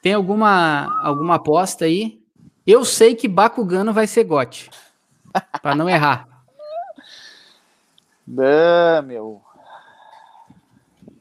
Tem 0.03 0.13
alguma, 0.13 0.87
alguma 1.03 1.37
aposta 1.37 1.85
aí? 1.85 2.21
Eu 2.67 2.85
sei 2.85 3.15
que 3.15 3.29
Bakugano 3.29 3.93
vai 3.93 4.07
ser 4.07 4.25
gote, 4.25 4.71
para 5.63 5.75
não 5.75 5.89
errar. 5.89 6.29
Não, 8.27 9.03
meu. 9.05 9.43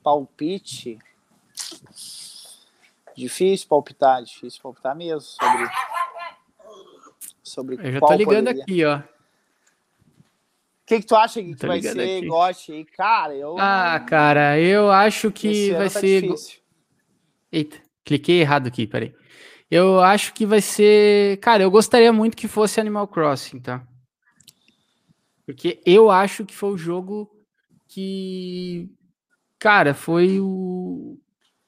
Palpite. 0.03 0.97
Difícil 3.15 3.67
palpitar, 3.67 4.21
difícil 4.23 4.61
palpitar 4.61 4.95
mesmo 4.95 5.21
sobre. 5.21 5.69
sobre 7.43 7.75
Eu 7.81 7.91
já 7.93 7.99
tô 7.99 8.13
ligando 8.13 8.47
poderia. 8.47 8.63
aqui, 8.63 8.85
ó. 8.85 8.97
O 8.97 10.87
que, 10.87 10.99
que 10.99 11.05
tu 11.07 11.15
acha 11.15 11.41
que, 11.41 11.55
vai 11.65 11.81
ser 11.81 12.17
aqui. 12.17 12.27
GOT 12.27 12.85
Cara, 12.95 13.33
eu. 13.33 13.57
Ah, 13.57 13.99
cara, 13.99 14.59
eu 14.59 14.91
acho 14.91 15.31
que 15.31 15.71
vai 15.71 15.89
tá 15.89 15.99
ser. 15.99 16.21
Difícil. 16.21 16.59
Eita, 17.51 17.77
cliquei 18.03 18.41
errado 18.41 18.67
aqui, 18.67 18.85
peraí. 18.85 19.15
Eu 19.71 19.99
acho 19.99 20.33
que 20.33 20.45
vai 20.45 20.61
ser. 20.61 21.37
Cara, 21.39 21.63
eu 21.63 21.71
gostaria 21.71 22.13
muito 22.13 22.37
que 22.37 22.47
fosse 22.47 22.79
Animal 22.79 23.07
Crossing, 23.07 23.59
tá? 23.59 23.85
Porque 25.45 25.81
eu 25.85 26.11
acho 26.11 26.45
que 26.45 26.53
foi 26.53 26.71
o 26.71 26.77
jogo 26.77 27.31
que. 27.87 28.89
Cara, 29.57 29.93
foi 29.93 30.39
o, 30.39 30.45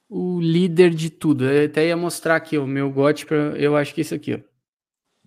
o 0.08 0.40
líder 0.40 0.90
de 0.90 1.10
tudo. 1.10 1.44
Eu 1.44 1.66
até 1.66 1.86
ia 1.86 1.96
mostrar 1.96 2.36
aqui 2.36 2.56
o 2.56 2.66
meu 2.66 2.90
GOT, 2.90 3.26
pra... 3.26 3.36
eu 3.36 3.76
acho 3.76 3.94
que 3.94 4.00
é 4.00 4.02
isso 4.02 4.14
aqui, 4.14 4.34
ó. 4.34 4.48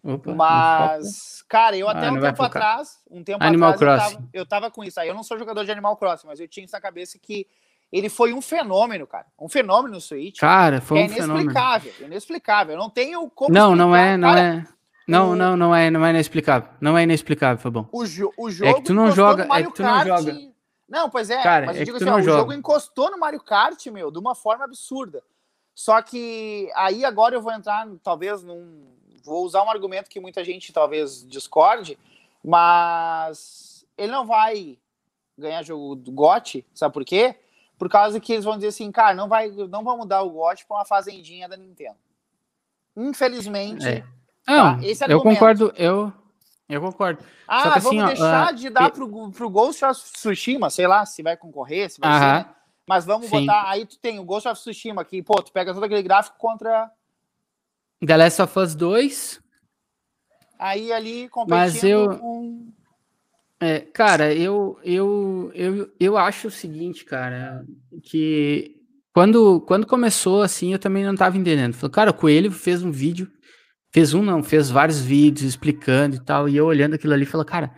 Opa, 0.04 0.34
mas, 0.34 1.44
cara, 1.48 1.78
eu 1.78 1.88
até 1.88 2.08
ah, 2.08 2.12
um 2.12 2.20
tempo 2.20 2.42
atrás, 2.42 2.98
um 3.10 3.24
tempo 3.24 3.44
Animal 3.44 3.70
atrás, 3.70 4.02
eu 4.02 4.10
tava, 4.10 4.30
eu 4.34 4.46
tava, 4.48 4.72
com 4.72 4.84
isso 4.84 5.00
aí. 5.00 5.08
Eu 5.08 5.14
não 5.14 5.22
sou 5.22 5.38
jogador 5.38 5.64
de 5.64 5.72
Animal 5.72 5.96
Crossing, 5.96 6.26
mas 6.26 6.40
eu 6.40 6.48
tinha 6.48 6.66
isso 6.66 6.74
na 6.74 6.82
cabeça 6.82 7.20
que 7.22 7.46
ele 7.92 8.10
foi 8.10 8.34
um 8.34 8.42
fenômeno, 8.42 9.06
cara. 9.06 9.28
Um 9.40 9.48
fenômeno 9.48 9.96
no 9.96 10.02
Switch. 10.02 10.40
Cara, 10.40 10.82
foi 10.82 10.98
um 10.98 11.02
é 11.02 11.06
inexplicável, 11.06 11.92
fenômeno. 11.92 12.14
inexplicável. 12.14 12.74
Eu 12.74 12.80
não 12.80 12.90
tenho 12.90 13.30
como 13.30 13.54
Não, 13.54 13.76
não 13.76 13.96
é, 13.96 14.18
não 14.18 14.30
cara, 14.30 14.42
é. 14.42 14.66
Não, 15.08 15.32
o... 15.32 15.36
não, 15.36 15.56
não 15.56 15.76
é, 15.76 15.92
não 15.92 16.04
é 16.04 16.10
inexplicável. 16.10 16.70
Não 16.80 16.98
é 16.98 17.04
inexplicável, 17.04 17.62
foi 17.62 17.70
bom. 17.70 17.88
O, 17.92 18.04
jo 18.06 18.34
o 18.36 18.50
jogo 18.50 18.72
é 18.72 18.74
que 18.74 18.82
tu 18.82 18.94
não 18.94 19.12
joga, 19.12 19.48
é 19.52 19.64
que 19.64 19.74
tu 19.74 19.84
não 19.84 20.04
joga. 20.04 20.51
Não, 20.92 21.10
pois 21.10 21.30
é, 21.30 21.42
Cara, 21.42 21.68
mas 21.68 21.78
é 21.78 21.82
eu 21.82 21.86
digo 21.86 21.98
que 21.98 22.04
assim, 22.04 22.14
ó, 22.14 22.18
o 22.18 22.22
jogo 22.22 22.52
encostou 22.52 23.10
no 23.10 23.18
Mario 23.18 23.40
Kart, 23.40 23.88
meu, 23.88 24.12
de 24.12 24.20
uma 24.20 24.36
forma 24.36 24.66
absurda. 24.66 25.24
Só 25.74 26.02
que 26.02 26.70
aí 26.76 27.06
agora 27.06 27.34
eu 27.34 27.42
vou 27.42 27.54
entrar, 27.54 27.88
talvez, 28.04 28.44
num. 28.44 28.92
Vou 29.24 29.46
usar 29.46 29.64
um 29.64 29.70
argumento 29.70 30.10
que 30.10 30.20
muita 30.20 30.44
gente 30.44 30.74
talvez 30.74 31.26
discorde, 31.26 31.98
mas 32.44 33.86
ele 33.98 34.12
não 34.12 34.26
vai 34.26 34.78
ganhar 35.38 35.64
jogo 35.64 35.96
do 35.96 36.12
GOT, 36.12 36.66
sabe 36.74 36.94
por 36.94 37.06
quê? 37.06 37.36
Por 37.78 37.88
causa 37.90 38.20
que 38.20 38.34
eles 38.34 38.44
vão 38.44 38.56
dizer 38.56 38.68
assim, 38.68 38.92
cara, 38.92 39.16
não, 39.16 39.30
vai, 39.30 39.50
não 39.50 39.84
vamos 39.84 40.00
mudar 40.00 40.24
o 40.24 40.30
GOT 40.30 40.66
para 40.66 40.78
uma 40.78 40.86
fazendinha 40.86 41.48
da 41.48 41.56
Nintendo. 41.56 41.98
Infelizmente. 42.98 43.88
É. 43.88 44.04
Não, 44.46 44.82
esse 44.82 45.10
eu 45.10 45.22
concordo, 45.22 45.72
eu, 45.78 46.12
eu 46.74 46.82
concordo. 46.82 47.24
Ah, 47.48 47.64
Só 47.64 47.72
que 47.74 47.80
vamos 47.80 48.02
assim, 48.02 48.02
ó, 48.02 48.06
deixar 48.08 48.48
ah, 48.48 48.52
de 48.52 48.70
dar 48.70 48.90
e- 48.90 48.92
pro, 48.92 49.32
pro 49.32 49.50
Ghost 49.50 49.84
of 49.86 50.02
Tsushima, 50.14 50.70
sei 50.70 50.88
lá, 50.88 51.06
se 51.06 51.22
vai 51.22 51.36
concorrer, 51.38 51.90
se 51.90 52.00
vai 52.00 52.12
ser, 52.14 52.20
né? 52.50 52.56
Mas 52.88 53.06
vamos 53.06 53.28
Sim. 53.30 53.42
botar. 53.46 53.70
Aí 53.70 53.86
tu 53.86 53.98
tem 54.00 54.20
o 54.20 54.24
Ghost 54.24 54.48
of 54.48 54.60
Tsushima 54.60 55.02
aqui, 55.02 55.22
pô, 55.22 55.42
tu 55.42 55.52
pega 55.52 55.74
todo 55.74 55.84
aquele 55.84 56.02
gráfico 56.04 56.38
contra. 56.38 56.90
The 58.06 58.18
Last 58.18 58.42
of 58.42 58.60
Us 58.60 58.76
2, 58.76 59.42
Aí 60.58 60.92
ali 60.92 61.28
competindo 61.30 61.58
Mas 61.58 61.84
eu- 61.84 62.18
com. 62.18 62.68
É, 63.60 63.80
cara, 63.80 64.34
eu, 64.34 64.80
eu, 64.84 65.52
eu, 65.54 65.92
eu 66.00 66.18
acho 66.18 66.48
o 66.48 66.52
seguinte, 66.52 67.06
cara, 67.06 67.64
que 68.04 68.76
quando, 69.14 69.62
quando 69.62 69.86
começou 69.86 70.42
assim, 70.42 70.74
eu 70.74 70.80
também 70.80 71.04
não 71.06 71.16
tava 71.16 71.38
entendendo. 71.38 71.74
Falei, 71.76 71.92
cara, 71.94 72.10
o 72.12 72.14
Coelho 72.14 72.52
fez 72.52 72.82
um 72.84 72.92
vídeo, 72.92 73.32
fez 73.92 74.14
um 74.14 74.24
não, 74.24 74.42
fez 74.44 74.70
vários 74.70 75.00
vídeos 75.02 75.50
explicando 75.50 76.16
e 76.16 76.20
tal, 76.20 76.48
e 76.50 76.56
eu 76.56 76.66
olhando 76.66 76.94
aquilo 76.96 77.14
ali, 77.14 77.26
falei, 77.26 77.46
cara, 77.46 77.72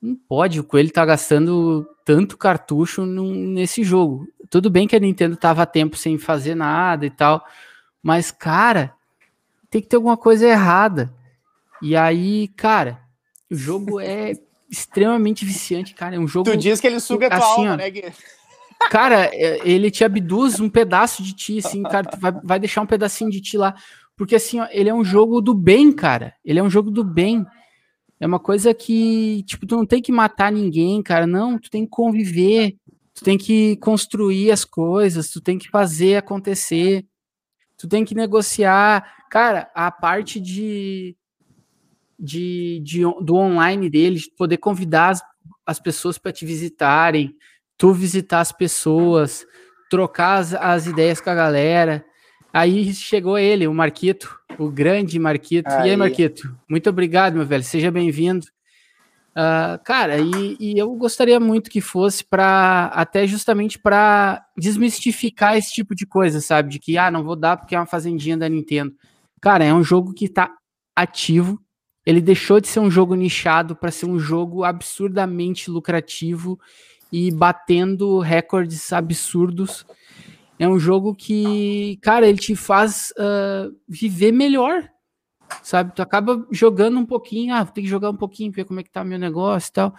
não 0.00 0.14
pode, 0.14 0.60
o 0.60 0.64
Coelho 0.64 0.90
tá 0.90 1.04
gastando 1.04 1.86
tanto 2.04 2.36
cartucho 2.36 3.06
num- 3.06 3.52
nesse 3.52 3.82
jogo. 3.84 4.26
Tudo 4.50 4.68
bem 4.68 4.86
que 4.88 4.96
a 4.96 5.00
Nintendo 5.00 5.36
tava 5.36 5.62
há 5.62 5.66
tempo 5.66 5.96
sem 5.96 6.18
fazer 6.18 6.54
nada 6.54 7.06
e 7.06 7.10
tal, 7.10 7.44
mas, 8.02 8.30
cara, 8.30 8.92
tem 9.70 9.80
que 9.80 9.88
ter 9.88 9.96
alguma 9.96 10.16
coisa 10.16 10.46
errada. 10.46 11.12
E 11.80 11.96
aí, 11.96 12.48
cara, 12.48 13.00
o 13.50 13.54
jogo 13.54 13.98
é 14.00 14.32
extremamente 14.70 15.44
viciante, 15.44 15.94
cara. 15.94 16.16
É 16.16 16.18
um 16.18 16.26
jogo. 16.28 16.50
Tu 16.50 16.56
diz 16.56 16.80
que 16.80 16.86
ele 16.86 17.00
suga 17.00 17.28
a 17.28 17.30
tua 17.30 17.38
assim, 17.38 17.60
alma, 17.66 17.72
ó, 17.74 17.76
né, 17.76 17.90
Gui? 17.90 18.12
Cara, 18.90 19.26
é, 19.32 19.60
ele 19.64 19.90
te 19.90 20.02
abduz 20.02 20.58
um 20.58 20.68
pedaço 20.68 21.22
de 21.22 21.32
ti, 21.32 21.58
assim, 21.58 21.82
cara. 21.84 22.10
Vai, 22.18 22.32
vai 22.42 22.58
deixar 22.58 22.80
um 22.82 22.86
pedacinho 22.86 23.30
de 23.30 23.40
ti 23.40 23.56
lá. 23.56 23.74
Porque, 24.22 24.36
assim, 24.36 24.60
ó, 24.60 24.68
ele 24.70 24.88
é 24.88 24.94
um 24.94 25.04
jogo 25.04 25.40
do 25.40 25.52
bem, 25.52 25.90
cara. 25.90 26.32
Ele 26.44 26.60
é 26.60 26.62
um 26.62 26.70
jogo 26.70 26.92
do 26.92 27.02
bem. 27.02 27.44
É 28.20 28.24
uma 28.24 28.38
coisa 28.38 28.72
que, 28.72 29.42
tipo, 29.48 29.66
tu 29.66 29.74
não 29.74 29.84
tem 29.84 30.00
que 30.00 30.12
matar 30.12 30.52
ninguém, 30.52 31.02
cara. 31.02 31.26
Não, 31.26 31.58
tu 31.58 31.68
tem 31.68 31.84
que 31.84 31.90
conviver. 31.90 32.76
Tu 33.12 33.24
tem 33.24 33.36
que 33.36 33.74
construir 33.78 34.52
as 34.52 34.64
coisas. 34.64 35.28
Tu 35.28 35.40
tem 35.40 35.58
que 35.58 35.68
fazer 35.70 36.14
acontecer. 36.14 37.04
Tu 37.76 37.88
tem 37.88 38.04
que 38.04 38.14
negociar. 38.14 39.12
Cara, 39.28 39.68
a 39.74 39.90
parte 39.90 40.38
de. 40.38 41.16
de, 42.16 42.80
de 42.84 43.00
do 43.22 43.34
online 43.34 43.90
dele, 43.90 44.20
de 44.20 44.30
poder 44.38 44.58
convidar 44.58 45.08
as, 45.08 45.22
as 45.66 45.80
pessoas 45.80 46.16
para 46.16 46.30
te 46.30 46.46
visitarem, 46.46 47.34
tu 47.76 47.92
visitar 47.92 48.38
as 48.38 48.52
pessoas, 48.52 49.44
trocar 49.90 50.38
as, 50.38 50.54
as 50.54 50.86
ideias 50.86 51.20
com 51.20 51.30
a 51.30 51.34
galera. 51.34 52.04
Aí 52.52 52.92
chegou 52.92 53.38
ele, 53.38 53.66
o 53.66 53.74
Marquito, 53.74 54.38
o 54.58 54.70
grande 54.70 55.18
Marquito. 55.18 55.70
E 55.70 55.74
Aí. 55.74 55.90
aí, 55.90 55.96
Marquito? 55.96 56.54
Muito 56.68 56.90
obrigado, 56.90 57.34
meu 57.34 57.46
velho. 57.46 57.64
Seja 57.64 57.90
bem-vindo. 57.90 58.46
Ah, 59.34 59.80
cara, 59.82 60.18
e, 60.18 60.56
e 60.60 60.78
eu 60.78 60.94
gostaria 60.94 61.40
muito 61.40 61.70
que 61.70 61.80
fosse 61.80 62.22
para 62.22 62.90
até 62.94 63.26
justamente 63.26 63.78
para 63.78 64.44
desmistificar 64.56 65.56
esse 65.56 65.72
tipo 65.72 65.94
de 65.94 66.04
coisa, 66.04 66.40
sabe? 66.40 66.70
De 66.70 66.78
que 66.78 66.98
ah, 66.98 67.10
não 67.10 67.24
vou 67.24 67.36
dar 67.36 67.56
porque 67.56 67.74
é 67.74 67.78
uma 67.78 67.86
fazendinha 67.86 68.36
da 68.36 68.48
Nintendo. 68.48 68.94
Cara, 69.40 69.64
é 69.64 69.72
um 69.72 69.82
jogo 69.82 70.12
que 70.12 70.28
tá 70.28 70.50
ativo. 70.94 71.58
Ele 72.04 72.20
deixou 72.20 72.60
de 72.60 72.68
ser 72.68 72.80
um 72.80 72.90
jogo 72.90 73.14
nichado 73.14 73.74
para 73.74 73.90
ser 73.90 74.06
um 74.06 74.18
jogo 74.18 74.64
absurdamente 74.64 75.70
lucrativo 75.70 76.60
e 77.10 77.30
batendo 77.30 78.18
recordes 78.18 78.92
absurdos. 78.92 79.86
É 80.62 80.68
um 80.68 80.78
jogo 80.78 81.12
que, 81.12 81.98
cara, 82.00 82.24
ele 82.24 82.38
te 82.38 82.54
faz 82.54 83.12
ah, 83.18 83.68
viver 83.88 84.30
melhor, 84.30 84.88
sabe? 85.60 85.92
Tu 85.92 86.00
acaba 86.00 86.46
jogando 86.52 87.00
um 87.00 87.04
pouquinho, 87.04 87.52
ah, 87.52 87.66
tem 87.66 87.82
que 87.82 87.90
jogar 87.90 88.10
um 88.10 88.16
pouquinho, 88.16 88.52
ver 88.52 88.64
como 88.64 88.78
é 88.78 88.84
que 88.84 88.90
tá 88.90 89.02
meu 89.02 89.18
negócio 89.18 89.70
e 89.70 89.72
tal. 89.72 89.94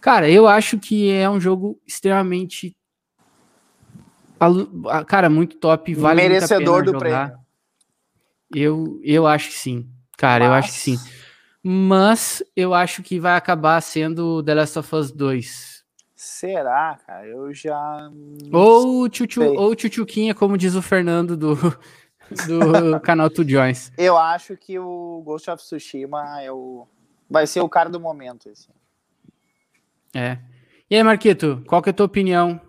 Cara, 0.00 0.30
eu 0.30 0.46
acho 0.46 0.78
que 0.78 1.10
é 1.10 1.28
um 1.28 1.40
jogo 1.40 1.80
extremamente, 1.84 2.76
ah, 4.86 5.04
cara, 5.04 5.28
muito 5.28 5.56
top, 5.56 5.92
vale 5.94 6.22
Merecedor 6.22 6.84
do 6.84 6.92
jogar. 6.92 7.00
prêmio. 7.00 7.38
Eu, 8.54 9.00
eu 9.02 9.26
acho 9.26 9.48
que 9.48 9.56
sim, 9.56 9.90
cara, 10.16 10.44
eu 10.44 10.52
acho 10.52 10.70
que 10.74 10.78
sim. 10.78 10.96
Mas 11.60 12.40
eu 12.54 12.72
acho 12.72 13.02
que 13.02 13.18
vai 13.18 13.36
acabar 13.36 13.80
sendo 13.80 14.44
The 14.44 14.54
Last 14.54 14.78
of 14.78 14.94
Us 14.94 15.10
2. 15.10 15.77
Será, 16.18 16.98
cara? 17.06 17.28
Eu 17.28 17.54
já. 17.54 18.10
Ou 18.52 19.04
o 19.04 19.56
ou 19.56 19.78
Chuchuquinha, 19.78 20.34
como 20.34 20.58
diz 20.58 20.74
o 20.74 20.82
Fernando 20.82 21.36
do, 21.36 21.54
do 21.54 22.98
canal 23.04 23.30
Two 23.30 23.48
Joins. 23.48 23.92
Eu 23.96 24.18
acho 24.18 24.56
que 24.56 24.80
o 24.80 25.22
Ghost 25.24 25.48
of 25.48 25.62
Tsushima 25.62 26.42
é 26.42 26.50
o... 26.50 26.88
vai 27.30 27.46
ser 27.46 27.60
o 27.60 27.68
cara 27.68 27.88
do 27.88 28.00
momento. 28.00 28.50
Assim. 28.50 28.72
É. 30.12 30.38
E 30.90 30.96
aí, 30.96 31.02
Marquito, 31.04 31.62
qual 31.68 31.80
que 31.80 31.90
é 31.90 31.92
a 31.92 31.94
tua 31.94 32.06
opinião 32.06 32.60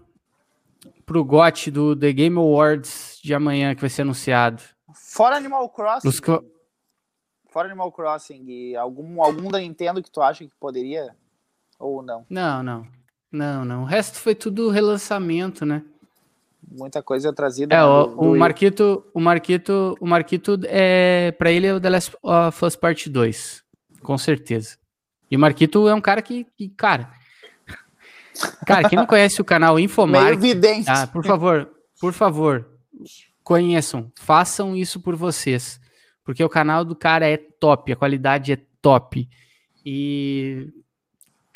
pro 1.04 1.26
GOT 1.26 1.72
do 1.72 1.96
The 1.96 2.14
Game 2.14 2.38
Awards 2.38 3.20
de 3.24 3.34
amanhã 3.34 3.74
que 3.74 3.82
vai 3.82 3.90
ser 3.90 4.04
anunciado? 4.04 4.62
Fora 4.94 5.38
Animal 5.38 5.68
Crossing. 5.70 6.08
Os 6.08 6.22
Fora 7.48 7.68
Animal 7.68 7.92
Crossing, 7.92 8.76
algum, 8.76 9.24
algum 9.24 9.50
da 9.50 9.58
Nintendo 9.58 10.04
que 10.04 10.12
tu 10.12 10.22
acha 10.22 10.46
que 10.46 10.54
poderia 10.60 11.16
ou 11.80 12.04
não? 12.04 12.28
Não, 12.30 12.62
não. 12.62 12.99
Não, 13.32 13.64
não. 13.64 13.82
O 13.84 13.86
resto 13.86 14.18
foi 14.18 14.34
tudo 14.36 14.70
relançamento, 14.70 15.66
né? 15.66 15.84
Muita 16.72 17.02
coisa 17.02 17.34
trazida. 17.34 17.74
É, 17.76 17.84
o, 17.84 18.06
do- 18.08 18.22
o 18.22 18.38
Marquito, 18.38 19.04
o 19.14 19.20
Marquito, 19.20 19.96
o 20.00 20.08
Marquito 20.08 20.60
é 20.66 21.32
para 21.32 21.52
ele 21.52 21.68
é 21.68 21.74
o 21.74 21.80
The 21.80 21.90
Last 21.90 22.18
of 22.22 22.66
Us 22.66 22.76
Part 22.76 23.10
2, 23.10 23.64
com 24.04 24.18
certeza. 24.18 24.78
E 25.32 25.36
o 25.36 25.40
Marquito 25.40 25.88
é 25.88 25.94
um 25.94 26.02
cara 26.02 26.22
que, 26.22 26.46
que, 26.58 26.70
cara, 26.70 27.10
cara, 28.66 28.88
quem 28.90 28.98
não 28.98 29.06
conhece 29.06 29.42
o 29.42 29.46
canal 29.46 29.80
Infomark, 29.80 30.28
ah, 30.88 31.08
por 31.08 31.26
favor, 31.26 31.70
por 32.00 32.14
favor, 32.14 32.68
conheçam, 33.44 34.12
façam 34.20 34.76
isso 34.76 35.00
por 35.00 35.16
vocês, 35.16 35.80
porque 36.24 36.44
o 36.44 36.50
canal 36.50 36.84
do 36.86 36.96
cara 36.96 37.28
é 37.28 37.38
top, 37.38 37.92
a 37.92 37.96
qualidade 37.96 38.52
é 38.54 38.60
top. 38.82 39.28
E 39.86 40.68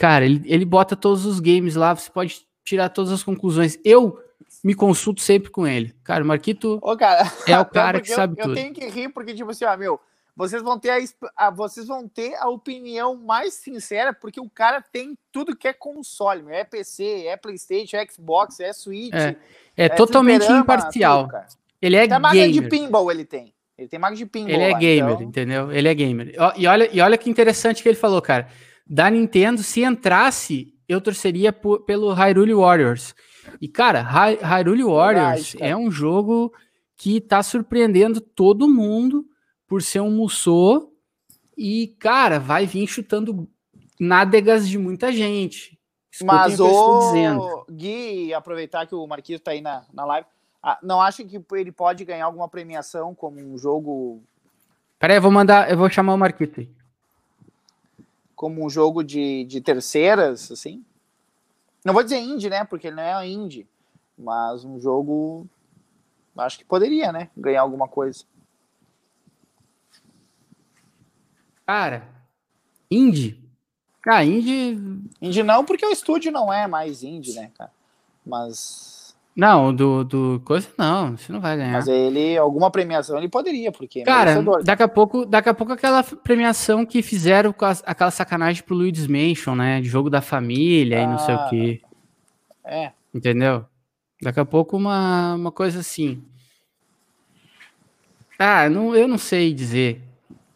cara, 0.04 0.26
ele, 0.26 0.41
ele 0.45 0.66
bota 0.66 0.97
todos 0.97 1.26
os 1.26 1.39
games 1.39 1.76
lá, 1.76 1.95
você 1.95 2.12
pode 2.12 2.41
tirar 2.66 2.89
todas 2.89 3.10
as 3.14 3.24
conclusões. 3.24 3.80
Eu 3.86 4.20
me 4.62 4.74
consulto 4.76 5.22
sempre 5.22 5.49
com 5.49 5.66
ele. 5.66 5.93
Cara, 6.04 6.24
o 6.26 6.28
Marquito 6.28 6.78
Ô, 6.82 6.97
cara, 6.97 7.32
é 7.47 7.58
o 7.58 7.64
cara 7.66 8.01
que 8.01 8.12
eu- 8.12 8.16
sabe 8.16 8.36
eu, 8.38 8.43
tudo. 8.43 8.56
tenho 8.56 8.74
que 8.74 8.86
rir 8.86 9.08
porque, 9.14 9.34
tipo 9.34 9.49
assim, 9.51 9.64
ó, 9.64 9.78
meu, 9.78 9.97
vocês 10.36 10.62
vão 10.62 10.78
ter 10.78 10.89
a, 10.89 10.97
a- 11.47 11.49
vocês 11.51 11.88
vão 11.88 12.06
ter 12.06 12.36
a 12.36 12.49
opinião 12.49 13.16
mais 13.16 13.54
sincera, 13.54 14.12
porque 14.14 14.41
o 14.41 14.49
cara 14.49 14.82
tem 14.82 15.18
tudo 15.32 15.56
que 15.56 15.70
é 15.70 15.74
console, 15.74 16.43
meu. 16.43 16.54
É 16.54 16.66
PC, 16.66 17.26
é 17.28 17.38
Playstation, 17.38 17.95
é 17.95 18.06
Xbox, 18.06 18.60
é 18.60 18.74
Switch. 18.74 19.14
É, 19.14 19.36
É 19.78 19.88
totalmente 19.88 20.39
fliperama, 20.41 20.64
imparcial. 20.64 21.28
tudo. 21.30 21.39
Ele 21.82 21.95
é 21.95 22.04
Até 22.04 22.20
máquina 22.20 22.45
de 22.47 22.54
gamer. 22.56 22.70
pinball 22.70 23.10
ele 23.10 23.24
tem. 23.24 23.54
Ele 23.78 23.88
tem 23.88 23.99
máquina 23.99 24.18
de 24.18 24.26
pinball 24.26 24.54
Ele 24.54 24.64
é 24.64 24.72
lá, 24.72 24.78
gamer, 24.80 25.14
então- 25.14 25.28
entendeu? 25.28 25.72
Ele 25.72 25.88
é 25.88 25.93
gamer. 25.93 26.36
E 26.58 26.68
olha, 26.68 26.89
e 26.91 26.99
olha 26.99 27.18
que 27.18 27.30
interessante 27.30 27.82
que 27.82 27.88
ele 27.88 27.97
falou, 27.97 28.22
cara. 28.22 28.49
Da 28.86 29.09
Nintendo, 29.09 29.63
se 29.63 29.81
entrasse, 29.84 30.73
eu 30.88 30.99
torceria 30.99 31.51
por- 31.53 31.81
pelo 31.86 32.11
Hyrule 32.13 32.53
Warriors. 32.53 33.15
E, 33.61 33.67
cara, 33.67 34.01
Hy- 34.01 34.39
Hyrule 34.41 34.84
Warriors 34.84 35.55
é 35.59 35.75
um 35.75 35.89
jogo 35.89 36.53
que 36.97 37.19
tá 37.21 37.41
surpreendendo 37.41 38.19
todo 38.21 38.69
mundo 38.69 39.25
por 39.67 39.81
ser 39.81 40.01
um 40.01 40.11
Musou. 40.11 40.93
E, 41.57 41.95
cara, 41.99 42.39
vai 42.39 42.65
vir 42.65 42.88
chutando 42.88 43.47
nádegas 43.99 44.67
de 44.67 44.77
muita 44.77 45.11
gente. 45.11 45.79
Escutem 46.11 46.36
Mas 46.36 46.59
o 46.59 46.99
dizendo. 46.99 47.65
Gui, 47.71 48.34
aproveitar 48.34 48.86
que 48.86 48.93
o 48.95 49.07
Marquinhos 49.07 49.41
tá 49.41 49.51
aí 49.51 49.61
na, 49.61 49.86
na 49.93 50.05
live, 50.05 50.27
ah, 50.61 50.77
não 50.84 51.01
acha 51.01 51.23
que 51.23 51.41
ele 51.53 51.71
pode 51.71 52.05
ganhar 52.05 52.25
alguma 52.25 52.47
premiação 52.47 53.15
como 53.15 53.39
um 53.39 53.57
jogo 53.57 54.23
Peraí, 54.99 55.17
eu 55.17 55.21
vou 55.21 55.31
mandar, 55.31 55.69
eu 55.69 55.77
vou 55.77 55.89
chamar 55.89 56.13
o 56.13 56.17
Marquito 56.17 56.61
aí. 56.61 56.69
Como 58.44 58.66
um 58.66 58.70
jogo 58.70 59.06
de, 59.06 59.46
de 59.46 59.62
terceiras, 59.62 60.52
assim? 60.52 60.84
Não 61.86 61.94
vou 61.94 62.04
dizer 62.04 62.20
indie, 62.20 62.50
né? 62.50 62.66
Porque 62.66 62.88
ele 62.88 62.98
não 62.98 63.04
é 63.04 63.26
indie. 63.26 63.66
Mas 64.18 64.66
um 64.66 64.82
jogo. 64.82 65.48
Acho 66.36 66.58
que 66.58 66.66
poderia, 66.66 67.14
né? 67.14 67.30
Ganhar 67.38 67.62
alguma 67.62 67.88
coisa. 67.88 68.26
Cara, 71.66 72.06
indie. 72.91 73.41
Ah, 74.06 74.26
indie. 74.26 74.78
Indie 75.22 75.41
não, 75.41 75.64
porque 75.64 75.86
o 75.86 75.91
estúdio 75.91 76.30
não 76.30 76.52
é 76.52 76.68
mais 76.68 77.02
indie, 77.02 77.36
né, 77.36 77.50
cara? 77.58 77.72
Mas. 78.26 78.93
Não, 79.36 79.73
do, 79.73 80.03
do 80.03 80.41
coisa 80.45 80.67
não, 80.77 81.17
você 81.17 81.31
não 81.34 81.41
vai 81.41 81.57
ganhar. 81.57 81.71
Mas 81.73 81.88
ele, 81.88 82.38
alguma 82.38 82.69
premiação 82.69 83.17
ele 83.17 83.27
poderia, 83.27 83.71
porque. 83.71 84.01
é 84.01 84.03
Cara, 84.03 84.31
merecedor. 84.36 84.63
daqui 84.63 84.84
a 84.84 84.88
pouco, 84.88 85.25
daqui 85.25 85.49
a 85.49 85.53
pouco 85.55 85.73
aquela 85.73 86.03
premiação 86.03 86.86
que 86.86 87.01
fizeram 87.01 87.51
com 87.51 87.65
as- 87.65 87.81
aquela 87.86 88.11
sacanagem 88.11 88.61
pro 88.63 88.75
Luigi's 88.75 89.07
Mansion, 89.07 89.55
né? 89.55 89.81
De 89.81 89.88
jogo 89.89 90.07
da 90.09 90.21
família 90.21 90.99
e 91.01 91.07
não 91.07 91.17
sei 91.17 91.34
o 91.34 91.39
Ah. 91.39 91.47
quê. 91.49 91.81
É. 92.63 92.91
Entendeu? 93.13 93.65
Daqui 94.21 94.39
a 94.39 94.45
pouco 94.45 94.77
uma, 94.77 95.34
uma 95.34 95.51
coisa 95.51 95.79
assim. 95.79 96.23
Ah, 98.38 98.69
não, 98.69 98.95
eu 98.95 99.07
não 99.07 99.17
sei 99.17 99.53
dizer. 99.53 100.01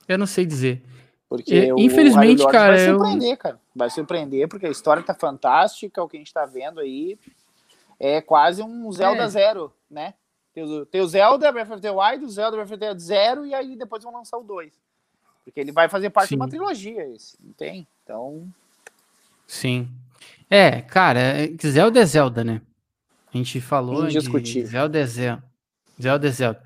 Eu 0.08 0.18
não 0.18 0.26
sei 0.26 0.46
dizer. 0.46 0.84
Porque 1.30 1.54
E, 1.66 1.74
o 1.74 1.80
infelizmente, 1.80 2.40
Lords 2.42 2.52
cara, 2.52 2.76
vai 2.76 2.90
eu- 2.90 2.96
surpreender, 3.00 3.38
cara. 3.38 3.60
Vai 3.76 3.90
surpreender, 3.90 4.48
porque 4.48 4.66
a 4.66 4.70
história 4.70 5.04
tá 5.04 5.14
fantástica, 5.14 6.02
o 6.02 6.08
que 6.08 6.16
a 6.18 6.20
gente 6.20 6.34
tá 6.34 6.46
vendo 6.46 6.80
aí 6.80 7.18
é 8.00 8.22
quase 8.22 8.62
um 8.62 8.92
Zelda 8.92 9.24
É. 9.24 9.28
zero, 9.28 9.74
né? 9.90 10.14
Tem 10.54 10.64
o, 10.64 10.86
tem 10.86 11.02
o 11.02 11.08
Zelda, 11.08 11.52
Breath 11.52 11.72
of 11.72 11.82
the 11.82 11.92
Wild, 11.92 12.26
o 12.26 12.30
Zelda, 12.30 12.58
Breath 12.58 12.72
of 12.72 12.80
the 12.80 12.90
Wild 12.90 13.02
zero, 13.02 13.46
e 13.46 13.54
aí 13.54 13.76
depois 13.76 14.04
vão 14.04 14.14
lançar 14.14 14.38
o 14.38 14.44
2. 14.44 14.74
Porque 15.44 15.60
ele 15.60 15.72
vai 15.72 15.88
fazer 15.88 16.10
parte 16.10 16.30
de 16.30 16.36
uma 16.36 16.46
Sim. 16.46 16.52
trilogia, 16.52 17.08
esse, 17.14 17.38
não 17.44 17.54
tem? 17.54 17.88
Então, 18.04 18.48
Sim. 19.46 19.88
É, 20.50 20.82
cara, 20.82 21.20
é- 21.20 21.50
Zelda 21.66 22.00
é 22.00 22.06
Zelda, 22.06 22.44
né? 22.44 22.62
A 23.34 23.38
gente 23.38 23.62
falou 23.62 24.08
de 24.08 24.16
Indiscutível. 24.18 24.70
Zelda 24.70 25.00
é 25.00 25.06
Zelda. 25.06 25.44
Zelda 26.02 26.28
é 26.28 26.32
Zelda. 26.32 26.64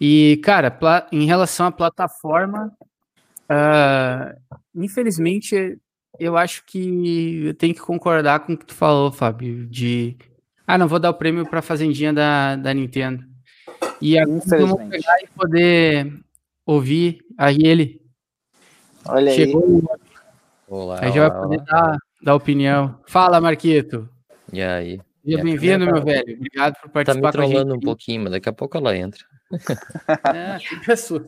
E, 0.00 0.40
cara, 0.42 0.76
em 1.10 1.26
relação 1.26 1.66
à 1.66 1.72
plataforma, 1.72 2.72
ah, 3.48 4.34
infelizmente, 4.74 5.78
eu 6.18 6.36
acho 6.36 6.64
que 6.64 7.46
eu 7.46 7.54
tenho 7.54 7.74
que 7.74 7.80
concordar 7.80 8.40
com 8.40 8.52
o 8.52 8.58
que 8.58 8.66
tu 8.66 8.74
falou, 8.74 9.10
Fábio, 9.12 9.66
de... 9.66 10.16
Ah, 10.72 10.78
não 10.78 10.88
vou 10.88 10.98
dar 10.98 11.10
o 11.10 11.14
prêmio 11.14 11.44
pra 11.44 11.60
Fazendinha 11.60 12.14
da, 12.14 12.56
da 12.56 12.72
Nintendo. 12.72 13.22
E 14.00 14.18
agora 14.18 14.40
vamos 14.48 14.88
pegar 14.88 15.16
e 15.22 15.26
poder 15.36 16.10
ouvir 16.64 17.18
aí 17.36 17.58
ele. 17.62 18.00
Olha 19.06 19.30
aí. 19.30 19.36
Chegou, 19.36 19.60
o- 19.62 19.86
Olá, 20.66 21.00
aí 21.04 21.12
já 21.12 21.28
vai 21.28 21.30
olá, 21.36 21.42
poder 21.42 21.56
olá. 21.56 21.64
dar, 21.90 21.98
dar 22.22 22.34
opinião. 22.34 22.98
Fala, 23.06 23.38
Marquito. 23.38 24.08
E 24.50 24.62
aí? 24.62 24.98
Seja 25.22 25.42
bem-vindo, 25.42 25.84
meu 25.84 26.02
velho. 26.02 26.36
Obrigado 26.38 26.74
por 26.80 27.04
Tá 27.04 27.12
me 27.12 27.20
participar 27.20 27.32
com 27.32 27.38
a 27.38 27.42
gente. 27.42 27.50
trollando 27.52 27.74
um 27.76 27.80
pouquinho, 27.80 28.22
mas 28.22 28.32
daqui 28.32 28.48
a 28.48 28.52
pouco 28.54 28.74
ela 28.78 28.96
entra. 28.96 29.20
É, 30.34 30.58
fica 30.58 30.96
sua. 30.96 31.26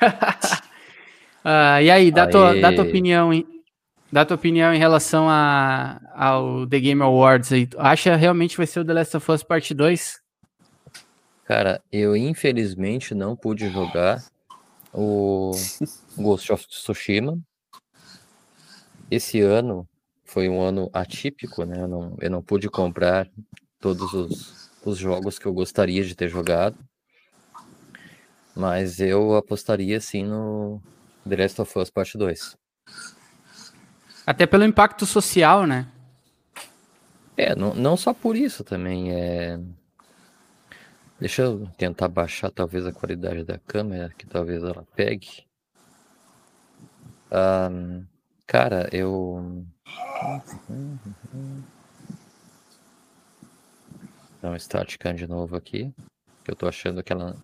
Ah, 1.44 1.80
e 1.82 1.90
aí, 1.90 2.10
dá 2.10 2.26
tua, 2.26 2.58
dá 2.60 2.72
tua 2.72 2.82
opinião, 2.84 3.32
em, 3.32 3.46
dá 4.10 4.24
tua 4.24 4.36
opinião 4.36 4.72
em 4.72 4.78
relação 4.78 5.28
a, 5.28 6.00
ao 6.14 6.66
The 6.66 6.80
Game 6.80 7.02
Awards 7.02 7.52
aí. 7.52 7.68
Acha 7.78 8.16
realmente 8.16 8.56
vai 8.56 8.66
ser 8.66 8.80
o 8.80 8.84
The 8.84 8.92
Last 8.92 9.16
of 9.16 9.30
Us 9.30 9.42
Parte 9.42 9.74
2? 9.74 10.20
Cara, 11.44 11.80
eu 11.92 12.16
infelizmente 12.16 13.14
não 13.14 13.36
pude 13.36 13.68
jogar 13.70 14.22
o 14.92 15.52
Ghost 16.16 16.52
of 16.52 16.66
Tsushima. 16.66 17.38
Esse 19.10 19.40
ano 19.40 19.88
foi 20.24 20.48
um 20.48 20.60
ano 20.60 20.90
atípico, 20.92 21.64
né? 21.64 21.80
Eu 21.80 21.88
não, 21.88 22.16
eu 22.20 22.30
não 22.30 22.42
pude 22.42 22.68
comprar 22.68 23.28
todos 23.80 24.12
os, 24.12 24.70
os 24.84 24.98
jogos 24.98 25.38
que 25.38 25.46
eu 25.46 25.52
gostaria 25.52 26.02
de 26.02 26.16
ter 26.16 26.28
jogado. 26.28 26.76
Mas 28.54 28.98
eu 28.98 29.36
apostaria 29.36 30.00
sim 30.00 30.24
no 30.24 30.82
The 31.28 31.36
Last 31.36 31.60
of 31.60 31.78
Us 31.78 31.90
Parte 31.90 32.18
2. 32.18 32.56
Até 34.26 34.44
pelo 34.44 34.64
impacto 34.64 35.06
social, 35.06 35.64
né? 35.66 35.86
É, 37.36 37.54
não, 37.54 37.72
não 37.74 37.96
só 37.96 38.12
por 38.12 38.34
isso 38.34 38.64
também. 38.64 39.12
É... 39.12 39.58
Deixa 41.20 41.42
eu 41.42 41.66
tentar 41.78 42.08
baixar 42.08 42.50
talvez 42.50 42.84
a 42.86 42.92
qualidade 42.92 43.44
da 43.44 43.58
câmera, 43.58 44.12
que 44.18 44.26
talvez 44.26 44.62
ela 44.64 44.84
pegue. 44.96 45.46
Ahn, 47.30 48.02
cara, 48.46 48.88
eu. 48.92 49.64
Dá 54.42 54.50
um 54.50 54.56
start 54.56 54.90
scan 54.92 55.14
de 55.14 55.26
novo 55.26 55.56
aqui. 55.56 55.94
Que 56.44 56.50
eu 56.50 56.56
tô 56.56 56.66
achando 56.68 57.02
que 57.02 57.12
ela. 57.12 57.36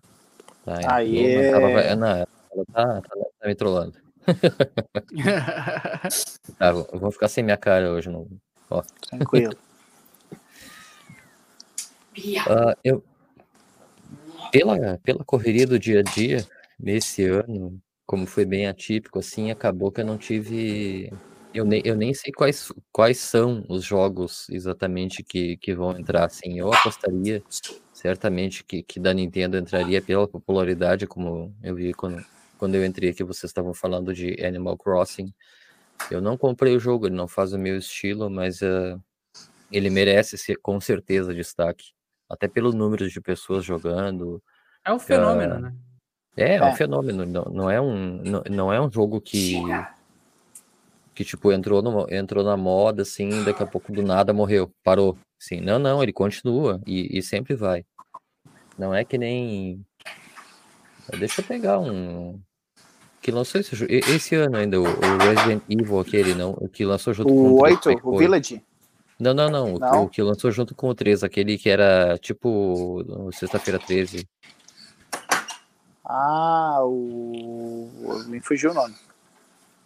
Tá, 0.65 0.95
Aê. 0.95 1.47
ela 1.47 1.59
vai- 1.71 1.95
Não, 1.95 2.07
ela 2.07 2.27
tá, 2.73 3.01
tá, 3.01 3.15
tá 3.39 3.47
me 3.47 3.55
trollando. 3.55 4.02
Tá, 6.57 6.71
vou- 6.71 6.87
eu 6.91 6.99
vou 6.99 7.11
ficar 7.11 7.27
sem 7.27 7.43
minha 7.43 7.57
cara 7.57 7.91
hoje. 7.91 8.09
Não... 8.09 8.27
Tranquilo. 9.09 9.55
Ah, 12.47 12.75
eu, 12.83 13.03
pela, 14.51 14.97
pela 14.99 15.23
correria 15.25 15.65
do 15.65 15.79
dia 15.79 15.99
a 15.99 16.03
dia, 16.03 16.45
nesse 16.79 17.23
ano, 17.25 17.79
como 18.05 18.27
foi 18.27 18.45
bem 18.45 18.67
atípico, 18.67 19.19
assim, 19.19 19.51
acabou 19.51 19.91
que 19.91 20.01
eu 20.01 20.05
não 20.05 20.17
tive. 20.17 21.11
Eu 21.53 21.65
nem, 21.65 21.81
eu 21.85 21.95
nem 21.95 22.13
sei 22.13 22.31
quais, 22.31 22.71
quais 22.91 23.19
são 23.19 23.63
os 23.69 23.83
jogos 23.83 24.49
exatamente 24.49 25.23
que, 25.23 25.57
que 25.57 25.73
vão 25.75 25.97
entrar, 25.97 26.25
assim. 26.25 26.59
Eu 26.59 26.71
apostaria, 26.73 27.43
certamente, 27.93 28.63
que, 28.63 28.83
que 28.83 28.99
da 28.99 29.13
Nintendo 29.13 29.57
entraria 29.57 30.01
pela 30.01 30.27
popularidade, 30.27 31.07
como 31.07 31.53
eu 31.63 31.75
vi 31.75 31.93
quando, 31.93 32.23
quando 32.63 32.75
eu 32.75 32.85
entrei 32.85 33.09
aqui, 33.09 33.25
vocês 33.25 33.49
estavam 33.49 33.73
falando 33.73 34.13
de 34.13 34.41
Animal 34.41 34.77
Crossing. 34.77 35.33
Eu 36.09 36.21
não 36.21 36.37
comprei 36.37 36.73
o 36.73 36.79
jogo, 36.79 37.07
ele 37.07 37.15
não 37.15 37.27
faz 37.27 37.51
o 37.51 37.59
meu 37.59 37.77
estilo, 37.77 38.29
mas 38.29 38.63
ah, 38.63 38.97
ele 39.69 39.89
merece 39.89 40.37
ser, 40.37 40.55
com 40.61 40.79
certeza 40.79 41.33
destaque. 41.33 41.91
Até 42.29 42.47
pelo 42.47 42.71
número 42.71 43.09
de 43.09 43.19
pessoas 43.19 43.65
jogando. 43.65 44.41
É 44.85 44.93
um 44.93 44.97
fenômeno, 44.97 45.59
né? 45.59 45.75
É, 46.37 46.55
é 46.55 46.63
um 46.63 46.67
É. 46.67 46.73
fenômeno. 46.73 47.25
Não, 47.25 47.43
não 47.51 47.69
é 47.69 47.81
um, 47.81 48.23
não, 48.23 48.43
não 48.49 48.73
é 48.73 48.79
um 48.79 48.89
jogo 48.89 49.19
que 49.19 49.55
que 51.13 51.25
tipo 51.25 51.51
entrou 51.51 51.81
no, 51.81 52.07
entrou 52.09 52.45
na 52.45 52.55
moda 52.55 53.01
assim, 53.01 53.43
daqui 53.43 53.61
a 53.61 53.67
pouco 53.67 53.91
do 53.91 54.01
nada 54.01 54.31
morreu, 54.31 54.71
parou. 54.81 55.17
Sim, 55.37 55.59
não, 55.59 55.77
não, 55.77 56.01
ele 56.01 56.13
continua 56.13 56.81
e, 56.87 57.17
e 57.17 57.21
sempre 57.21 57.55
vai. 57.55 57.85
Não 58.77 58.95
é 58.95 59.03
que 59.03 59.17
nem 59.17 59.85
Deixa 61.17 61.41
eu 61.41 61.45
pegar 61.45 61.79
um 61.79 62.41
que 63.23 63.31
lançou 63.31 63.61
esse, 63.61 63.73
esse 63.89 64.35
ano 64.35 64.57
ainda 64.57 64.79
o, 64.79 64.83
o 64.83 65.17
Resident 65.17 65.63
Evil 65.69 65.99
aquele 65.99 66.35
não, 66.35 66.51
o 66.51 66.67
que 66.67 66.83
lançou 66.83 67.13
junto 67.13 67.29
com 67.33 67.39
O 67.39 67.53
o 67.55 67.61
3, 67.63 67.73
8, 67.73 67.81
como 67.83 67.97
é 67.97 68.01
que 68.01 68.07
o? 68.07 68.17
Village. 68.17 68.61
Não, 69.17 69.33
não, 69.33 69.49
não, 69.49 69.73
o- 69.75 69.79
Não? 69.79 70.03
o 70.03 70.09
que 70.09 70.21
lançou 70.21 70.51
junto 70.51 70.75
com 70.75 70.89
o 70.89 70.93
3, 70.93 71.23
aquele 71.23 71.57
que 71.57 71.69
era 71.69 72.17
tipo 72.17 72.49
o 73.07 73.31
sexta-feira 73.31 73.79
13. 73.79 74.27
Ah, 76.05 76.79
o. 76.83 77.89
Me 78.27 78.41
fugiu 78.41 78.71
o 78.71 78.73
nome. 78.73 78.93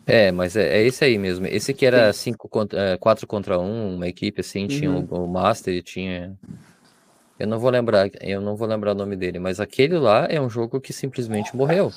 É, 0.07 0.31
mas 0.31 0.55
é, 0.55 0.79
é 0.79 0.83
esse 0.88 1.03
aí 1.05 1.17
mesmo. 1.17 1.45
Esse 1.45 1.73
que 1.73 1.85
era 1.85 2.11
contra, 2.49 2.79
é, 2.79 2.97
quatro 2.97 3.27
contra 3.27 3.59
um, 3.59 3.95
uma 3.95 4.07
equipe 4.07 4.41
assim, 4.41 4.65
tinha 4.65 4.89
o, 4.91 5.05
o 5.25 5.27
Master 5.27 5.73
e 5.75 5.83
tinha. 5.83 6.35
Eu 7.38 7.45
não 7.45 7.59
vou 7.59 7.69
lembrar, 7.69 8.09
eu 8.21 8.41
não 8.41 8.55
vou 8.55 8.67
lembrar 8.67 8.93
o 8.93 8.95
nome 8.95 9.15
dele, 9.15 9.38
mas 9.38 9.59
aquele 9.59 9.99
lá 9.99 10.25
é 10.27 10.41
um 10.41 10.49
jogo 10.49 10.81
que 10.81 10.91
simplesmente 10.91 11.55
morreu. 11.55 11.91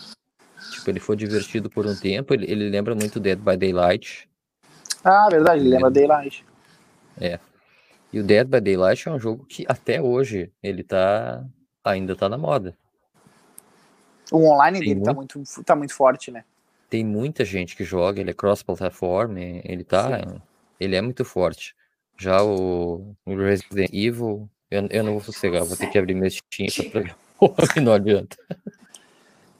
Tipo, 0.70 0.90
ele 0.90 1.00
foi 1.00 1.16
divertido 1.16 1.70
por 1.70 1.86
um 1.86 1.96
tempo, 1.96 2.34
ele, 2.34 2.50
ele 2.50 2.68
lembra 2.68 2.94
muito 2.94 3.18
Dead 3.18 3.38
by 3.38 3.56
Daylight. 3.56 4.28
Ah, 5.02 5.28
verdade, 5.30 5.60
ele 5.60 5.70
lembra 5.70 5.90
Daylight. 5.90 6.44
E 8.12 8.18
o 8.18 8.24
Dead 8.24 8.46
by 8.46 8.60
Daylight 8.60 9.08
é 9.08 9.12
um 9.12 9.18
jogo 9.18 9.44
que 9.44 9.64
até 9.68 10.02
hoje 10.02 10.50
ele 10.62 10.82
tá 10.82 11.44
ainda 11.84 12.16
tá 12.16 12.28
na 12.28 12.36
moda. 12.36 12.76
O 14.32 14.48
online 14.48 14.78
Tem 14.78 14.88
dele 14.88 15.04
tá 15.04 15.14
muito, 15.14 15.42
tá 15.64 15.76
muito 15.76 15.94
forte, 15.94 16.30
né? 16.30 16.44
Tem 16.88 17.04
muita 17.04 17.44
gente 17.44 17.76
que 17.76 17.84
joga, 17.84 18.20
ele 18.20 18.30
é 18.30 18.34
cross-platform, 18.34 19.36
ele 19.64 19.84
tá, 19.84 20.40
ele 20.78 20.96
é 20.96 21.00
muito 21.00 21.24
forte. 21.24 21.74
Já 22.18 22.42
o, 22.42 23.14
o 23.24 23.36
Resident 23.36 23.90
Evil, 23.92 24.48
eu, 24.70 24.86
eu 24.90 25.04
não 25.04 25.12
vou 25.12 25.20
sossegar, 25.20 25.64
vou 25.64 25.76
ter 25.76 25.86
que 25.88 25.98
abrir 25.98 26.14
meu 26.14 26.28
Steam 26.28 26.68
só 26.68 26.82
pra 26.90 27.00
ver. 27.00 27.14
Não 27.80 27.94
adianta. 27.94 28.36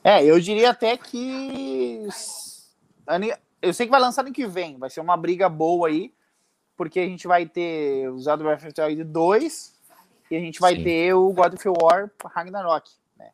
É, 0.02 0.24
eu 0.24 0.40
diria 0.40 0.70
até 0.70 0.96
que. 0.96 2.06
Eu 3.60 3.74
sei 3.74 3.86
que 3.86 3.90
vai 3.90 4.00
lançar 4.00 4.22
ano 4.22 4.32
que 4.32 4.46
vem, 4.46 4.78
vai 4.78 4.88
ser 4.88 5.00
uma 5.00 5.16
briga 5.16 5.48
boa 5.48 5.88
aí, 5.88 6.14
porque 6.76 7.00
a 7.00 7.06
gente 7.06 7.26
vai 7.26 7.46
ter 7.46 8.08
usado 8.10 8.42
o 8.42 8.48
Wild 8.48 9.04
2 9.04 9.80
e 10.30 10.36
a 10.36 10.40
gente 10.40 10.60
vai 10.60 10.76
Sim. 10.76 10.84
ter 10.84 11.14
o 11.14 11.32
God 11.32 11.54
of 11.54 11.68
War 11.68 12.10
Ragnarok. 12.24 12.90
Né? 13.18 13.30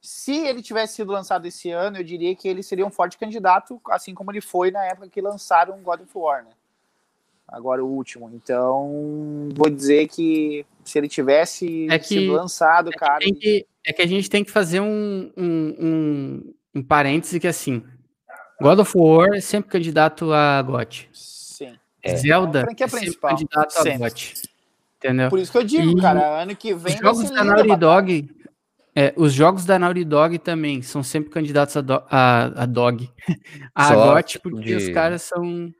Se 0.00 0.36
ele 0.46 0.60
tivesse 0.60 0.96
sido 0.96 1.12
lançado 1.12 1.46
esse 1.46 1.70
ano, 1.70 1.96
eu 1.96 2.04
diria 2.04 2.36
que 2.36 2.46
ele 2.46 2.62
seria 2.62 2.84
um 2.84 2.90
forte 2.90 3.16
candidato, 3.16 3.80
assim 3.88 4.14
como 4.14 4.30
ele 4.30 4.42
foi 4.42 4.70
na 4.70 4.84
época 4.84 5.08
que 5.08 5.20
lançaram 5.22 5.78
o 5.78 5.82
God 5.82 6.02
of 6.02 6.10
War, 6.14 6.44
né? 6.44 6.50
Agora 7.52 7.84
o 7.84 7.86
último. 7.88 8.30
Então, 8.34 9.48
vou 9.54 9.68
dizer 9.68 10.08
que 10.08 10.64
se 10.82 10.98
ele 10.98 11.06
tivesse 11.08 11.86
É 11.90 11.98
que- 11.98 12.06
sido 12.06 12.32
lançado, 12.32 12.88
É 12.88 12.92
que, 12.92 12.98
cara. 12.98 13.18
tem 13.18 13.34
que- 13.34 13.66
é 13.86 13.92
que 13.92 14.00
a 14.02 14.06
gente 14.08 14.30
tem 14.30 14.42
que 14.42 14.50
fazer 14.50 14.80
um, 14.80 15.30
um, 15.36 15.76
um, 15.78 16.54
um 16.76 16.82
parêntese 16.82 17.38
que 17.38 17.46
assim, 17.46 17.82
God 18.60 18.78
of 18.78 18.92
War 18.96 19.28
é 19.34 19.40
sempre 19.40 19.70
candidato 19.70 20.32
a 20.32 20.62
GOT. 20.62 21.08
Sim. 21.12 21.74
É. 22.02 22.16
Zelda 22.16 22.62
franquia 22.62 22.86
é 22.86 22.88
sempre 22.88 23.04
principal, 23.06 23.30
candidato 23.30 23.76
a. 23.78 23.98
GOT. 23.98 24.34
Entendeu? 24.98 25.28
Por 25.30 25.38
isso 25.40 25.52
que 25.52 25.58
eu 25.58 25.64
digo, 25.64 25.98
E 25.98 26.00
cara, 26.00 26.42
ano 26.42 26.54
que 26.56 26.72
Os 26.72 26.82
vem 26.82 26.94
vai 26.96 27.02
jogos 27.02 27.30
da 27.30 27.42
Naughty. 27.44 27.76
Dog, 27.76 28.30
é, 28.94 29.12
os 29.16 29.32
jogos 29.32 29.64
da 29.66 29.78
Naughty 29.78 30.04
Dog 30.04 30.38
também 30.38 30.80
são 30.80 31.02
sempre 31.02 31.28
candidatos 31.30 31.76
a, 31.76 31.80
do- 31.80 32.02
a, 32.08 32.62
a 32.62 32.66
Dog. 32.66 33.10
A 33.74 33.94
GOT, 33.94 34.38
porque 34.38 34.62
de- 34.64 34.74
os 34.76 34.88
caras 34.90 35.22
são. 35.22 35.72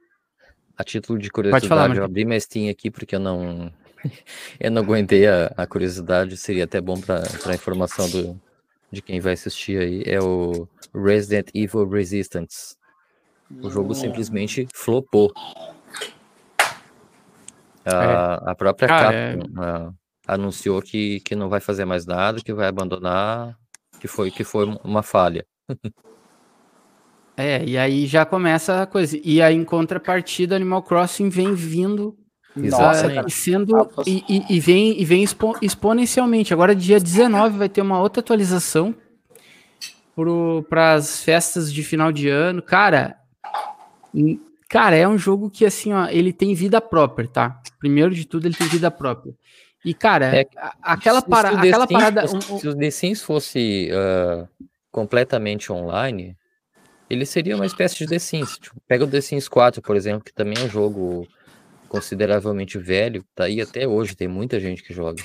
A 0.77 0.83
título 0.83 1.19
de 1.19 1.27
falar, 1.27 1.49
curiosidade, 1.51 1.75
eu 1.75 1.77
Marquinhos. 1.79 2.05
abri 2.05 2.25
minha 2.25 2.39
Steam 2.39 2.69
aqui 2.69 2.89
porque 2.89 3.15
eu 3.15 3.19
não 3.19 3.71
eu 4.59 4.71
não 4.71 4.81
aguentei 4.81 5.27
a, 5.27 5.47
a 5.55 5.67
curiosidade, 5.67 6.35
seria 6.37 6.63
até 6.63 6.81
bom 6.81 6.99
para 6.99 7.23
a 7.45 7.53
informação 7.53 8.09
do, 8.09 8.39
de 8.91 9.01
quem 9.01 9.19
vai 9.19 9.33
assistir 9.33 9.79
aí, 9.79 10.03
é 10.05 10.21
o 10.21 10.67
Resident 10.93 11.49
Evil 11.53 11.87
Resistance. 11.87 12.75
O 13.61 13.69
jogo 13.69 13.93
simplesmente 13.93 14.67
flopou. 14.73 15.31
A, 17.85 18.51
a 18.51 18.55
própria 18.55 18.87
Cara, 18.87 19.13
é- 19.13 19.35
Capcom 19.35 19.61
ah, 19.61 19.91
anunciou 20.27 20.81
que, 20.81 21.19
que 21.19 21.35
não 21.35 21.49
vai 21.49 21.59
fazer 21.59 21.85
mais 21.85 22.05
nada, 22.05 22.41
que 22.41 22.53
vai 22.53 22.67
abandonar, 22.67 23.57
que 23.99 24.07
foi, 24.07 24.31
que 24.31 24.43
foi 24.43 24.65
uma 24.83 25.03
falha. 25.03 25.45
É, 27.35 27.63
e 27.65 27.77
aí 27.77 28.05
já 28.05 28.25
começa 28.25 28.81
a 28.81 28.85
coisa. 28.85 29.17
E 29.23 29.41
aí, 29.41 29.55
em 29.55 29.63
contrapartida, 29.63 30.55
Animal 30.55 30.83
Crossing 30.83 31.29
vem 31.29 31.53
vindo 31.55 32.15
Nossa, 32.55 33.07
ah, 33.07 33.13
cara. 33.15 33.27
e 33.27 33.31
sendo 33.31 33.89
e, 34.05 34.23
e- 34.29 34.45
e 34.55 34.59
vem 34.59 35.01
e 35.01 35.03
vem 35.03 35.23
expo- 35.23 35.57
exponencialmente. 35.61 36.53
Agora 36.53 36.75
dia 36.75 36.99
19 36.99 37.57
vai 37.57 37.67
ter 37.69 37.81
uma 37.81 37.99
outra 37.99 38.19
atualização 38.21 38.93
para 40.69 40.93
as 40.93 41.23
festas 41.23 41.73
de 41.73 41.83
final 41.83 42.11
de 42.11 42.29
ano. 42.29 42.61
Cara, 42.61 43.17
cara, 44.69 44.95
é 44.95 45.07
um 45.07 45.17
jogo 45.17 45.49
que 45.49 45.65
assim, 45.65 45.91
ó, 45.93 46.07
ele 46.07 46.31
tem 46.31 46.53
vida 46.53 46.79
própria, 46.79 47.27
tá? 47.27 47.59
Primeiro 47.79 48.13
de 48.13 48.25
tudo, 48.25 48.45
ele 48.47 48.55
tem 48.55 48.67
vida 48.67 48.91
própria. 48.91 49.33
E 49.83 49.93
cara, 49.93 50.27
É, 50.35 50.45
aquela, 50.81 51.21
para, 51.21 51.49
aquela 51.49 51.87
Sims 51.87 51.99
parada 51.99 52.27
fosse- 52.27 52.51
um- 52.51 52.55
um- 52.55 52.59
Se 52.59 52.67
o 52.67 52.75
The 52.77 52.91
Sims 52.91 53.21
fosse 53.23 53.89
ah, 53.91 54.47
completamente 54.91 55.71
online, 55.73 56.37
ele 57.09 57.25
seria 57.25 57.55
uma 57.55 57.65
espécie 57.65 57.95
de 57.97 58.07
The 58.07 58.19
Sims. 58.19 58.57
Tipo, 58.57 58.79
pega 58.87 59.03
o 59.03 59.07
The 59.07 59.21
Sims 59.21 59.47
4, 59.47 59.81
por 59.81 59.95
exemplo, 59.95 60.23
que 60.23 60.33
também 60.33 60.55
é 60.57 60.65
um 60.65 60.69
jogo 60.69 61.27
consideravelmente 61.87 62.77
velho, 62.79 63.23
tá 63.35 63.43
aí 63.43 63.61
até 63.61 63.87
hoje, 63.87 64.15
tem 64.15 64.27
muita 64.27 64.59
gente 64.59 64.81
que 64.81 64.93
joga. 64.93 65.23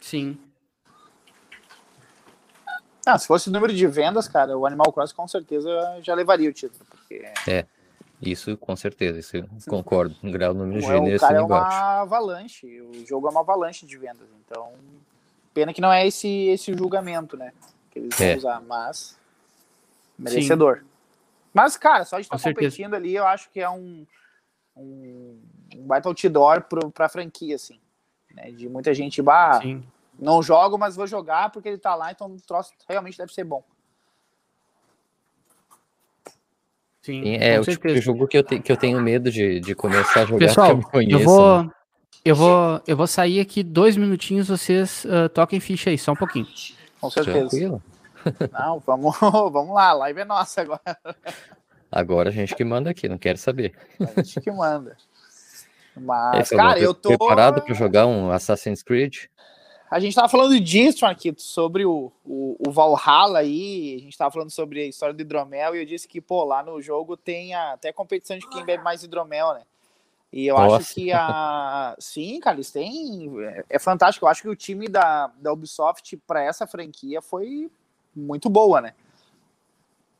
sim. 0.00 0.36
Ah, 3.06 3.18
se 3.18 3.26
fosse 3.26 3.48
o 3.48 3.52
número 3.52 3.72
de 3.72 3.86
vendas, 3.86 4.26
cara, 4.26 4.56
o 4.56 4.66
Animal 4.66 4.90
Crossing 4.92 5.14
com 5.14 5.28
certeza 5.28 5.68
já 6.02 6.14
levaria 6.14 6.48
o 6.48 6.52
título. 6.52 6.84
Porque 6.90 7.22
Isso, 8.20 8.56
com 8.56 8.74
certeza, 8.74 9.18
isso 9.18 9.36
eu 9.36 9.46
concordo. 9.68 10.16
Um 10.22 10.30
grau, 10.32 10.54
número, 10.54 10.78
o, 10.78 10.80
gênero, 10.80 11.16
o 11.16 11.20
cara 11.20 11.34
é 11.34 11.36
assim, 11.36 11.44
igual. 11.44 11.60
uma 11.62 12.00
avalanche. 12.00 12.80
O 12.80 13.06
jogo 13.06 13.26
é 13.28 13.30
uma 13.30 13.40
avalanche 13.40 13.84
de 13.84 13.98
vendas. 13.98 14.26
Então, 14.46 14.72
pena 15.52 15.74
que 15.74 15.82
não 15.82 15.92
é 15.92 16.06
esse, 16.06 16.28
esse 16.48 16.72
julgamento, 16.74 17.36
né? 17.36 17.52
Que 17.90 17.98
eles 17.98 18.16
vão 18.16 18.26
É. 18.26 18.36
usar, 18.36 18.60
mas 18.62 19.18
merecedor. 20.18 20.82
Mas, 21.52 21.76
cara, 21.76 22.04
só 22.04 22.18
de 22.18 22.28
Com 22.28 22.36
estar 22.36 22.38
certeza. 22.38 22.70
competindo 22.70 22.94
ali, 22.94 23.14
eu 23.14 23.26
acho 23.26 23.48
que 23.50 23.60
é 23.60 23.70
um, 23.70 24.04
um, 24.76 25.40
um 25.76 25.86
baita 25.86 26.08
outdoor 26.08 26.62
pro, 26.62 26.90
pra 26.90 27.08
franquia, 27.08 27.54
assim. 27.54 27.78
Né? 28.34 28.50
De 28.50 28.68
muita 28.68 28.92
gente, 28.92 29.22
bah, 29.22 29.60
Sim. 29.60 29.84
não 30.18 30.42
jogo, 30.42 30.76
mas 30.76 30.96
vou 30.96 31.06
jogar 31.06 31.50
porque 31.50 31.68
ele 31.68 31.78
tá 31.78 31.94
lá, 31.94 32.10
então 32.10 32.28
o 32.28 32.40
troço 32.40 32.72
realmente 32.88 33.16
deve 33.16 33.32
ser 33.32 33.44
bom. 33.44 33.62
Sim, 37.02 37.22
Sim, 37.22 37.36
é 37.36 37.60
o 37.60 37.64
tipo 37.64 37.72
certeza. 37.72 37.94
de 37.96 38.00
jogo 38.00 38.26
que 38.26 38.38
eu, 38.38 38.42
te- 38.42 38.60
que 38.60 38.72
eu 38.72 38.76
tenho 38.78 39.00
medo 39.00 39.30
de, 39.30 39.60
de 39.60 39.74
começar 39.74 40.22
a 40.22 40.24
jogar, 40.24 40.38
que 40.38 40.44
eu 40.44 40.48
Pessoal, 40.48 40.70
eu 40.70 40.82
conheço. 40.82 41.18
né? 41.18 41.24
vou, 41.24 41.72
eu 42.24 42.34
vou, 42.34 42.82
eu 42.86 42.96
vou 42.96 43.06
sair 43.06 43.40
aqui 43.40 43.62
dois 43.62 43.94
minutinhos. 43.94 44.48
Vocês 44.48 45.06
ah, 45.06 45.28
toquem 45.28 45.60
ficha 45.60 45.90
aí, 45.90 45.98
só 45.98 46.12
um 46.12 46.16
pouquinho. 46.16 46.46
Com 46.98 47.10
certeza. 47.10 47.40
Tranquilo. 47.40 47.82
Não, 48.52 48.78
vamos, 48.80 49.16
vamos 49.20 49.74
lá, 49.74 49.88
a 49.90 49.92
live 49.94 50.20
é 50.20 50.24
nossa 50.24 50.62
agora. 50.62 50.98
Agora 51.90 52.28
a 52.30 52.32
gente 52.32 52.54
que 52.54 52.64
manda 52.64 52.90
aqui, 52.90 53.08
não 53.08 53.18
quero 53.18 53.38
saber. 53.38 53.74
A 54.00 54.20
gente 54.20 54.40
que 54.40 54.50
manda. 54.50 54.96
Mas, 55.96 56.48
cara, 56.50 56.78
eu 56.78 56.92
tô. 56.92 57.10
preparado 57.10 57.62
para 57.62 57.74
jogar 57.74 58.06
um 58.06 58.30
Assassin's 58.30 58.82
Creed? 58.82 59.26
A 59.88 60.00
gente 60.00 60.14
tava 60.16 60.28
falando 60.28 60.58
disso, 60.58 61.04
Marquito, 61.04 61.40
sobre 61.40 61.84
o, 61.84 62.10
o, 62.24 62.56
o 62.66 62.72
Valhalla 62.72 63.38
aí. 63.38 63.96
A 63.96 64.00
gente 64.02 64.18
tava 64.18 64.32
falando 64.32 64.50
sobre 64.50 64.80
a 64.80 64.86
história 64.86 65.14
do 65.14 65.20
hidromel 65.20 65.76
e 65.76 65.80
eu 65.80 65.86
disse 65.86 66.08
que, 66.08 66.20
pô, 66.20 66.42
lá 66.42 66.64
no 66.64 66.82
jogo 66.82 67.16
tem 67.16 67.54
a- 67.54 67.74
até 67.74 67.92
competição 67.92 68.36
de 68.36 68.48
quem 68.48 68.64
bebe 68.64 68.82
mais 68.82 69.04
hidromel, 69.04 69.54
né? 69.54 69.62
E 70.32 70.48
eu 70.48 70.56
Nossa. 70.56 70.78
acho 70.78 70.94
que 70.94 71.12
a. 71.12 71.94
Sim, 72.00 72.40
cara, 72.40 72.56
eles 72.56 72.72
têm. 72.72 73.30
É, 73.40 73.64
é 73.70 73.78
fantástico. 73.78 74.26
Eu 74.26 74.30
acho 74.30 74.42
que 74.42 74.48
o 74.48 74.56
time 74.56 74.88
da, 74.88 75.30
da 75.36 75.52
Ubisoft 75.52 76.16
para 76.26 76.42
essa 76.42 76.66
franquia 76.66 77.22
foi 77.22 77.70
muito 78.14 78.48
boa, 78.48 78.80
né? 78.80 78.94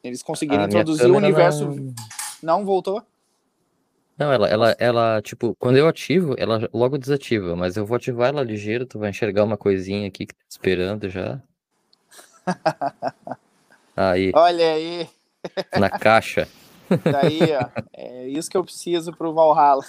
Eles 0.03 0.22
conseguiram 0.22 0.64
introduzir 0.64 1.11
o 1.11 1.16
universo. 1.16 1.66
Não... 1.68 1.95
Não 2.42 2.64
voltou? 2.64 3.03
não, 4.16 4.32
ela, 4.32 4.49
ela, 4.49 4.76
ela, 4.78 5.22
tipo, 5.22 5.57
quando 5.59 5.76
eu 5.76 5.88
ativo, 5.88 6.34
ela 6.38 6.68
logo 6.72 6.97
desativa, 6.99 7.57
mas 7.57 7.76
eu 7.76 7.84
vou 7.84 7.97
ativar 7.97 8.28
ela 8.28 8.42
ligeiro, 8.42 8.86
tu 8.86 8.99
vai 8.99 9.11
enxergar 9.11 9.42
uma 9.42 9.57
coisinha 9.57 10.07
aqui 10.07 10.26
que 10.26 10.34
tá 10.34 10.45
esperando 10.49 11.09
já. 11.09 11.40
Aí, 13.97 14.32
Olha 14.34 14.72
aí, 14.72 15.09
na 15.78 15.88
caixa. 15.88 16.49
daí, 16.90 17.38
ó. 17.55 17.68
É 17.92 18.26
isso 18.26 18.51
que 18.51 18.57
eu 18.57 18.64
preciso 18.64 19.12
pro 19.12 19.32
Valhalla. 19.32 19.84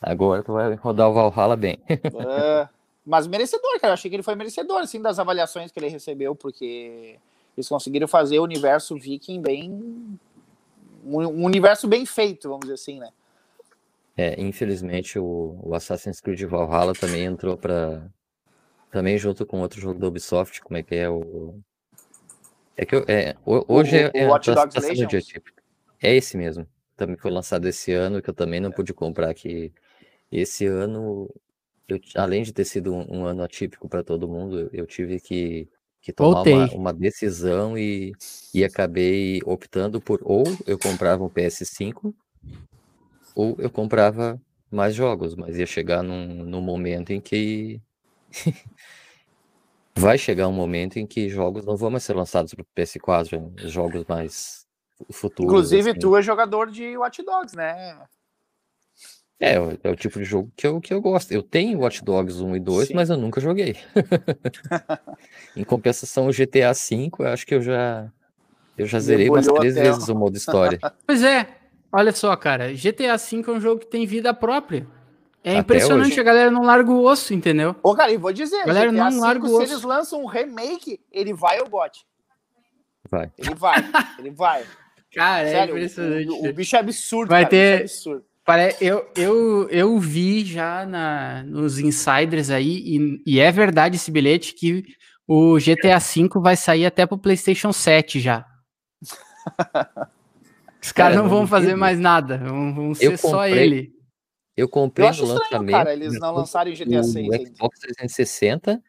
Agora 0.00 0.44
tu 0.44 0.52
vai 0.52 0.74
rodar 0.74 1.08
o 1.08 1.12
Valhalla 1.12 1.56
bem. 1.56 1.78
É, 1.88 2.68
mas 3.04 3.26
merecedor, 3.26 3.72
cara. 3.80 3.90
Eu 3.90 3.94
achei 3.94 4.10
que 4.10 4.16
ele 4.16 4.22
foi 4.22 4.34
merecedor, 4.34 4.78
assim, 4.78 5.00
das 5.00 5.18
avaliações 5.18 5.70
que 5.70 5.78
ele 5.78 5.88
recebeu, 5.88 6.34
porque 6.34 7.16
eles 7.56 7.68
conseguiram 7.68 8.08
fazer 8.08 8.38
o 8.38 8.42
universo 8.42 8.96
viking 8.96 9.40
bem. 9.40 10.18
Um 11.04 11.44
universo 11.44 11.86
bem 11.86 12.06
feito, 12.06 12.48
vamos 12.48 12.62
dizer 12.62 12.74
assim, 12.74 12.98
né? 12.98 13.10
É, 14.16 14.40
infelizmente 14.40 15.18
o, 15.18 15.58
o 15.62 15.74
Assassin's 15.74 16.20
Creed 16.20 16.42
Valhalla 16.44 16.92
também 16.94 17.24
entrou 17.24 17.56
pra. 17.56 18.06
Também 18.90 19.18
junto 19.18 19.44
com 19.44 19.60
outro 19.60 19.80
jogo 19.80 19.98
da 19.98 20.06
Ubisoft, 20.06 20.62
como 20.62 20.76
é 20.76 20.82
que 20.82 20.94
é 20.94 21.10
o. 21.10 21.58
É 22.76 22.86
que 22.86 22.94
eu, 22.94 23.04
é, 23.08 23.34
ho- 23.44 23.64
hoje 23.68 23.96
O- 23.96 23.98
é, 23.98 24.10
é 24.14 24.26
o 24.26 24.30
Watch 24.30 24.46
tá- 24.54 24.64
Dogs 24.64 24.74
tá 24.88 25.06
dia 25.06 25.20
típico. 25.20 25.60
É 26.00 26.14
esse 26.14 26.36
mesmo. 26.36 26.66
Também 26.96 27.16
foi 27.16 27.30
lançado 27.30 27.66
esse 27.66 27.92
ano, 27.92 28.22
que 28.22 28.30
eu 28.30 28.34
também 28.34 28.60
não 28.60 28.70
pude 28.70 28.94
comprar 28.94 29.28
aqui. 29.30 29.72
Esse 30.30 30.64
ano, 30.66 31.28
eu, 31.88 32.00
além 32.14 32.42
de 32.42 32.52
ter 32.52 32.64
sido 32.64 32.94
um, 32.94 33.20
um 33.20 33.26
ano 33.26 33.42
atípico 33.42 33.88
para 33.88 34.02
todo 34.02 34.28
mundo, 34.28 34.60
eu, 34.60 34.70
eu 34.72 34.86
tive 34.86 35.20
que, 35.20 35.68
que 36.00 36.12
tomar 36.12 36.42
uma, 36.42 36.66
uma 36.72 36.92
decisão 36.92 37.76
e, 37.76 38.12
e 38.54 38.64
acabei 38.64 39.40
optando 39.44 40.00
por 40.00 40.20
ou 40.22 40.44
eu 40.66 40.78
comprava 40.78 41.22
um 41.22 41.28
PS5 41.28 42.14
ou 43.34 43.56
eu 43.58 43.70
comprava 43.70 44.40
mais 44.70 44.94
jogos, 44.94 45.34
mas 45.34 45.58
ia 45.58 45.66
chegar 45.66 46.02
num, 46.02 46.44
num 46.44 46.60
momento 46.60 47.10
em 47.10 47.20
que 47.20 47.80
vai 49.96 50.18
chegar 50.18 50.48
um 50.48 50.52
momento 50.52 50.98
em 50.98 51.06
que 51.06 51.28
jogos 51.28 51.64
não 51.64 51.76
vão 51.76 51.90
mais 51.90 52.04
ser 52.04 52.14
lançados 52.14 52.54
para 52.54 52.64
PS4, 52.76 53.68
jogos 53.68 54.04
mais 54.06 54.66
futuros. 55.10 55.52
Inclusive, 55.52 55.90
assim. 55.90 55.98
tu 55.98 56.16
é 56.16 56.22
jogador 56.22 56.70
de 56.70 56.96
Watch 56.96 57.22
Dogs, 57.22 57.56
né? 57.56 58.00
É, 59.40 59.58
o- 59.60 59.78
é 59.82 59.90
o 59.90 59.96
tipo 59.96 60.18
de 60.18 60.24
jogo 60.24 60.50
que 60.56 60.66
eu, 60.66 60.80
que 60.80 60.94
eu 60.94 61.00
gosto. 61.00 61.32
Eu 61.32 61.42
tenho 61.42 61.80
Watch 61.80 62.02
Dogs 62.04 62.40
1 62.42 62.56
e 62.56 62.60
2, 62.60 62.88
Sim. 62.88 62.94
mas 62.94 63.10
eu 63.10 63.16
nunca 63.16 63.40
joguei. 63.40 63.76
em 65.56 65.64
compensação, 65.64 66.26
o 66.28 66.32
GTA 66.32 66.72
V, 66.72 67.10
eu 67.18 67.26
acho 67.28 67.46
que 67.46 67.54
eu 67.54 67.60
já 67.62 68.10
eu 68.76 68.86
já 68.86 68.98
zerei 68.98 69.28
umas 69.28 69.46
três 69.46 69.74
vezes 69.74 70.08
o 70.08 70.14
modo 70.14 70.36
história. 70.36 70.78
Pois 71.06 71.22
é, 71.22 71.46
olha 71.92 72.12
só, 72.12 72.34
cara, 72.36 72.72
GTA 72.72 73.16
V 73.16 73.44
é 73.46 73.50
um 73.50 73.60
jogo 73.60 73.80
que 73.80 73.86
tem 73.86 74.06
vida 74.06 74.32
própria. 74.34 74.86
É 75.42 75.50
Até 75.52 75.58
impressionante, 75.60 76.12
hoje. 76.12 76.20
a 76.20 76.24
galera 76.24 76.50
não 76.50 76.62
larga 76.62 76.90
o 76.90 77.04
osso, 77.04 77.34
entendeu? 77.34 77.76
Ô, 77.82 77.94
cara, 77.94 78.10
e 78.10 78.16
vou 78.16 78.32
dizer, 78.32 78.64
Galera, 78.64 78.90
GTA 78.90 79.10
não 79.10 79.20
larga 79.20 79.44
o 79.44 79.48
se 79.48 79.54
osso. 79.54 79.62
eles 79.74 79.82
lançam 79.82 80.22
um 80.22 80.26
remake, 80.26 80.98
ele 81.12 81.34
vai 81.34 81.58
ao 81.58 81.68
bote. 81.68 82.06
Vai. 83.10 83.30
Ele 83.36 83.54
vai, 83.54 83.76
ele 84.18 84.30
vai. 84.30 84.64
Cara, 85.14 85.46
Sério, 85.46 85.74
é 85.74 85.76
impressionante. 85.76 86.28
o, 86.30 86.48
o 86.48 86.52
bicho 86.52 86.74
é 86.74 86.78
absurdo, 86.80 87.28
Vai 87.28 87.44
cara, 87.44 87.48
o 87.48 87.50
bicho 87.50 87.62
é 87.62 87.76
ter- 87.76 87.82
absurdo. 87.82 88.24
Pare- 88.44 88.76
Eu, 88.80 89.10
eu, 89.16 89.68
eu 89.70 89.98
vi 89.98 90.44
já 90.44 90.84
na, 90.84 91.42
nos 91.44 91.78
insiders 91.78 92.50
aí, 92.50 92.82
e, 92.84 93.22
e 93.26 93.40
é 93.40 93.50
verdade 93.50 93.96
esse 93.96 94.10
bilhete, 94.10 94.54
que 94.54 94.84
o 95.26 95.58
GTA 95.58 95.98
V 95.98 96.28
vai 96.40 96.56
sair 96.56 96.84
até 96.84 97.06
pro 97.06 97.16
PlayStation 97.18 97.72
7 97.72 98.20
já. 98.20 98.44
Os 100.82 100.92
caras 100.92 101.14
Cara, 101.16 101.22
não 101.22 101.28
vão 101.28 101.46
fazer 101.46 101.74
mais 101.74 101.98
nada, 101.98 102.36
vão, 102.38 102.74
vão 102.74 102.94
ser 102.94 103.16
só 103.16 103.30
comprei 103.30 103.64
ele. 103.64 103.94
Eu 104.56 104.68
comprei 104.68 105.06
Eu 105.06 105.10
acho 105.10 105.22
no 105.22 105.28
estranho, 105.32 105.50
lançamento. 105.52 105.76
cara, 105.76 105.92
eles 105.92 106.20
não 106.20 106.34
lançarem 106.34 106.72
o 106.72 106.76
GTA 106.76 107.00
o 107.00 107.04
6 107.04 107.30
ainda. 107.32 107.50
Xbox 107.50 107.80
360. 107.80 108.82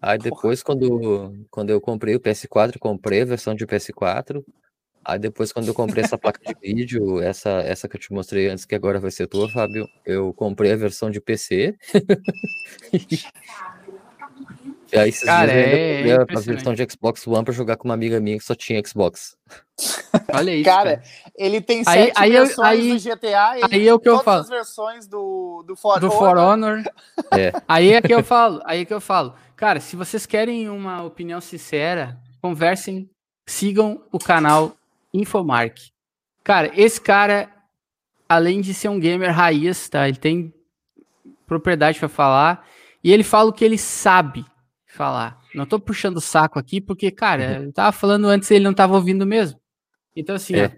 Aí 0.00 0.18
depois, 0.18 0.62
quando, 0.62 1.46
quando 1.50 1.70
eu 1.70 1.80
comprei 1.80 2.14
o 2.16 2.20
PS4, 2.20 2.78
comprei 2.78 3.22
a 3.22 3.24
versão 3.24 3.54
de 3.54 3.66
PS4. 3.66 4.44
Aí 5.04 5.18
depois, 5.18 5.52
quando 5.52 5.68
eu 5.68 5.74
comprei 5.74 6.02
essa 6.04 6.16
placa 6.18 6.40
de 6.44 6.54
vídeo, 6.74 7.20
essa, 7.20 7.50
essa 7.60 7.88
que 7.88 7.96
eu 7.96 8.00
te 8.00 8.12
mostrei 8.12 8.48
antes, 8.48 8.64
que 8.64 8.74
agora 8.74 8.98
vai 8.98 9.10
ser 9.10 9.26
tua, 9.26 9.48
Fábio, 9.50 9.86
eu 10.06 10.32
comprei 10.32 10.72
a 10.72 10.76
versão 10.76 11.10
de 11.10 11.20
PC. 11.20 11.76
e 14.92 14.98
aí, 14.98 15.08
esses 15.08 15.24
Cara, 15.24 15.52
dias 15.52 15.64
eu 15.66 15.68
ainda 15.98 16.08
é 16.14 16.18
comprei 16.18 16.36
a- 16.36 16.40
versão 16.40 16.74
de 16.74 16.86
Xbox 16.90 17.26
One 17.26 17.44
pra 17.44 17.52
jogar 17.52 17.76
com 17.76 17.88
uma 17.88 17.94
amiga 17.94 18.20
minha 18.20 18.38
que 18.38 18.44
só 18.44 18.54
tinha 18.54 18.80
Xbox. 18.86 19.36
Olha 20.32 20.54
isso, 20.54 20.64
Cara, 20.64 20.96
cara. 20.98 21.02
ele 21.36 21.60
tem 21.60 21.78
Aí- 21.86 22.06
sete 22.06 22.12
aí 22.16 22.34
eu- 22.34 22.46
versões 22.46 22.68
aí- 22.68 22.90
do 22.92 22.98
GTA. 22.98 23.54
Ele 23.58 23.66
aí 23.72 23.88
é 23.88 23.94
o 23.94 23.98
que 23.98 24.08
eu 24.08 24.12
todas 24.12 24.24
falo. 24.24 24.40
as 24.42 24.48
versões 24.48 25.06
do, 25.06 25.64
do 25.66 25.74
For 25.76 25.98
Do 26.00 26.06
Honor. 26.06 26.18
For 26.18 26.38
Honor. 26.38 26.82
É. 27.32 27.52
Aí 27.66 27.92
é 27.92 28.00
que 28.00 28.14
eu 28.14 28.22
falo, 28.22 28.60
aí 28.64 28.82
é 28.82 28.84
que 28.84 28.94
eu 28.94 29.00
falo. 29.00 29.34
Cara, 29.56 29.80
se 29.80 29.96
vocês 29.96 30.26
querem 30.26 30.68
uma 30.68 31.02
opinião 31.02 31.40
sincera, 31.40 32.16
conversem, 32.40 33.08
sigam 33.46 34.02
o 34.12 34.18
canal 34.18 34.76
Infomark. 35.14 35.78
Cara, 36.42 36.70
esse 36.74 37.00
cara, 37.00 37.48
além 38.28 38.60
de 38.60 38.74
ser 38.74 38.88
um 38.88 39.00
gamer 39.00 39.32
raiz, 39.32 39.88
tá? 39.88 40.06
Ele 40.08 40.18
tem 40.18 40.52
propriedade 41.46 41.98
pra 41.98 42.08
falar 42.08 42.66
e 43.02 43.12
ele 43.12 43.22
fala 43.22 43.48
o 43.50 43.52
que 43.52 43.64
ele 43.64 43.78
sabe 43.78 44.44
falar. 44.86 45.38
Não 45.54 45.64
tô 45.66 45.78
puxando 45.78 46.16
o 46.16 46.20
saco 46.20 46.58
aqui 46.58 46.80
porque, 46.80 47.10
cara, 47.10 47.62
eu 47.62 47.72
tava 47.72 47.92
falando 47.92 48.26
antes 48.26 48.50
e 48.50 48.54
ele 48.54 48.64
não 48.64 48.74
tava 48.74 48.94
ouvindo 48.94 49.24
mesmo. 49.26 49.58
Então 50.14 50.34
assim, 50.36 50.56
É. 50.56 50.76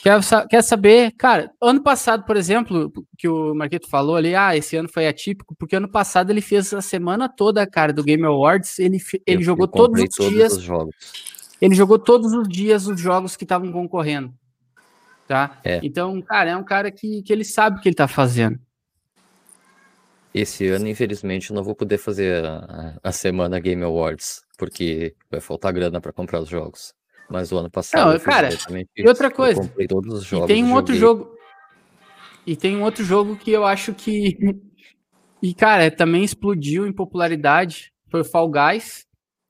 Quer, 0.00 0.20
quer 0.48 0.62
saber, 0.62 1.10
cara, 1.18 1.50
ano 1.60 1.82
passado, 1.82 2.22
por 2.24 2.36
exemplo, 2.36 2.92
que 3.18 3.26
o 3.26 3.52
Marquito 3.52 3.88
falou 3.90 4.14
ali, 4.14 4.32
ah, 4.32 4.56
esse 4.56 4.76
ano 4.76 4.88
foi 4.88 5.08
atípico, 5.08 5.56
porque 5.58 5.74
ano 5.74 5.88
passado 5.88 6.30
ele 6.30 6.40
fez 6.40 6.72
a 6.72 6.80
semana 6.80 7.28
toda, 7.28 7.66
cara, 7.66 7.92
do 7.92 8.04
Game 8.04 8.24
Awards, 8.24 8.78
ele, 8.78 8.98
ele 9.26 9.40
Eu- 9.40 9.44
jogou 9.44 9.64
eu 9.64 9.68
todos 9.72 10.00
os 10.00 10.08
todos 10.10 10.32
dias, 10.32 10.52
os 10.52 10.62
jogos. 10.62 10.94
Ele 11.60 11.74
jogou 11.74 11.98
todos 11.98 12.32
os 12.32 12.48
dias 12.48 12.86
os 12.86 13.00
jogos 13.00 13.36
que 13.36 13.44
estavam 13.44 13.70
concorrendo, 13.72 14.32
tá? 15.26 15.58
É. 15.64 15.80
Então, 15.82 16.20
cara, 16.22 16.50
é 16.50 16.56
um 16.56 16.64
cara 16.64 16.90
que, 16.90 17.22
que 17.22 17.32
ele 17.32 17.44
sabe 17.44 17.78
o 17.78 17.80
que 17.80 17.88
ele 17.88 17.96
tá 17.96 18.08
fazendo. 18.08 18.58
Esse 20.32 20.66
ano, 20.68 20.86
infelizmente, 20.86 21.50
eu 21.50 21.56
não 21.56 21.64
vou 21.64 21.74
poder 21.74 21.98
fazer 21.98 22.44
a, 22.44 22.98
a 23.02 23.12
semana 23.12 23.58
Game 23.58 23.82
Awards, 23.82 24.42
porque 24.56 25.14
vai 25.30 25.40
faltar 25.40 25.72
grana 25.72 26.00
pra 26.00 26.12
comprar 26.12 26.40
os 26.40 26.48
jogos. 26.48 26.94
Mas 27.30 27.50
o 27.52 27.58
ano 27.58 27.70
passado 27.70 28.12
Não, 28.12 28.20
cara, 28.20 28.48
e 28.96 29.06
outra 29.06 29.30
coisa, 29.30 29.60
comprei 29.60 29.86
todos 29.86 30.14
os 30.14 30.24
E 30.24 30.28
jogos. 30.28 30.46
tem 30.46 30.64
um 30.64 30.72
outro 30.74 30.94
jogo. 30.94 31.30
E 32.46 32.56
tem 32.56 32.76
um 32.76 32.82
outro 32.82 33.04
jogo 33.04 33.36
que 33.36 33.50
eu 33.50 33.64
acho 33.64 33.92
que. 33.94 34.36
E, 35.40 35.54
cara, 35.54 35.88
também 35.88 36.24
explodiu 36.24 36.84
em 36.84 36.92
popularidade. 36.92 37.92
Foi 38.10 38.22
o 38.22 38.24
Fall 38.24 38.50
Guys. 38.50 39.06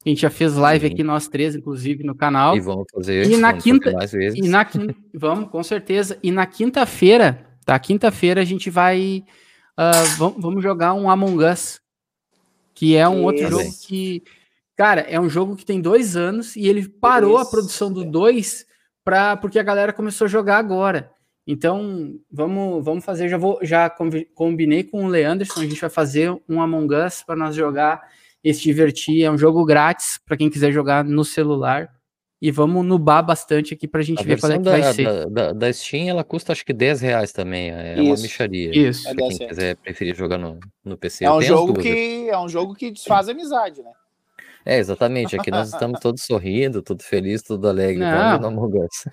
A 0.09 0.11
gente 0.11 0.23
já 0.23 0.31
fez 0.31 0.55
live 0.55 0.87
Sim. 0.87 0.93
aqui, 0.95 1.03
nós 1.03 1.29
três, 1.29 1.55
inclusive, 1.55 2.03
no 2.03 2.15
canal. 2.15 2.57
E 2.57 2.61
vamos 2.61 2.87
fazer. 2.91 3.31
E 3.31 3.37
na 3.37 3.53
quinta- 3.53 3.93
mais 3.93 4.11
vezes. 4.11 4.39
E 4.39 4.49
na 4.49 4.67
Vamos, 5.15 5.51
com 5.51 5.63
certeza. 5.63 6.19
E 6.23 6.31
na 6.31 6.47
quinta-feira, 6.47 7.47
tá? 7.67 7.79
Quinta-feira 7.79 8.41
a 8.41 8.45
gente 8.45 8.71
vai. 8.71 9.23
vam- 10.17 10.35
vamos 10.39 10.63
jogar 10.63 10.95
um 10.95 11.11
Among 11.11 11.45
Us. 11.45 11.79
Que 12.75 12.97
é 12.97 13.07
um 13.07 13.23
outro 13.25 13.43
Isso. 13.43 13.51
jogo 13.51 13.71
que. 13.87 14.23
Cara, 14.75 15.03
é 15.03 15.21
um 15.21 15.29
jogo 15.29 15.57
que 15.57 15.67
tem 15.67 15.79
dois 15.79 16.17
anos 16.17 16.57
e 16.57 16.67
ele 16.67 16.89
parou 16.89 17.37
a 17.37 17.43
Isso. 17.43 17.51
produção 17.51 17.93
do 17.93 18.03
dois 18.03 18.65
pra, 19.05 19.37
porque 19.37 19.59
a 19.59 19.63
galera 19.63 19.93
começou 19.93 20.25
a 20.25 20.29
jogar 20.29 20.57
agora. 20.57 21.11
Então, 21.47 22.15
vamos, 22.33 22.83
vamos 22.83 23.05
fazer. 23.05 23.29
Já, 23.29 23.37
vou, 23.37 23.59
já 23.63 23.91
combinei 24.35 24.85
com 24.85 25.05
o 25.05 25.09
Leanderson, 25.09 25.61
a 25.61 25.67
gente 25.67 25.81
vai 25.81 25.91
fazer 25.91 26.35
um 26.49 26.63
Among 26.63 26.95
Us 26.95 27.23
para 27.23 27.37
nós 27.37 27.55
jogar 27.55 28.01
e 28.43 28.53
se 28.55 28.63
divertir. 28.63 29.25
É 29.25 29.31
um 29.31 29.39
jogo 29.39 29.65
grátis 29.65 30.19
para 30.27 30.37
quem 30.37 30.51
quiser 30.51 30.73
jogar 30.73 31.05
no 31.05 31.25
celular. 31.25 31.89
E 32.41 32.53
vamos 32.53 32.87
nubar 32.87 33.21
bastante 33.21 33.75
aqui 33.75 33.89
pra 33.89 34.01
gente 34.01 34.21
A 34.21 34.23
ver 34.23 34.39
qual 34.39 34.53
é 34.53 34.59
que 34.59 34.63
vai 34.65 34.81
da, 34.81 34.93
ser. 34.95 35.05
da, 35.05 35.25
da, 35.27 35.53
da 35.53 35.73
Steam, 35.73 36.09
ela 36.09 36.23
custa 36.23 36.53
acho 36.53 36.65
que 36.65 36.73
10 36.73 37.01
reais 37.01 37.33
também. 37.33 37.71
É 37.71 37.97
uma 38.01 38.15
Isso. 38.15 38.23
micharia. 38.23 38.71
Isso. 38.71 39.09
É 39.09 39.13
Pra 39.13 39.23
quem 39.23 39.29
10 39.31 39.39
reais. 39.41 39.57
quiser 39.57 39.77
preferir 39.77 40.15
jogar 40.15 40.39
no, 40.39 40.61
no 40.85 40.97
PC. 40.97 41.25
É 41.25 41.33
um, 41.33 41.43
jogo 41.43 41.75
que, 41.75 42.29
é 42.31 42.39
um 42.39 42.49
jogo 42.49 42.77
que 42.77 42.93
desfaz 42.93 43.29
amizade, 43.29 43.83
né? 43.83 43.91
É, 44.65 44.79
exatamente. 44.79 45.35
Aqui 45.35 45.51
nós 45.51 45.71
estamos 45.75 45.99
todos 45.99 46.23
sorrindo, 46.23 46.81
tudo 46.81 47.03
feliz, 47.03 47.43
tudo 47.43 47.67
alegre. 47.69 47.99
Não. 48.05 48.39
Vamos 48.39 48.41
no 48.41 48.47
Among 48.47 48.79
Us. 48.85 49.05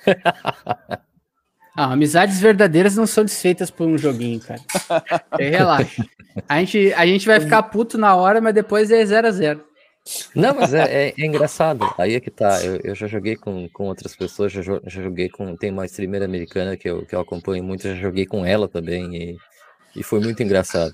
Ah, 1.75 1.91
amizades 1.91 2.39
verdadeiras 2.39 2.95
não 2.95 3.05
são 3.07 3.25
desfeitas 3.25 3.69
por 3.69 3.87
um 3.87 3.97
joguinho, 3.97 4.39
cara. 4.39 4.61
Aí 5.31 5.49
relaxa. 5.51 6.05
A 6.49 6.59
gente, 6.59 6.93
a 6.93 7.05
gente 7.05 7.25
vai 7.25 7.39
ficar 7.39 7.63
puto 7.63 7.97
na 7.97 8.15
hora, 8.15 8.41
mas 8.41 8.53
depois 8.53 8.91
é 8.91 9.05
0 9.05 9.27
a 9.27 9.31
0 9.31 9.63
Não, 10.35 10.53
mas 10.53 10.73
é, 10.73 11.07
é- 11.09 11.13
é 11.17 11.25
engraçado. 11.25 11.85
Aí 11.97 12.13
é 12.15 12.19
que 12.19 12.29
tá. 12.29 12.63
Eu, 12.63 12.79
eu 12.83 12.95
já 12.95 13.07
joguei 13.07 13.35
com, 13.35 13.67
com 13.69 13.85
outras 13.85 14.15
pessoas, 14.15 14.51
já, 14.51 14.61
já 14.61 14.79
joguei 15.01 15.29
com. 15.29 15.55
Tem 15.55 15.71
uma 15.71 15.85
streamer 15.85 16.23
americana 16.23 16.75
que 16.77 16.89
eu, 16.89 17.05
que 17.05 17.15
eu 17.15 17.19
acompanho 17.21 17.63
muito, 17.63 17.83
já 17.87 17.95
joguei 17.95 18.25
com 18.25 18.45
ela 18.45 18.67
também. 18.67 19.15
E, 19.15 19.37
e 19.95 20.03
foi 20.03 20.19
muito 20.19 20.43
engraçado. 20.43 20.93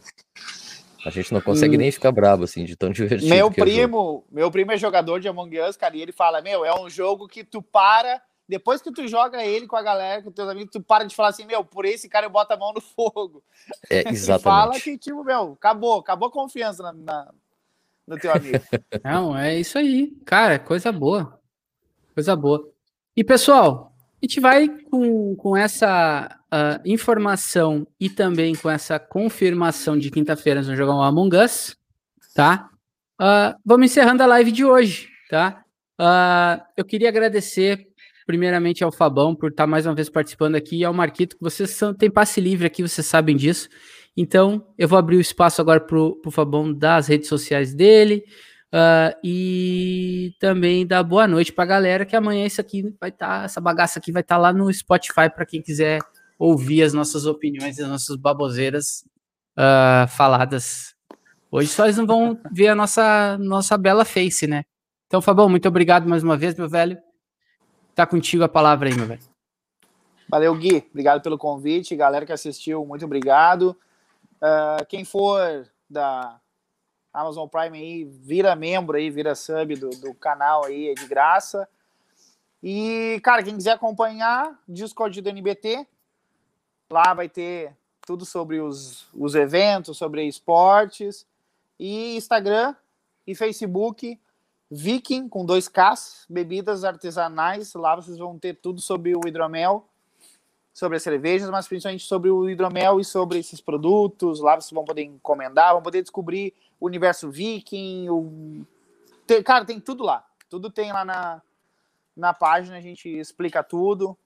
A 1.03 1.09
gente 1.09 1.33
não 1.33 1.41
consegue 1.41 1.75
Hum. 1.75 1.79
nem 1.79 1.91
ficar 1.91 2.11
bravo, 2.11 2.43
assim, 2.43 2.63
de 2.63 2.75
tão 2.75 2.91
divertido. 2.93 3.33
Meu 3.33 3.49
que 3.49 3.59
é 3.59 3.63
primo, 3.63 4.23
meu 4.31 4.51
primo 4.51 4.71
é 4.71 4.77
jogador 4.77 5.19
de 5.19 5.27
Among 5.27 5.59
Us, 5.61 5.75
cara, 5.75 5.97
e 5.97 6.01
ele 6.01 6.11
fala: 6.11 6.41
Meu, 6.41 6.63
é 6.63 6.79
um 6.79 6.87
jogo 6.89 7.27
que 7.27 7.43
tu 7.43 7.61
para, 7.61 8.21
depois 8.47 8.81
que 8.81 8.91
tu 8.91 9.07
joga 9.07 9.43
ele 9.43 9.67
com 9.67 9.75
a 9.75 9.81
galera, 9.81 10.21
com 10.21 10.31
teus 10.31 10.49
amigos, 10.49 10.71
tu 10.71 10.81
para 10.81 11.05
de 11.05 11.15
falar 11.15 11.29
assim: 11.29 11.45
Meu, 11.45 11.63
por 11.63 11.85
esse 11.85 12.09
cara 12.09 12.25
eu 12.25 12.29
boto 12.29 12.53
a 12.53 12.57
mão 12.57 12.73
no 12.73 12.81
fogo. 12.81 13.43
É, 13.89 14.01
E 14.11 14.15
fala 14.39 14.75
exatamente. 14.75 14.83
que, 14.83 14.97
tipo, 14.97 15.23
meu, 15.23 15.53
acabou, 15.53 15.99
acabou 15.99 16.27
a 16.27 16.31
confiança 16.31 16.83
na, 16.83 16.93
na- 16.93 17.33
no 18.07 18.17
teu 18.19 18.31
amigo. 18.31 18.57
Não, 19.03 19.37
é 19.37 19.57
isso 19.57 19.77
aí. 19.77 20.11
Cara, 20.25 20.59
coisa 20.59 20.91
boa. 20.91 21.39
Coisa 22.13 22.35
boa. 22.35 22.69
E, 23.15 23.23
pessoal, 23.23 23.93
a 24.21 24.25
gente 24.25 24.39
vai 24.39 24.67
com, 24.67 25.35
com 25.35 25.55
essa 25.55 26.37
ah, 26.51 26.81
informação 26.85 27.87
e 27.99 28.09
também 28.09 28.53
com 28.55 28.69
essa 28.69 28.99
confirmação 28.99 29.97
de 29.97 30.11
quinta-feira 30.11 30.59
nós 30.59 30.67
vamos 30.67 30.77
jogar 30.79 30.95
um 30.95 31.01
Among 31.01 31.37
Us, 31.37 31.77
tá? 32.35 32.69
Ah, 33.17 33.55
vamos 33.65 33.85
encerrando 33.85 34.23
a 34.23 34.25
live 34.25 34.51
de 34.51 34.65
hoje, 34.65 35.07
tá? 35.29 35.63
Ah, 35.97 36.65
eu 36.75 36.83
queria 36.83 37.09
agradecer 37.09 37.90
primeiramente 38.26 38.84
ao 38.84 38.91
Fabão 38.91 39.36
por 39.36 39.49
estar 39.51 39.67
mais 39.67 39.86
uma 39.86 39.95
vez 39.95 40.09
participando 40.09 40.55
aqui 40.55 40.78
e 40.78 40.84
ao 40.84 40.93
Marquito, 40.93 41.38
que 41.38 41.43
vocês 41.43 41.72
são, 41.72 41.93
têm 41.93 42.09
passe 42.09 42.39
livre 42.41 42.67
aqui, 42.67 42.82
vocês 42.82 43.05
sabem 43.05 43.36
disso. 43.36 43.69
Então, 44.15 44.65
eu 44.78 44.88
vou 44.88 44.99
abrir 44.99 45.17
o 45.17 45.22
espaço 45.22 45.61
agora 45.61 45.80
para 45.80 45.97
o 45.97 46.32
Fabão 46.32 46.74
dar 46.74 46.97
as 46.97 47.07
redes 47.07 47.28
sociais 47.30 47.74
dele, 47.74 48.24
ah, 48.74 49.15
e 49.24 50.34
também 50.39 50.88
dar 50.88 51.03
boa 51.03 51.28
noite 51.28 51.51
pra 51.51 51.65
galera, 51.65 52.05
que 52.05 52.15
amanhã 52.15 52.45
isso 52.45 52.61
aqui 52.61 52.95
vai 52.99 53.09
estar, 53.09 53.45
essa 53.45 53.59
bagaça 53.59 53.99
aqui 53.99 54.11
vai 54.11 54.22
estar 54.22 54.38
lá 54.38 54.53
no 54.53 54.72
Spotify 54.74 55.30
para 55.34 55.45
quem 55.45 55.61
quiser 55.61 55.99
ouvir 56.39 56.84
as 56.84 56.93
nossas 56.93 57.26
opiniões, 57.26 57.80
as 57.80 57.88
nossas 57.88 58.15
baboseiras 58.15 59.03
ah, 59.57 60.07
faladas. 60.09 60.95
Hoje 61.51 61.67
só 61.67 61.86
eles 61.86 61.97
não 61.97 62.07
vão 62.07 62.39
ver 62.51 62.69
a 62.69 62.76
nossa, 62.76 63.38
nossa 63.38 63.78
bela 63.78 64.05
face, 64.05 64.47
né? 64.47 64.63
Então, 65.07 65.22
Fabão, 65.22 65.49
muito 65.49 65.67
obrigado 65.67 66.07
mais 66.07 66.24
uma 66.24 66.38
vez, 66.38 66.55
meu 66.55 66.69
velho. 66.69 66.97
Tá 67.95 68.05
contigo 68.05 68.43
a 68.43 68.49
palavra 68.49 68.89
aí, 68.89 68.95
meu 68.95 69.05
velho. 69.05 69.21
Valeu, 70.29 70.55
Gui. 70.55 70.85
Obrigado 70.89 71.21
pelo 71.21 71.37
convite. 71.37 71.95
Galera 71.95 72.25
que 72.25 72.31
assistiu, 72.31 72.85
muito 72.85 73.03
obrigado. 73.03 73.77
Ah, 74.41 74.85
quem 74.87 75.05
for 75.05 75.67
da 75.89 76.39
Amazon 77.13 77.47
Prime 77.47 77.77
aí, 77.77 78.03
vira 78.05 78.55
membro 78.55 78.97
aí, 78.97 79.09
vira 79.09 79.35
sub 79.35 79.75
do, 79.75 79.89
do 79.89 80.13
canal 80.13 80.65
aí, 80.65 80.89
é 80.89 80.93
de 80.93 81.05
graça. 81.05 81.67
E, 82.63 83.19
cara, 83.23 83.43
quem 83.43 83.55
quiser 83.55 83.71
acompanhar, 83.71 84.59
Discord 84.67 85.21
do 85.21 85.29
NBT, 85.29 85.85
lá 86.89 87.13
vai 87.13 87.27
ter 87.27 87.75
tudo 88.05 88.25
sobre 88.25 88.59
os, 88.59 89.07
os 89.13 89.35
eventos, 89.35 89.97
sobre 89.97 90.23
esportes. 90.25 91.25
E 91.79 92.15
Instagram 92.15 92.75
e 93.25 93.35
Facebook, 93.35 94.19
Viking 94.72 95.28
com 95.28 95.45
dois 95.45 95.67
Ks, 95.67 96.26
bebidas 96.30 96.84
artesanais. 96.86 97.74
Lá 97.74 97.95
vocês 97.95 98.17
vão 98.17 98.39
ter 98.39 98.55
tudo 98.55 98.80
sobre 98.80 99.13
o 99.15 99.28
hidromel 99.28 99.86
sobre 100.74 100.97
as 100.97 101.03
cervejas, 101.03 101.49
mas 101.49 101.67
principalmente 101.67 102.05
sobre 102.05 102.30
o 102.30 102.49
hidromel 102.49 102.99
e 102.99 103.05
sobre 103.05 103.39
esses 103.39 103.59
produtos. 103.59 104.39
Lá 104.39 104.55
vocês 104.55 104.72
vão 104.72 104.86
poder 104.86 105.03
encomendar, 105.03 105.74
vão 105.74 105.82
poder 105.82 106.01
descobrir 106.01 106.53
o 106.80 106.86
universo 106.86 107.30
viking. 107.30 108.09
O... 108.09 108.65
Tem- 109.28 109.43
cara, 109.43 109.65
tem 109.65 109.80
tudo 109.80 110.03
lá. 110.03 110.26
Tudo 110.49 110.69
tem 110.69 110.91
lá 110.91 111.03
na, 111.05 111.41
na 112.15 112.34
página, 112.34 112.78
a 112.78 112.82
gente 112.82 113.09
explica 113.09 113.63
tudo. 113.63 114.17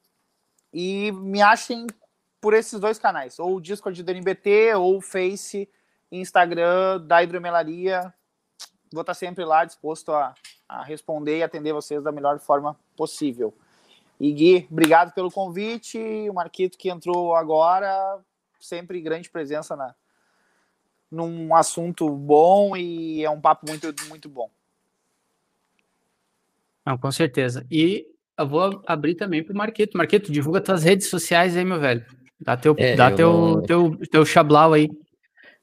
E 0.73 1.11
me 1.11 1.41
achem 1.41 1.87
por 2.39 2.53
esses 2.53 2.79
dois 2.79 2.99
canais, 2.99 3.39
ou 3.39 3.55
o 3.55 3.61
Discord 3.61 4.03
do 4.03 4.11
NBT, 4.11 4.75
ou 4.75 4.97
o 4.97 5.01
Face, 5.01 5.67
Instagram 6.11 7.01
da 7.01 7.23
Hidromelaria. 7.23 8.13
Vou 8.95 9.01
estar 9.01 9.13
sempre 9.13 9.43
lá 9.43 9.65
disposto 9.65 10.13
a, 10.13 10.33
a 10.69 10.81
responder 10.81 11.39
e 11.39 11.43
atender 11.43 11.73
vocês 11.73 12.01
da 12.01 12.13
melhor 12.13 12.39
forma 12.39 12.79
possível. 12.95 13.53
E 14.17 14.31
Gui, 14.31 14.67
obrigado 14.71 15.13
pelo 15.13 15.29
convite. 15.29 15.97
O 16.29 16.33
Marquito 16.33 16.77
que 16.77 16.89
entrou 16.89 17.35
agora, 17.35 18.21
sempre 18.57 19.01
grande 19.01 19.29
presença 19.29 19.75
na, 19.75 19.93
num 21.11 21.53
assunto 21.53 22.09
bom 22.09 22.77
e 22.77 23.21
é 23.21 23.29
um 23.29 23.41
papo 23.41 23.67
muito, 23.67 23.93
muito 24.07 24.29
bom. 24.29 24.49
Não, 26.85 26.97
com 26.97 27.11
certeza. 27.11 27.67
E 27.69 28.07
eu 28.37 28.47
vou 28.47 28.81
abrir 28.87 29.15
também 29.15 29.43
pro 29.43 29.53
Marqueto. 29.53 29.97
Marqueto, 29.97 30.31
divulga 30.31 30.61
tuas 30.61 30.83
redes 30.85 31.09
sociais 31.09 31.57
aí, 31.57 31.65
meu 31.65 31.81
velho. 31.81 32.05
Dá 32.39 32.55
teu, 32.55 32.73
É, 32.77 32.95
dá 32.95 33.11
eu 33.11 33.15
teu, 33.17 33.33
não- 33.33 33.61
teu, 33.63 33.97
teu 34.09 34.25
chablau 34.25 34.71
aí. 34.71 34.89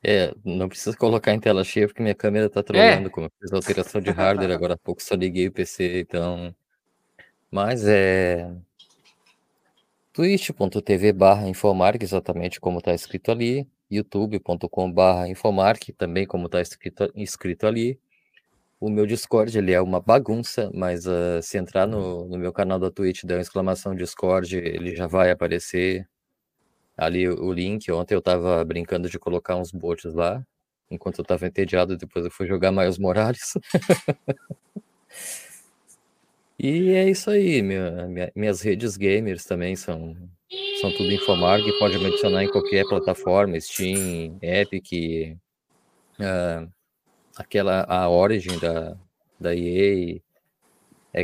É, 0.05 0.34
não 0.44 0.68
precisa 0.68 0.96
colocar 0.96 1.32
em 1.32 1.38
tela 1.38 1.62
cheia 1.62 1.86
porque 1.86 2.03
minha 2.03 2.14
câmera 2.14 2.50
tá 2.50 2.61
trolando, 2.62 3.09
como 3.09 3.26
eu 3.26 3.32
fiz 3.40 3.53
alteração 3.53 4.00
de 4.00 4.11
hardware, 4.11 4.50
agora 4.50 4.74
há 4.74 4.78
pouco 4.78 5.00
só 5.00 5.14
liguei 5.14 5.46
o 5.46 5.53
PC, 5.53 6.00
então. 6.00 6.53
Mas 7.50 7.86
é. 7.86 8.53
twitch.tv 10.12 11.12
barra 11.12 11.48
Infomark, 11.48 12.03
exatamente 12.03 12.61
como 12.61 12.80
tá 12.82 12.92
escrito 12.94 13.30
ali. 13.30 13.68
youtube.com 13.90 14.90
barra 14.92 15.28
Infomark, 15.28 15.92
também 15.96 16.26
como 16.26 16.48
tá 16.48 16.61
escrito, 16.61 17.12
escrito 17.14 17.66
ali. 17.66 18.00
O 18.80 18.90
meu 18.90 19.07
Discord, 19.07 19.57
ele 19.57 19.72
é 19.72 19.80
uma 19.80 20.00
bagunça, 20.00 20.68
mas 20.74 21.07
ah, 21.07 21.40
se 21.40 21.57
entrar 21.59 21.86
no, 21.86 22.26
no 22.26 22.36
meu 22.38 22.53
canal 22.53 22.80
da 22.80 22.90
Twitch, 22.90 23.22
der 23.24 23.36
uma 23.36 23.42
exclamação 23.42 23.94
Discord, 23.94 24.57
ele 24.57 24.96
já 24.96 25.07
vai 25.07 25.30
aparecer 25.30 26.09
ali 26.97 27.28
o 27.28 27.53
link. 27.53 27.90
Ontem 27.90 28.14
eu 28.14 28.22
tava 28.22 28.64
brincando 28.64 29.09
de 29.09 29.18
colocar 29.18 29.57
uns 29.57 29.70
bots 29.72 30.12
lá, 30.14 30.43
enquanto 30.90 31.18
eu 31.18 31.24
tava 31.24 31.47
entediado, 31.47 31.97
depois 31.97 32.24
eu 32.24 32.30
fui 32.30 32.47
jogar 32.47 32.70
Miles 32.72 32.99
Morales. 32.99 33.53
E 36.59 36.90
é 36.93 37.11
isso 37.11 37.28
aí, 37.30 37.61
minha- 37.61 38.07
minha- 38.07 38.32
minhas 38.36 38.61
redes 38.61 38.97
gamers 38.97 39.45
também 39.45 39.74
são, 39.74 40.14
são 40.80 40.93
tudo 40.93 41.11
Infomark, 41.11 41.64
pode 41.78 41.99
me 41.99 42.07
adicionar 42.07 42.45
em 42.45 42.49
qualquer 42.49 42.86
plataforma, 42.86 43.59
Steam, 43.61 44.38
Epic, 44.40 45.36
ah, 46.20 46.68
aquela, 47.36 47.82
a 47.88 48.09
Origin 48.09 48.57
da, 48.61 48.97
da 49.40 49.57
EA, 49.57 50.20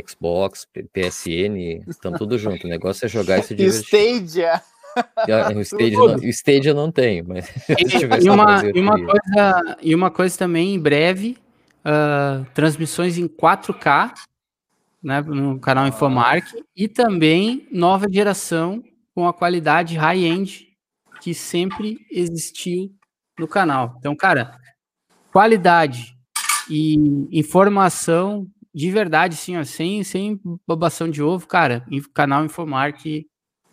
Xbox, 0.05 0.67
PSN, 0.91 1.85
estão 1.87 2.11
tudo 2.13 2.37
junto, 2.37 2.67
o 2.67 2.69
negócio 2.69 3.05
é 3.05 3.07
jogar 3.07 3.39
e 3.39 3.43
se 3.43 3.55
divertir. 3.55 4.17
Stadia. 4.27 4.61
O 5.27 6.07
não, 6.07 6.15
o 6.15 6.25
Stadia 6.29 6.71
eu 6.71 6.75
não 6.75 6.91
tenho, 6.91 7.25
mas 7.27 7.49
E 8.23 8.29
uma, 8.29 8.61
e, 8.73 8.79
uma 8.79 8.97
coisa, 8.97 9.77
e 9.81 9.95
uma 9.95 10.11
coisa 10.11 10.37
também, 10.37 10.75
em 10.75 10.79
breve, 10.79 11.37
ah, 11.83 12.45
transmissões 12.53 13.17
em 13.17 13.27
4K, 13.27 14.13
né, 15.01 15.21
no 15.21 15.59
canal 15.59 15.87
Infomark, 15.87 16.45
e 16.75 16.87
também 16.87 17.67
nova 17.71 18.07
geração 18.09 18.83
com 19.15 19.27
a 19.27 19.33
qualidade 19.33 19.95
high-end 19.95 20.67
que 21.21 21.33
sempre 21.33 21.97
existiu 22.11 22.91
no 23.37 23.47
canal. 23.47 23.95
Então, 23.99 24.15
cara, 24.15 24.57
qualidade 25.31 26.15
e 26.69 26.95
informação 27.31 28.47
de 28.73 28.91
verdade, 28.91 29.35
sim, 29.35 29.57
ó, 29.57 29.63
sem, 29.63 30.03
sem 30.03 30.39
bobação 30.67 31.09
de 31.09 31.23
ovo, 31.23 31.47
cara, 31.47 31.83
em 31.89 32.01
canal 32.13 32.45
Infomark, 32.45 33.25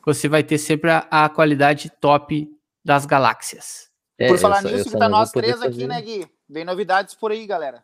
você 0.07 0.29
vai 0.29 0.43
ter 0.45 0.57
sempre 0.59 0.89
a, 0.91 1.07
a 1.11 1.29
qualidade 1.29 1.91
top 2.01 2.49
das 2.85 3.05
galáxias. 3.05 3.89
É, 4.19 4.29
Por 4.29 4.39
falar 4.39 4.63
só- 4.63 4.69
nisso, 4.71 4.91
que 4.91 4.97
tá 4.99 5.09
nós 5.09 5.31
três 5.33 5.61
aqui, 5.61 5.73
fazer- 5.73 5.87
né, 5.89 6.01
Gui? 6.01 6.27
Vem 6.49 6.65
novidades 6.65 7.15
por 7.15 7.33
aí, 7.33 7.45
galera. 7.47 7.83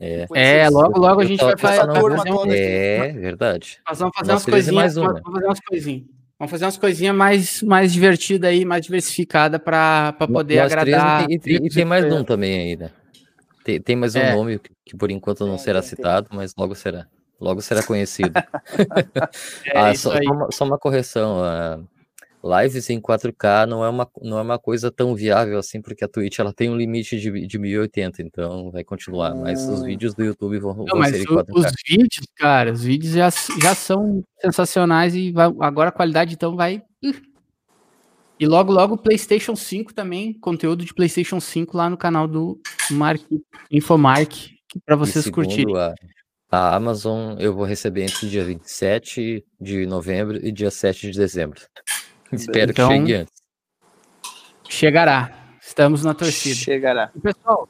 É. 0.00 0.26
É, 0.34 0.68
logo, 0.70 0.98
logo 0.98 1.20
a 1.20 1.24
gente 1.26 1.44
vai 1.44 1.54
fazer, 1.58 1.76
fazer 1.86 1.90
um, 1.90 2.24
toda 2.24 2.50
aqui. 2.52 2.58
É, 2.58 3.12
verdade. 3.12 3.78
nós 3.86 3.98
vamos 3.98 4.16
fazer 4.16 4.32
umas 4.32 4.44
três 4.44 4.54
coisinhas, 4.64 4.74
mais 4.74 4.96
uma. 4.96 5.12
vamos 5.12 5.32
fazer 5.34 5.46
umas 5.46 5.60
coisinhas. 5.60 6.04
Vamos 6.38 6.50
fazer 6.50 6.64
umas 6.64 6.76
coisinhas 6.78 7.14
mais, 7.14 7.62
mais 7.62 7.92
divertidas 7.92 8.48
aí, 8.50 8.64
mais 8.64 8.82
diversificadas 8.86 9.60
para 9.62 10.14
poder 10.14 10.62
Nós 10.62 10.72
três 10.72 10.94
agradar. 10.96 11.24
e 11.24 11.26
tem, 11.26 11.36
e 11.36 11.58
tem- 11.58 11.66
e 11.66 11.70
tem 11.70 11.84
mais 11.84 12.10
um 12.10 12.24
também 12.24 12.58
aí, 12.70 12.76
né? 12.78 12.90
Tem, 13.62 13.78
tem 13.78 13.94
mais 13.94 14.14
um 14.14 14.20
É. 14.20 14.34
nome 14.34 14.58
que, 14.58 14.70
que 14.86 14.96
por 14.96 15.10
enquanto 15.10 15.40
não 15.40 15.56
Tem, 15.56 15.64
será 15.64 15.82
citado, 15.82 16.28
mas 16.32 16.54
logo 16.56 16.74
será. 16.74 17.06
Logo 17.40 17.60
será 17.62 17.82
conhecido. 17.82 18.32
É 19.66 19.78
Ah, 19.78 19.92
isso 19.92 20.02
só, 20.10 20.12
aí. 20.16 20.24
só 20.24 20.32
uma, 20.32 20.48
só 20.52 20.64
uma 20.64 20.78
correção. 20.78 21.42
ah, 21.42 21.80
lives 22.62 22.88
em 22.88 22.98
4K 23.00 23.66
não 23.66 23.84
é, 23.84 23.88
uma, 23.90 24.08
não 24.22 24.38
é 24.38 24.42
uma 24.42 24.58
coisa 24.58 24.90
tão 24.90 25.14
viável 25.14 25.58
assim, 25.58 25.82
porque 25.82 26.02
a 26.04 26.08
Twitch 26.08 26.38
ela 26.38 26.54
tem 26.54 26.70
um 26.70 26.76
limite 26.76 27.20
de, 27.20 27.46
de 27.46 27.58
1080, 27.58 28.22
então 28.22 28.70
vai 28.70 28.82
continuar. 28.82 29.34
Mas 29.34 29.60
os 29.68 29.80
Hum. 29.82 29.84
vídeos 29.84 30.14
do 30.14 30.24
YouTube 30.24 30.58
vão, 30.58 30.74
Não, 30.74 30.86
vão 30.86 30.98
mas 31.00 31.10
ser 31.10 31.18
em 31.22 31.24
o- 31.24 31.34
4K. 31.44 31.52
os 31.58 31.72
vídeos, 31.86 32.26
cara, 32.36 32.72
os 32.72 32.82
vídeos 32.82 33.12
já, 33.12 33.28
já 33.60 33.74
são 33.74 34.24
sensacionais 34.40 35.14
e 35.14 35.30
vai- 35.32 35.52
agora 35.60 35.90
a 35.90 35.92
qualidade 35.92 36.32
então 36.34 36.56
vai. 36.56 36.82
E 38.38 38.46
logo, 38.46 38.72
logo 38.72 38.96
PlayStation 38.96 39.54
5 39.54 39.92
também, 39.92 40.32
conteúdo 40.40 40.82
de 40.82 40.94
PlayStation 40.94 41.38
5 41.40 41.76
lá 41.76 41.90
no 41.90 41.96
canal 41.98 42.26
do 42.26 42.58
Mark, 42.92 43.20
Infomark, 43.70 44.32
para 44.86 44.96
vocês 44.96 45.28
curtirem. 45.28 45.76
A, 45.76 45.94
a 46.50 46.74
Amazon, 46.74 47.36
eu 47.38 47.54
vou 47.54 47.64
receber 47.64 48.02
entre 48.02 48.28
dia 48.28 48.44
27 48.44 49.44
de 49.60 49.86
novembro 49.86 50.44
e 50.44 50.50
dia 50.50 50.70
7 50.70 51.10
de 51.10 51.18
dezembro. 51.18 51.60
Espero 52.32 52.72
Então, 52.72 52.88
que 52.88 52.94
chegue 52.94 53.14
antes. 53.14 53.34
Chegará. 54.68 55.56
Estamos 55.60 56.04
na 56.04 56.14
torcida. 56.14 56.56
Chegará. 56.56 57.10
E, 57.14 57.20
Pessoal, 57.20 57.68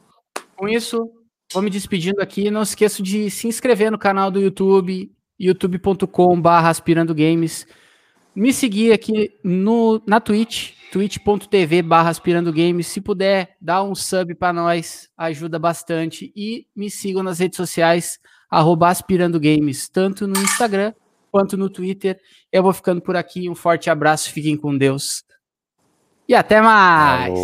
com 0.56 0.68
isso, 0.68 1.10
vou 1.52 1.62
me 1.62 1.68
despedindo 1.68 2.20
aqui. 2.20 2.50
Não 2.50 2.62
esqueça 2.62 3.02
de 3.02 3.30
se 3.30 3.46
inscrever 3.46 3.90
no 3.90 3.98
canal 3.98 4.30
do 4.30 4.40
YouTube, 4.40 5.12
youtube.com.br 5.38 6.48
aspirando 6.48 7.14
games. 7.14 7.66
Me 8.34 8.52
seguir 8.52 8.92
aqui 8.92 9.30
no, 9.42 10.00
na 10.06 10.20
Twitch, 10.20 10.72
twitch.tv 10.92 11.82
barra 11.82 12.10
aspirando 12.10 12.52
games. 12.52 12.86
Se 12.86 13.00
puder, 13.00 13.56
dá 13.60 13.82
um 13.82 13.94
sub 13.94 14.34
para 14.34 14.52
nós, 14.52 15.08
ajuda 15.16 15.58
bastante. 15.58 16.32
E 16.34 16.66
me 16.74 16.90
sigam 16.90 17.22
nas 17.22 17.38
redes 17.38 17.56
sociais, 17.56 18.18
arroba 18.50 18.88
aspirando 18.88 19.38
games, 19.38 19.88
tanto 19.88 20.26
no 20.26 20.38
Instagram 20.40 20.92
quanto 21.30 21.56
no 21.56 21.70
Twitter. 21.70 22.20
Eu 22.50 22.62
vou 22.62 22.72
ficando 22.72 23.00
por 23.00 23.16
aqui. 23.16 23.48
Um 23.48 23.54
forte 23.54 23.88
abraço, 23.88 24.32
fiquem 24.32 24.56
com 24.56 24.76
Deus. 24.76 25.24
E 26.28 26.34
até 26.34 26.60
mais! 26.60 27.38